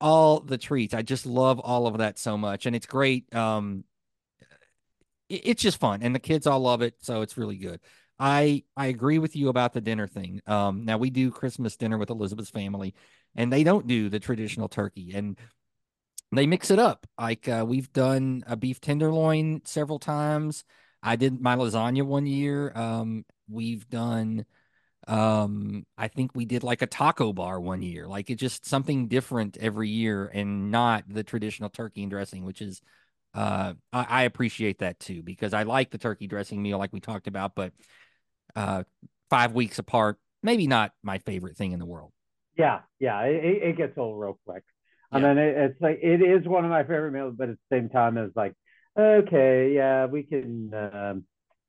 all 0.00 0.40
the 0.40 0.58
treats. 0.58 0.94
I 0.94 1.02
just 1.02 1.26
love 1.26 1.58
all 1.58 1.86
of 1.86 1.98
that 1.98 2.18
so 2.18 2.36
much, 2.36 2.66
and 2.66 2.76
it's 2.76 2.86
great. 2.86 3.32
Um, 3.34 3.84
it's 5.28 5.62
just 5.62 5.78
fun, 5.80 6.02
and 6.02 6.14
the 6.14 6.20
kids 6.20 6.46
all 6.46 6.60
love 6.60 6.82
it, 6.82 6.94
so 7.00 7.22
it's 7.22 7.36
really 7.36 7.56
good. 7.56 7.80
I 8.18 8.64
I 8.76 8.86
agree 8.86 9.18
with 9.18 9.36
you 9.36 9.48
about 9.48 9.72
the 9.72 9.80
dinner 9.80 10.06
thing. 10.06 10.40
Um, 10.46 10.84
now 10.84 10.98
we 10.98 11.10
do 11.10 11.30
Christmas 11.30 11.76
dinner 11.76 11.98
with 11.98 12.10
Elizabeth's 12.10 12.50
family, 12.50 12.94
and 13.34 13.52
they 13.52 13.64
don't 13.64 13.86
do 13.86 14.08
the 14.08 14.20
traditional 14.20 14.68
turkey, 14.68 15.12
and 15.14 15.38
they 16.32 16.46
mix 16.46 16.70
it 16.70 16.78
up. 16.78 17.06
Like 17.18 17.48
uh, 17.48 17.64
we've 17.66 17.92
done 17.92 18.42
a 18.46 18.56
beef 18.56 18.80
tenderloin 18.80 19.62
several 19.64 19.98
times. 19.98 20.64
I 21.02 21.16
did 21.16 21.40
my 21.40 21.56
lasagna 21.56 22.02
one 22.02 22.26
year. 22.26 22.72
Um, 22.74 23.24
we've 23.48 23.88
done 23.88 24.44
um 25.08 25.86
i 25.96 26.08
think 26.08 26.32
we 26.34 26.44
did 26.44 26.64
like 26.64 26.82
a 26.82 26.86
taco 26.86 27.32
bar 27.32 27.60
one 27.60 27.80
year 27.80 28.08
like 28.08 28.28
it's 28.28 28.40
just 28.40 28.66
something 28.66 29.06
different 29.06 29.56
every 29.58 29.88
year 29.88 30.26
and 30.34 30.70
not 30.70 31.04
the 31.08 31.22
traditional 31.22 31.68
turkey 31.68 32.02
and 32.02 32.10
dressing 32.10 32.44
which 32.44 32.60
is 32.60 32.80
uh 33.36 33.74
I, 33.92 34.06
I, 34.08 34.22
appreciate 34.22 34.78
that 34.78 34.98
too 34.98 35.22
because 35.22 35.52
i 35.54 35.62
like 35.62 35.90
the 35.90 35.98
turkey 35.98 36.26
dressing 36.26 36.62
meal 36.62 36.78
like 36.78 36.92
we 36.92 37.00
talked 37.00 37.26
about 37.26 37.54
but 37.54 37.72
uh 38.54 38.84
five 39.30 39.52
weeks 39.52 39.78
apart 39.78 40.18
maybe 40.42 40.66
not 40.66 40.92
my 41.02 41.18
favorite 41.18 41.56
thing 41.56 41.72
in 41.72 41.78
the 41.78 41.86
world 41.86 42.12
yeah 42.56 42.80
yeah 42.98 43.20
it, 43.22 43.62
it 43.62 43.76
gets 43.76 43.96
old 43.98 44.18
real 44.18 44.38
quick 44.46 44.64
yeah. 45.12 45.18
i 45.18 45.20
mean 45.20 45.38
it, 45.38 45.56
it's 45.56 45.80
like 45.80 45.98
it 46.02 46.22
is 46.22 46.46
one 46.46 46.64
of 46.64 46.70
my 46.70 46.82
favorite 46.82 47.12
meals 47.12 47.34
but 47.36 47.50
at 47.50 47.56
the 47.70 47.76
same 47.76 47.88
time 47.88 48.16
it's 48.16 48.34
like 48.36 48.54
okay 48.98 49.72
yeah 49.74 50.06
we 50.06 50.22
can 50.22 50.72
um 50.74 51.24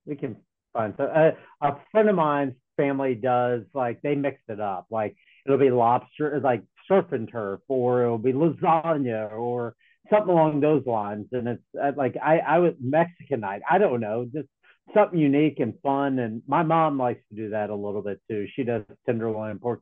we 0.06 0.16
can 0.16 0.38
find 0.74 0.94
so 0.98 1.04
uh, 1.04 1.32
a 1.62 1.76
friend 1.92 2.10
of 2.10 2.16
mine's 2.16 2.54
family 2.78 3.16
does 3.16 3.64
like 3.74 4.02
they 4.02 4.16
mix 4.16 4.40
it 4.48 4.62
up. 4.62 4.86
Like 4.90 5.18
it'll 5.46 5.58
be 5.58 5.72
lobster, 5.72 6.40
like 6.42 6.64
surf 6.88 7.12
and 7.12 7.30
turf, 7.30 7.60
or 7.68 8.04
it'll 8.04 8.18
be 8.18 8.32
lasagna, 8.32 9.32
or 9.34 9.76
something 10.10 10.32
along 10.32 10.60
those 10.60 10.86
lines. 10.86 11.28
And 11.32 11.48
it's 11.48 11.64
uh, 11.82 11.92
like 11.96 12.16
I 12.24 12.40
I 12.40 12.60
was 12.60 12.74
Mexican 12.80 13.42
night. 13.42 13.62
I 13.70 13.78
don't 13.78 14.00
know, 14.00 14.28
just 14.34 14.48
something 14.94 15.20
unique 15.20 15.60
and 15.60 15.74
fun. 15.82 16.20
And 16.20 16.42
my 16.48 16.64
mom 16.64 16.98
likes 16.98 17.22
to 17.30 17.36
do 17.36 17.50
that 17.50 17.70
a 17.70 17.76
little 17.76 18.02
bit 18.02 18.20
too. 18.30 18.48
She 18.56 18.64
does 18.64 18.84
tenderloin, 19.06 19.60
pork, 19.60 19.82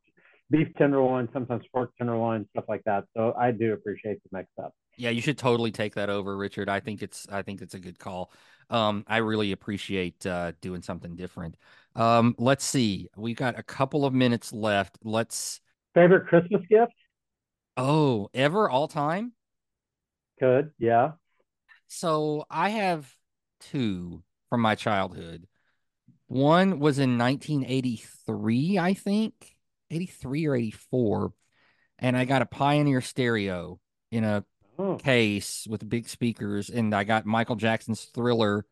beef 0.49 0.67
tenderloin, 0.77 1.29
sometimes 1.33 1.63
pork 1.73 1.91
tenderloin, 1.97 2.47
stuff 2.51 2.65
like 2.67 2.83
that. 2.85 3.05
So 3.15 3.33
I 3.38 3.51
do 3.51 3.73
appreciate 3.73 4.19
the 4.23 4.38
mix 4.38 4.49
up. 4.61 4.73
Yeah, 4.97 5.09
you 5.09 5.21
should 5.21 5.38
totally 5.38 5.71
take 5.71 5.95
that 5.95 6.09
over, 6.09 6.38
Richard. 6.38 6.69
I 6.69 6.79
think 6.79 7.03
it's 7.03 7.27
I 7.29 7.41
think 7.41 7.61
it's 7.61 7.73
a 7.73 7.79
good 7.79 7.99
call. 7.99 8.31
Um, 8.69 9.03
I 9.07 9.17
really 9.17 9.51
appreciate 9.51 10.25
uh, 10.25 10.53
doing 10.61 10.81
something 10.81 11.15
different. 11.15 11.55
Um, 11.95 12.35
let's 12.38 12.63
see. 12.63 13.09
We've 13.15 13.35
got 13.35 13.59
a 13.59 13.63
couple 13.63 14.05
of 14.05 14.13
minutes 14.13 14.53
left. 14.53 14.97
Let's 15.03 15.59
favorite 15.93 16.27
Christmas 16.27 16.61
gift. 16.69 16.93
Oh, 17.77 18.29
ever 18.33 18.69
all 18.69 18.88
time? 18.88 19.33
Good, 20.39 20.71
yeah. 20.80 21.12
So 21.88 22.45
I 22.50 22.69
have 22.69 23.12
two 23.60 24.24
from 24.50 24.62
my 24.62 24.76
childhood. 24.76 25.48
One 26.28 26.80
was 26.80 27.00
in 27.00 27.17
1983, 27.17 28.80
I 28.80 28.93
think, 28.93 29.34
83 29.91 30.48
or 30.48 30.56
84, 30.56 31.34
and 32.00 32.17
I 32.17 32.26
got 32.26 32.41
a 32.41 32.48
Pioneer 32.48 33.02
stereo 33.02 33.80
in 34.12 34.24
a 34.24 34.43
oh. 34.80 34.95
case 34.95 35.67
with 35.69 35.88
big 35.88 36.10
speakers, 36.10 36.69
and 36.69 36.93
I 36.95 37.04
got 37.04 37.26
Michael 37.26 37.56
Jackson's 37.56 38.06
Thriller 38.06 38.65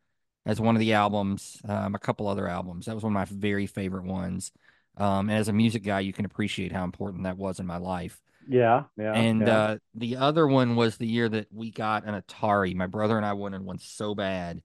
as 0.46 0.60
one 0.60 0.76
of 0.76 0.80
the 0.80 0.94
albums, 0.94 1.62
um, 1.68 1.96
a 1.96 2.00
couple 2.00 2.28
other 2.28 2.48
albums. 2.48 2.88
That 2.88 2.96
was 2.96 3.04
one 3.04 3.16
of 3.16 3.16
my 3.16 3.26
very 3.26 3.68
favorite 3.68 4.06
ones. 4.06 4.52
Um, 4.98 5.30
and 5.30 5.40
as 5.40 5.48
a 5.48 5.54
music 5.54 5.84
guy, 5.84 6.02
you 6.02 6.14
can 6.14 6.26
appreciate 6.26 6.72
how 6.72 6.84
important 6.84 7.24
that 7.24 7.38
was 7.38 7.60
in 7.60 7.66
my 7.66 7.78
life. 7.78 8.22
Yeah, 8.48 8.84
yeah. 8.98 9.14
And 9.14 9.42
yeah. 9.42 9.58
Uh, 9.58 9.78
the 9.96 10.18
other 10.18 10.46
one 10.48 10.76
was 10.76 10.98
the 10.98 11.08
year 11.08 11.30
that 11.30 11.48
we 11.52 11.72
got 11.72 12.06
an 12.06 12.22
Atari. 12.22 12.76
My 12.76 12.88
brother 12.88 13.18
and 13.18 13.26
I 13.26 13.34
wanted 13.34 13.62
one 13.62 13.80
so 13.80 14.14
bad, 14.14 14.62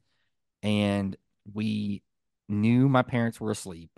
and 0.63 1.17
we 1.53 2.03
knew 2.49 2.89
my 2.89 3.03
parents 3.03 3.41
were 3.41 3.51
asleep, 3.51 3.91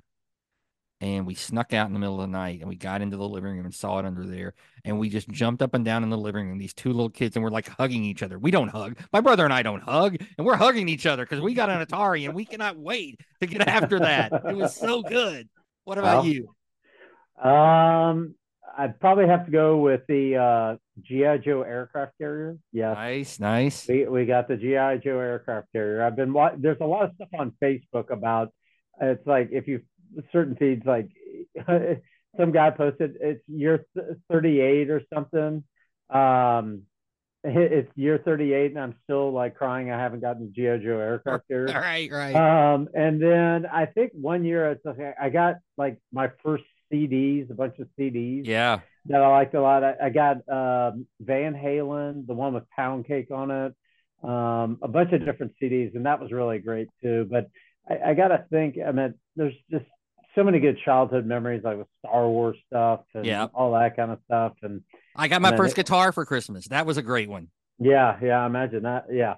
and 1.01 1.27
we 1.27 1.35
snuck 1.35 1.73
out 1.73 1.87
in 1.87 1.93
the 1.93 1.99
middle 1.99 2.21
of 2.21 2.29
the 2.29 2.33
night 2.33 2.61
and 2.61 2.69
we 2.69 2.77
got 2.77 3.01
into 3.01 3.17
the 3.17 3.29
living 3.29 3.57
room 3.57 3.65
and 3.65 3.75
saw 3.75 3.99
it 3.99 4.05
under 4.05 4.27
there 4.27 4.55
and 4.85 4.99
we 4.99 5.09
just 5.09 5.29
jumped 5.29 5.63
up 5.63 5.75
and 5.75 5.85
down 5.85 6.03
in 6.03 6.11
the 6.11 6.19
living 6.19 6.47
room 6.47 6.59
these 6.59 6.75
two 6.75 6.91
little 6.91 7.11
kids 7.11 7.37
and 7.37 7.43
we're 7.43 7.51
like 7.51 7.69
hugging 7.69 8.05
each 8.05 8.23
other 8.23 8.39
we 8.39 8.51
don't 8.51 8.69
hug 8.69 8.99
my 9.13 9.21
brother 9.21 9.45
and 9.45 9.53
i 9.53 9.63
don't 9.63 9.83
hug 9.83 10.17
and 10.37 10.47
we're 10.47 10.57
hugging 10.57 10.89
each 10.89 11.07
other 11.07 11.25
because 11.25 11.41
we 11.41 11.55
got 11.55 11.71
an 11.71 11.85
atari 11.85 12.25
and 12.27 12.35
we 12.35 12.45
cannot 12.45 12.77
wait 12.77 13.21
to 13.41 13.47
get 13.47 13.67
after 13.67 13.99
that 13.99 14.33
it 14.33 14.57
was 14.57 14.75
so 14.75 15.03
good 15.03 15.49
what 15.91 15.99
about 15.99 16.23
well, 16.23 16.25
you? 16.25 16.55
um 17.43 18.37
i'd 18.79 19.01
probably 19.01 19.27
have 19.27 19.45
to 19.45 19.51
go 19.51 19.79
with 19.79 20.03
the 20.07 20.37
uh 20.37 20.77
gi 21.03 21.39
joe 21.45 21.63
aircraft 21.63 22.13
carrier. 22.17 22.57
Yeah 22.73 22.93
nice 22.93 23.41
nice. 23.41 23.89
We, 23.89 24.07
we 24.07 24.25
got 24.25 24.47
the 24.47 24.57
gi 24.57 25.03
joe 25.03 25.19
aircraft 25.19 25.67
carrier. 25.73 26.05
I've 26.05 26.15
been 26.15 26.33
there's 26.59 26.81
a 26.81 26.87
lot 26.87 27.07
of 27.07 27.11
stuff 27.17 27.29
on 27.37 27.53
facebook 27.61 28.11
about 28.11 28.53
it's 29.01 29.27
like 29.27 29.49
if 29.51 29.67
you 29.67 29.81
certain 30.31 30.55
feeds 30.55 30.87
like 30.87 31.09
some 32.39 32.53
guy 32.53 32.71
posted 32.71 33.17
it's 33.21 33.43
year 33.49 33.85
38 34.31 34.91
or 34.91 35.03
something. 35.13 35.65
Um 36.09 36.83
it's 37.45 37.91
year 37.97 38.21
38 38.23 38.73
and 38.73 38.81
i'm 38.81 38.95
still 39.05 39.33
like 39.33 39.57
crying. 39.57 39.91
I 39.91 39.99
haven't 39.99 40.21
gotten 40.21 40.47
the 40.47 40.53
gi 40.53 40.85
joe 40.85 40.99
aircraft 40.99 41.45
here. 41.49 41.67
Right 41.75 42.11
right. 42.11 42.35
Um 42.35 42.89
and 42.95 43.23
then 43.23 43.67
i 43.67 43.87
think 43.87 44.13
one 44.13 44.45
year 44.45 44.71
it's 44.71 44.85
okay 44.85 45.13
i 45.21 45.31
got 45.31 45.57
like 45.77 45.99
my 46.13 46.31
first 46.45 46.65
cds 46.93 47.51
a 47.51 47.55
bunch 47.55 47.79
of 47.79 47.89
cds 47.99 48.47
yeah. 48.47 48.81
that 49.07 49.23
i 49.23 49.29
liked 49.29 49.55
a 49.55 49.63
lot. 49.63 49.85
I, 49.85 49.95
I 50.05 50.11
got 50.11 50.37
um 50.49 51.07
van 51.21 51.55
halen 51.55 52.27
the 52.27 52.35
one 52.35 52.55
with 52.55 52.69
pound 52.71 53.07
cake 53.07 53.31
on 53.31 53.51
it 53.51 53.75
um 54.23 54.79
a 54.83 54.89
bunch 54.89 55.13
of 55.13 55.25
different 55.25 55.55
cds 55.63 55.95
and 55.95 56.05
that 56.07 56.21
was 56.21 56.33
really 56.33 56.59
great 56.59 56.89
too. 57.03 57.27
But 57.31 57.49
I, 57.89 58.11
I 58.11 58.15
gotta 58.15 58.45
think 58.51 58.77
i 58.87 58.93
mean 58.93 59.15
there's 59.37 59.55
just 59.71 59.87
so 60.35 60.45
many 60.45 60.61
good 60.61 60.79
childhood 60.85 61.27
memories, 61.27 61.63
like 61.65 61.79
with 61.79 61.89
Star 62.05 62.29
Wars 62.29 62.57
stuff 62.67 63.01
and 63.15 63.27
yeah. 63.27 63.49
all 63.55 63.73
that 63.73 63.97
kind 63.97 64.11
of 64.11 64.19
stuff. 64.27 64.53
And 64.63 64.83
I 65.17 65.29
got 65.29 65.43
my 65.43 65.57
first 65.57 65.75
it, 65.75 65.77
guitar 65.77 66.13
for 66.13 66.25
Christmas. 66.25 66.69
That 66.69 66.87
was 66.87 66.97
a 66.97 67.03
great 67.03 67.29
one. 67.29 67.49
Yeah, 67.79 68.19
yeah, 68.23 68.45
imagine 68.47 68.83
that. 68.83 69.07
Yeah, 69.11 69.35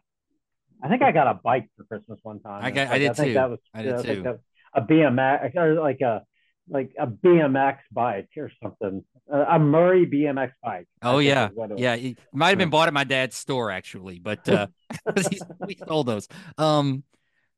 I 0.82 0.88
think 0.88 1.02
I 1.02 1.12
got 1.12 1.28
a 1.28 1.34
bike 1.34 1.68
for 1.76 1.84
Christmas 1.84 2.18
one 2.22 2.40
time. 2.40 2.64
I 2.64 2.70
got, 2.70 2.88
like, 2.88 2.90
I 2.90 2.98
did 2.98 3.10
I 3.10 3.14
think 3.14 3.28
too. 3.28 3.34
That 3.34 3.50
was, 3.50 3.58
I 3.72 3.82
did 3.82 4.02
too. 4.04 4.38
A 4.74 4.80
BMX 4.80 5.54
or 5.56 5.74
like 5.74 6.00
a 6.00 6.22
like 6.68 6.92
a 6.98 7.06
BMX 7.06 7.78
bike 7.92 8.28
or 8.36 8.50
something, 8.62 9.04
a 9.30 9.58
Murray 9.58 10.06
BMX 10.06 10.52
bike. 10.62 10.86
Oh 11.02 11.18
yeah, 11.18 11.50
yeah. 11.76 11.94
It 11.94 12.18
might 12.32 12.50
have 12.50 12.58
been 12.58 12.70
bought 12.70 12.88
at 12.88 12.94
my 12.94 13.04
dad's 13.04 13.36
store 13.36 13.70
actually, 13.70 14.18
but 14.18 14.48
uh, 14.48 14.66
we 15.66 15.76
sold 15.86 16.06
those. 16.06 16.28
Um, 16.58 17.04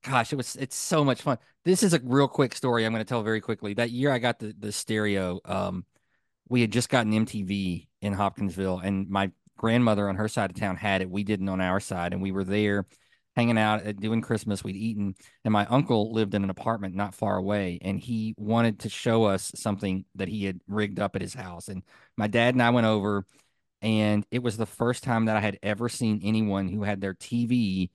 gosh, 0.02 0.32
it 0.32 0.36
was 0.36 0.56
it's 0.56 0.76
so 0.76 1.04
much 1.04 1.22
fun. 1.22 1.38
This 1.64 1.82
is 1.82 1.94
a 1.94 2.00
real 2.02 2.28
quick 2.28 2.54
story 2.54 2.84
I'm 2.84 2.92
going 2.92 3.04
to 3.04 3.08
tell 3.08 3.22
very 3.22 3.40
quickly. 3.40 3.74
That 3.74 3.90
year 3.90 4.10
I 4.10 4.18
got 4.18 4.38
the 4.38 4.54
the 4.58 4.72
stereo. 4.72 5.40
Um, 5.44 5.84
we 6.48 6.60
had 6.60 6.72
just 6.72 6.88
gotten 6.88 7.12
MTV 7.12 7.88
in 8.00 8.12
Hopkinsville, 8.12 8.80
and 8.80 9.08
my 9.08 9.30
grandmother 9.56 10.08
on 10.08 10.16
her 10.16 10.28
side 10.28 10.50
of 10.50 10.56
town 10.56 10.76
had 10.76 11.00
it. 11.00 11.10
We 11.10 11.24
didn't 11.24 11.48
on 11.48 11.60
our 11.60 11.80
side, 11.80 12.12
and 12.12 12.22
we 12.22 12.32
were 12.32 12.44
there 12.44 12.86
hanging 13.36 13.58
out 13.58 13.82
at 13.82 13.98
doing 13.98 14.20
Christmas. 14.20 14.62
We'd 14.62 14.76
eaten, 14.76 15.14
and 15.44 15.52
my 15.52 15.66
uncle 15.66 16.12
lived 16.12 16.34
in 16.34 16.44
an 16.44 16.50
apartment 16.50 16.94
not 16.94 17.14
far 17.14 17.36
away, 17.36 17.78
and 17.82 17.98
he 17.98 18.34
wanted 18.36 18.80
to 18.80 18.88
show 18.88 19.24
us 19.24 19.52
something 19.56 20.04
that 20.14 20.28
he 20.28 20.44
had 20.44 20.60
rigged 20.68 21.00
up 21.00 21.16
at 21.16 21.22
his 21.22 21.34
house. 21.34 21.68
And 21.68 21.82
my 22.16 22.26
dad 22.26 22.54
and 22.54 22.62
I 22.62 22.70
went 22.70 22.86
over, 22.86 23.26
and 23.82 24.24
it 24.30 24.42
was 24.42 24.56
the 24.56 24.66
first 24.66 25.02
time 25.02 25.26
that 25.26 25.36
I 25.36 25.40
had 25.40 25.58
ever 25.62 25.88
seen 25.88 26.20
anyone 26.22 26.68
who 26.68 26.82
had 26.82 27.00
their 27.00 27.14
TV 27.14 27.90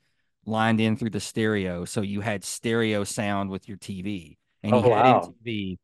lined 0.45 0.81
in 0.81 0.97
through 0.97 1.11
the 1.11 1.19
stereo. 1.19 1.85
So 1.85 2.01
you 2.01 2.21
had 2.21 2.43
stereo 2.43 3.03
sound 3.03 3.49
with 3.49 3.67
your 3.67 3.77
TV. 3.77 4.37
And 4.63 4.73
oh, 4.73 4.81
he 4.81 4.89
had 4.89 5.03
wow. 5.03 5.33
MTV. 5.45 5.77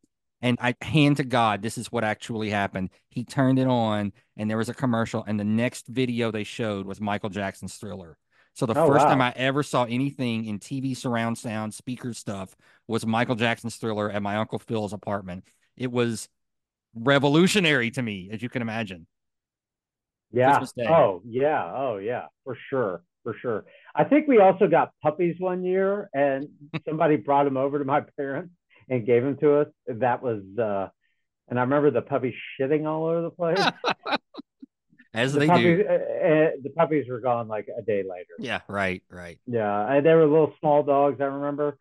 And 0.46 0.60
I 0.62 0.76
hand 0.80 1.18
to 1.18 1.24
God, 1.24 1.64
this 1.64 1.76
is 1.76 1.91
what 1.91 2.04
actually 2.04 2.52
happened. 2.52 2.91
He 3.10 3.24
turned 3.24 3.58
it 3.58 3.66
on 3.66 4.14
and 4.38 4.48
there 4.48 4.60
was 4.60 4.70
a 4.70 4.76
commercial, 4.76 5.24
and 5.24 5.39
the 5.39 5.43
next 5.43 5.88
video 5.88 6.30
they 6.30 6.43
showed 6.43 6.86
was 6.86 7.02
Michael 7.02 7.32
Jackson's 7.32 7.78
thriller. 7.78 8.16
So 8.54 8.68
the 8.68 8.80
oh, 8.80 8.86
first 8.88 9.06
wow. 9.06 9.10
time 9.10 9.22
I 9.24 9.34
ever 9.36 9.64
saw 9.64 9.86
anything 9.86 10.46
in 10.46 10.60
TV 10.60 10.96
surround 10.96 11.39
sound 11.39 11.74
speaker 11.74 12.14
stuff 12.14 12.56
was 12.88 13.08
Michael 13.08 13.34
Jackson's 13.34 13.78
thriller 13.78 14.12
at 14.12 14.22
my 14.22 14.38
Uncle 14.38 14.60
Phil's 14.60 14.93
apartment. 14.93 15.46
It 15.78 15.91
was 15.91 16.30
revolutionary 16.93 17.89
to 17.91 18.04
me, 18.04 18.30
as 18.32 18.43
you 18.43 18.50
can 18.50 18.62
imagine. 18.62 19.08
Yeah. 20.32 20.64
Oh, 20.88 21.24
yeah. 21.26 21.74
Oh, 21.76 21.98
yeah, 21.98 22.28
for 22.43 22.56
sure 22.70 23.02
for 23.24 23.36
sure. 23.41 23.66
I 23.96 24.04
think 24.04 24.28
we 24.28 24.38
also 24.38 24.68
got 24.68 24.91
puppies 25.02 25.36
one 25.39 25.64
year, 25.64 26.10
and 26.14 26.48
somebody 26.88 27.18
brought 27.18 27.46
them 27.46 27.58
over 27.58 27.80
to 27.80 27.86
my 27.86 28.02
parents 28.18 28.54
and 28.90 29.06
gave 29.06 29.24
them 29.24 29.38
to 29.38 29.62
us. 29.62 29.68
That 29.88 30.22
was, 30.22 30.44
uh, 30.58 30.90
and 31.48 31.60
I 31.60 31.64
remember 31.64 31.92
the 31.92 32.02
puppy 32.02 32.36
shitting 32.60 32.86
all 32.86 33.06
over 33.06 33.22
the 33.22 33.30
place. 33.30 33.60
As 35.14 35.32
the 35.32 35.40
they 35.40 35.48
puppies, 35.48 35.78
do. 35.78 35.86
Uh, 35.88 35.94
uh, 35.94 36.50
the 36.62 36.72
puppies 36.76 37.08
were 37.08 37.22
gone 37.22 37.48
like 37.48 37.68
a 37.78 37.82
day 37.82 38.04
later. 38.04 38.34
Yeah, 38.38 38.62
right, 38.68 39.02
right. 39.10 39.40
Yeah, 39.48 40.02
they 40.02 40.14
were 40.14 40.26
little 40.26 40.54
small 40.60 40.84
dogs. 40.84 41.22
I 41.22 41.26
remember, 41.26 41.78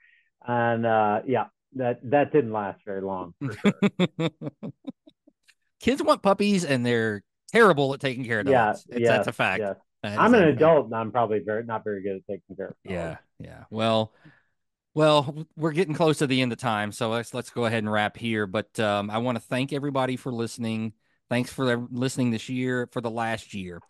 and 0.47 0.87
uh, 0.87 1.23
yeah, 1.27 1.47
that 1.75 1.99
that 2.11 2.33
didn't 2.33 2.53
last 2.53 2.81
very 2.85 3.01
long. 3.01 3.35
Sure. 3.43 3.73
Kids 5.81 6.01
want 6.01 6.23
puppies, 6.23 6.65
and 6.65 6.87
they're 6.87 7.25
terrible 7.51 7.93
at 7.93 8.01
taking 8.01 8.25
care 8.25 8.39
of 8.39 8.47
dogs. 8.47 8.87
Yeah, 8.89 8.99
yeah, 8.99 9.09
that's 9.09 9.27
a 9.27 9.33
fact. 9.33 9.61
Yeah. 9.61 9.75
I'm 10.05 10.35
an 10.35 10.45
adult 10.45 10.87
and 10.87 10.95
I'm 10.95 11.11
probably 11.11 11.41
very 11.41 11.65
not 11.65 11.83
very 11.83 12.03
good 12.03 12.17
at 12.17 12.27
taking 12.29 12.57
care 12.57 12.69
of. 12.69 12.75
Yeah, 12.85 13.17
yeah. 13.39 13.65
Well, 13.71 14.13
well, 14.95 15.47
we're 15.57 15.73
getting 15.73 15.95
close 15.95 16.19
to 16.19 16.27
the 16.27 16.41
end 16.41 16.53
of 16.53 16.59
time, 16.59 16.93
so 16.93 17.11
let's 17.11 17.35
let's 17.35 17.51
go 17.51 17.65
ahead 17.65 17.83
and 17.83 17.93
wrap 17.93 18.17
here. 18.17 18.47
But 18.47 18.79
um, 18.81 19.11
I 19.11 19.19
want 19.19 19.37
to 19.37 19.43
thank 19.43 19.73
everybody 19.73 20.17
for 20.17 20.33
listening. 20.33 20.93
Thanks 21.29 21.53
for 21.53 21.77
listening 21.91 22.31
this 22.31 22.49
year 22.49 22.89
for 22.93 23.01
the 23.01 23.11
last 23.11 23.55
year. 23.55 23.81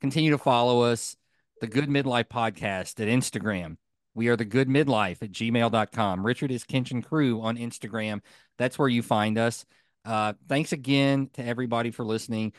Continue 0.00 0.30
to 0.32 0.38
follow 0.38 0.82
us, 0.82 1.16
the 1.60 1.66
Good 1.66 1.88
Midlife 1.88 2.28
Podcast 2.28 3.00
at 3.00 3.08
Instagram. 3.08 3.76
We 4.14 4.28
are 4.28 4.36
the 4.36 4.44
Good 4.44 4.68
Midlife 4.68 5.22
at 5.22 5.32
gmail.com. 5.32 6.24
Richard 6.24 6.50
is 6.50 6.64
Kenshin 6.64 7.04
Crew 7.04 7.40
on 7.40 7.56
Instagram. 7.56 8.20
That's 8.58 8.78
where 8.78 8.88
you 8.88 9.02
find 9.02 9.38
us. 9.38 9.64
Uh, 10.04 10.34
thanks 10.48 10.72
again 10.72 11.30
to 11.34 11.44
everybody 11.44 11.90
for 11.90 12.04
listening 12.04 12.52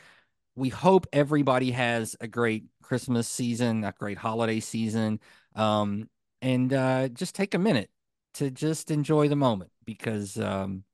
we 0.56 0.68
hope 0.68 1.06
everybody 1.12 1.70
has 1.72 2.16
a 2.20 2.28
great 2.28 2.64
Christmas 2.82 3.28
season, 3.28 3.84
a 3.84 3.92
great 3.98 4.18
holiday 4.18 4.60
season, 4.60 5.20
um, 5.56 6.08
and 6.42 6.72
uh, 6.72 7.08
just 7.08 7.34
take 7.34 7.54
a 7.54 7.58
minute 7.58 7.90
to 8.34 8.50
just 8.50 8.90
enjoy 8.90 9.28
the 9.28 9.36
moment 9.36 9.70
because 9.84 10.38
um, 10.38 10.84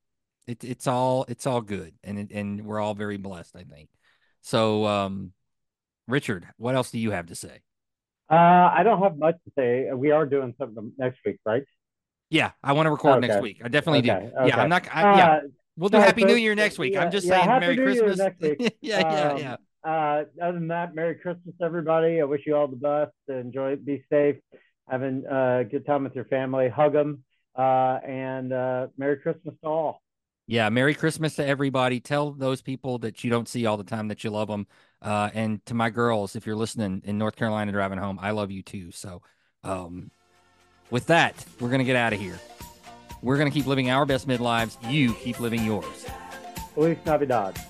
it, 0.47 0.64
it's 0.64 0.86
all 0.86 1.24
it's 1.28 1.47
all 1.47 1.61
good, 1.61 1.95
and 2.05 2.30
and 2.32 2.64
we're 2.64 2.80
all 2.80 2.95
very 2.95 3.16
blessed, 3.16 3.57
I 3.57 3.64
think. 3.64 3.88
So, 4.43 4.86
um, 4.86 5.32
Richard, 6.09 6.47
what 6.57 6.74
else 6.74 6.91
do 6.91 6.99
you 6.99 7.11
have 7.11 7.26
to 7.26 7.34
say? 7.34 7.61
Uh, 8.30 8.70
I 8.74 8.82
don't 8.84 9.03
have 9.03 9.18
much 9.18 9.36
to 9.45 9.53
say. 9.59 9.91
We 9.93 10.12
are 10.12 10.24
doing 10.24 10.55
something 10.59 10.93
next 10.97 11.18
week, 11.26 11.38
right? 11.45 11.64
Yeah, 12.30 12.53
I 12.62 12.72
want 12.72 12.86
to 12.86 12.91
record 12.91 13.18
okay. 13.18 13.26
next 13.26 13.43
week. 13.43 13.61
I 13.64 13.68
definitely 13.68 14.09
okay. 14.11 14.26
do. 14.26 14.36
Okay. 14.36 14.49
Yeah, 14.49 14.61
I'm 14.61 14.68
not. 14.68 14.86
I, 14.95 15.16
yeah, 15.16 15.32
uh, 15.32 15.41
We'll 15.80 15.88
do 15.88 15.97
Happy 15.97 16.24
New 16.24 16.34
Year 16.34 16.55
next 16.55 16.78
week. 16.78 16.93
Yeah, 16.93 17.05
I'm 17.05 17.11
just 17.11 17.26
yeah, 17.26 17.47
saying 17.47 17.61
Merry 17.61 17.76
New 17.76 17.84
Christmas. 17.84 18.18
next 18.18 18.41
week. 18.41 18.76
yeah, 18.82 19.01
yeah, 19.01 19.30
um, 19.30 19.38
yeah. 19.38 19.57
Uh, 19.82 20.24
other 20.43 20.59
than 20.59 20.68
that, 20.68 20.95
Merry 20.95 21.14
Christmas, 21.14 21.55
everybody. 21.62 22.20
I 22.20 22.24
wish 22.24 22.43
you 22.47 22.55
all 22.55 22.68
the 22.68 22.76
best. 22.76 23.12
Enjoy, 23.28 23.76
be 23.76 24.05
safe, 24.12 24.36
having 24.88 25.24
a 25.24 25.64
good 25.64 25.86
time 25.86 26.05
with 26.05 26.14
your 26.14 26.26
family. 26.26 26.68
Hug 26.68 26.93
them, 26.93 27.24
uh, 27.57 27.98
and 28.07 28.53
uh, 28.53 28.88
Merry 28.96 29.16
Christmas 29.16 29.55
to 29.62 29.68
all. 29.68 30.03
Yeah, 30.46 30.68
Merry 30.68 30.94
Christmas 30.94 31.36
to 31.36 31.46
everybody. 31.46 32.01
Tell 32.01 32.32
those 32.32 32.61
people 32.61 32.98
that 32.98 33.22
you 33.22 33.30
don't 33.30 33.48
see 33.48 33.66
all 33.66 33.76
the 33.76 33.84
time 33.84 34.09
that 34.09 34.24
you 34.24 34.30
love 34.30 34.48
them. 34.48 34.66
Uh, 35.01 35.30
and 35.32 35.64
to 35.66 35.74
my 35.74 35.90
girls, 35.90 36.34
if 36.34 36.44
you're 36.44 36.57
listening 36.57 37.03
in 37.05 37.18
North 37.18 37.36
Carolina 37.36 37.70
driving 37.70 37.98
home, 37.98 38.18
I 38.20 38.32
love 38.32 38.51
you 38.51 38.62
too. 38.62 38.90
So, 38.90 39.22
um, 39.62 40.11
with 40.90 41.07
that, 41.07 41.44
we're 41.61 41.70
gonna 41.70 41.84
get 41.84 41.94
out 41.94 42.12
of 42.12 42.18
here. 42.18 42.38
We're 43.22 43.36
going 43.36 43.51
to 43.51 43.55
keep 43.57 43.66
living 43.66 43.90
our 43.90 44.07
best 44.07 44.26
midlives. 44.26 44.76
You 44.90 45.12
keep 45.14 45.40
living 45.40 45.64
yours. 45.64 46.07
Feliz 46.74 46.96
Navidad. 47.05 47.61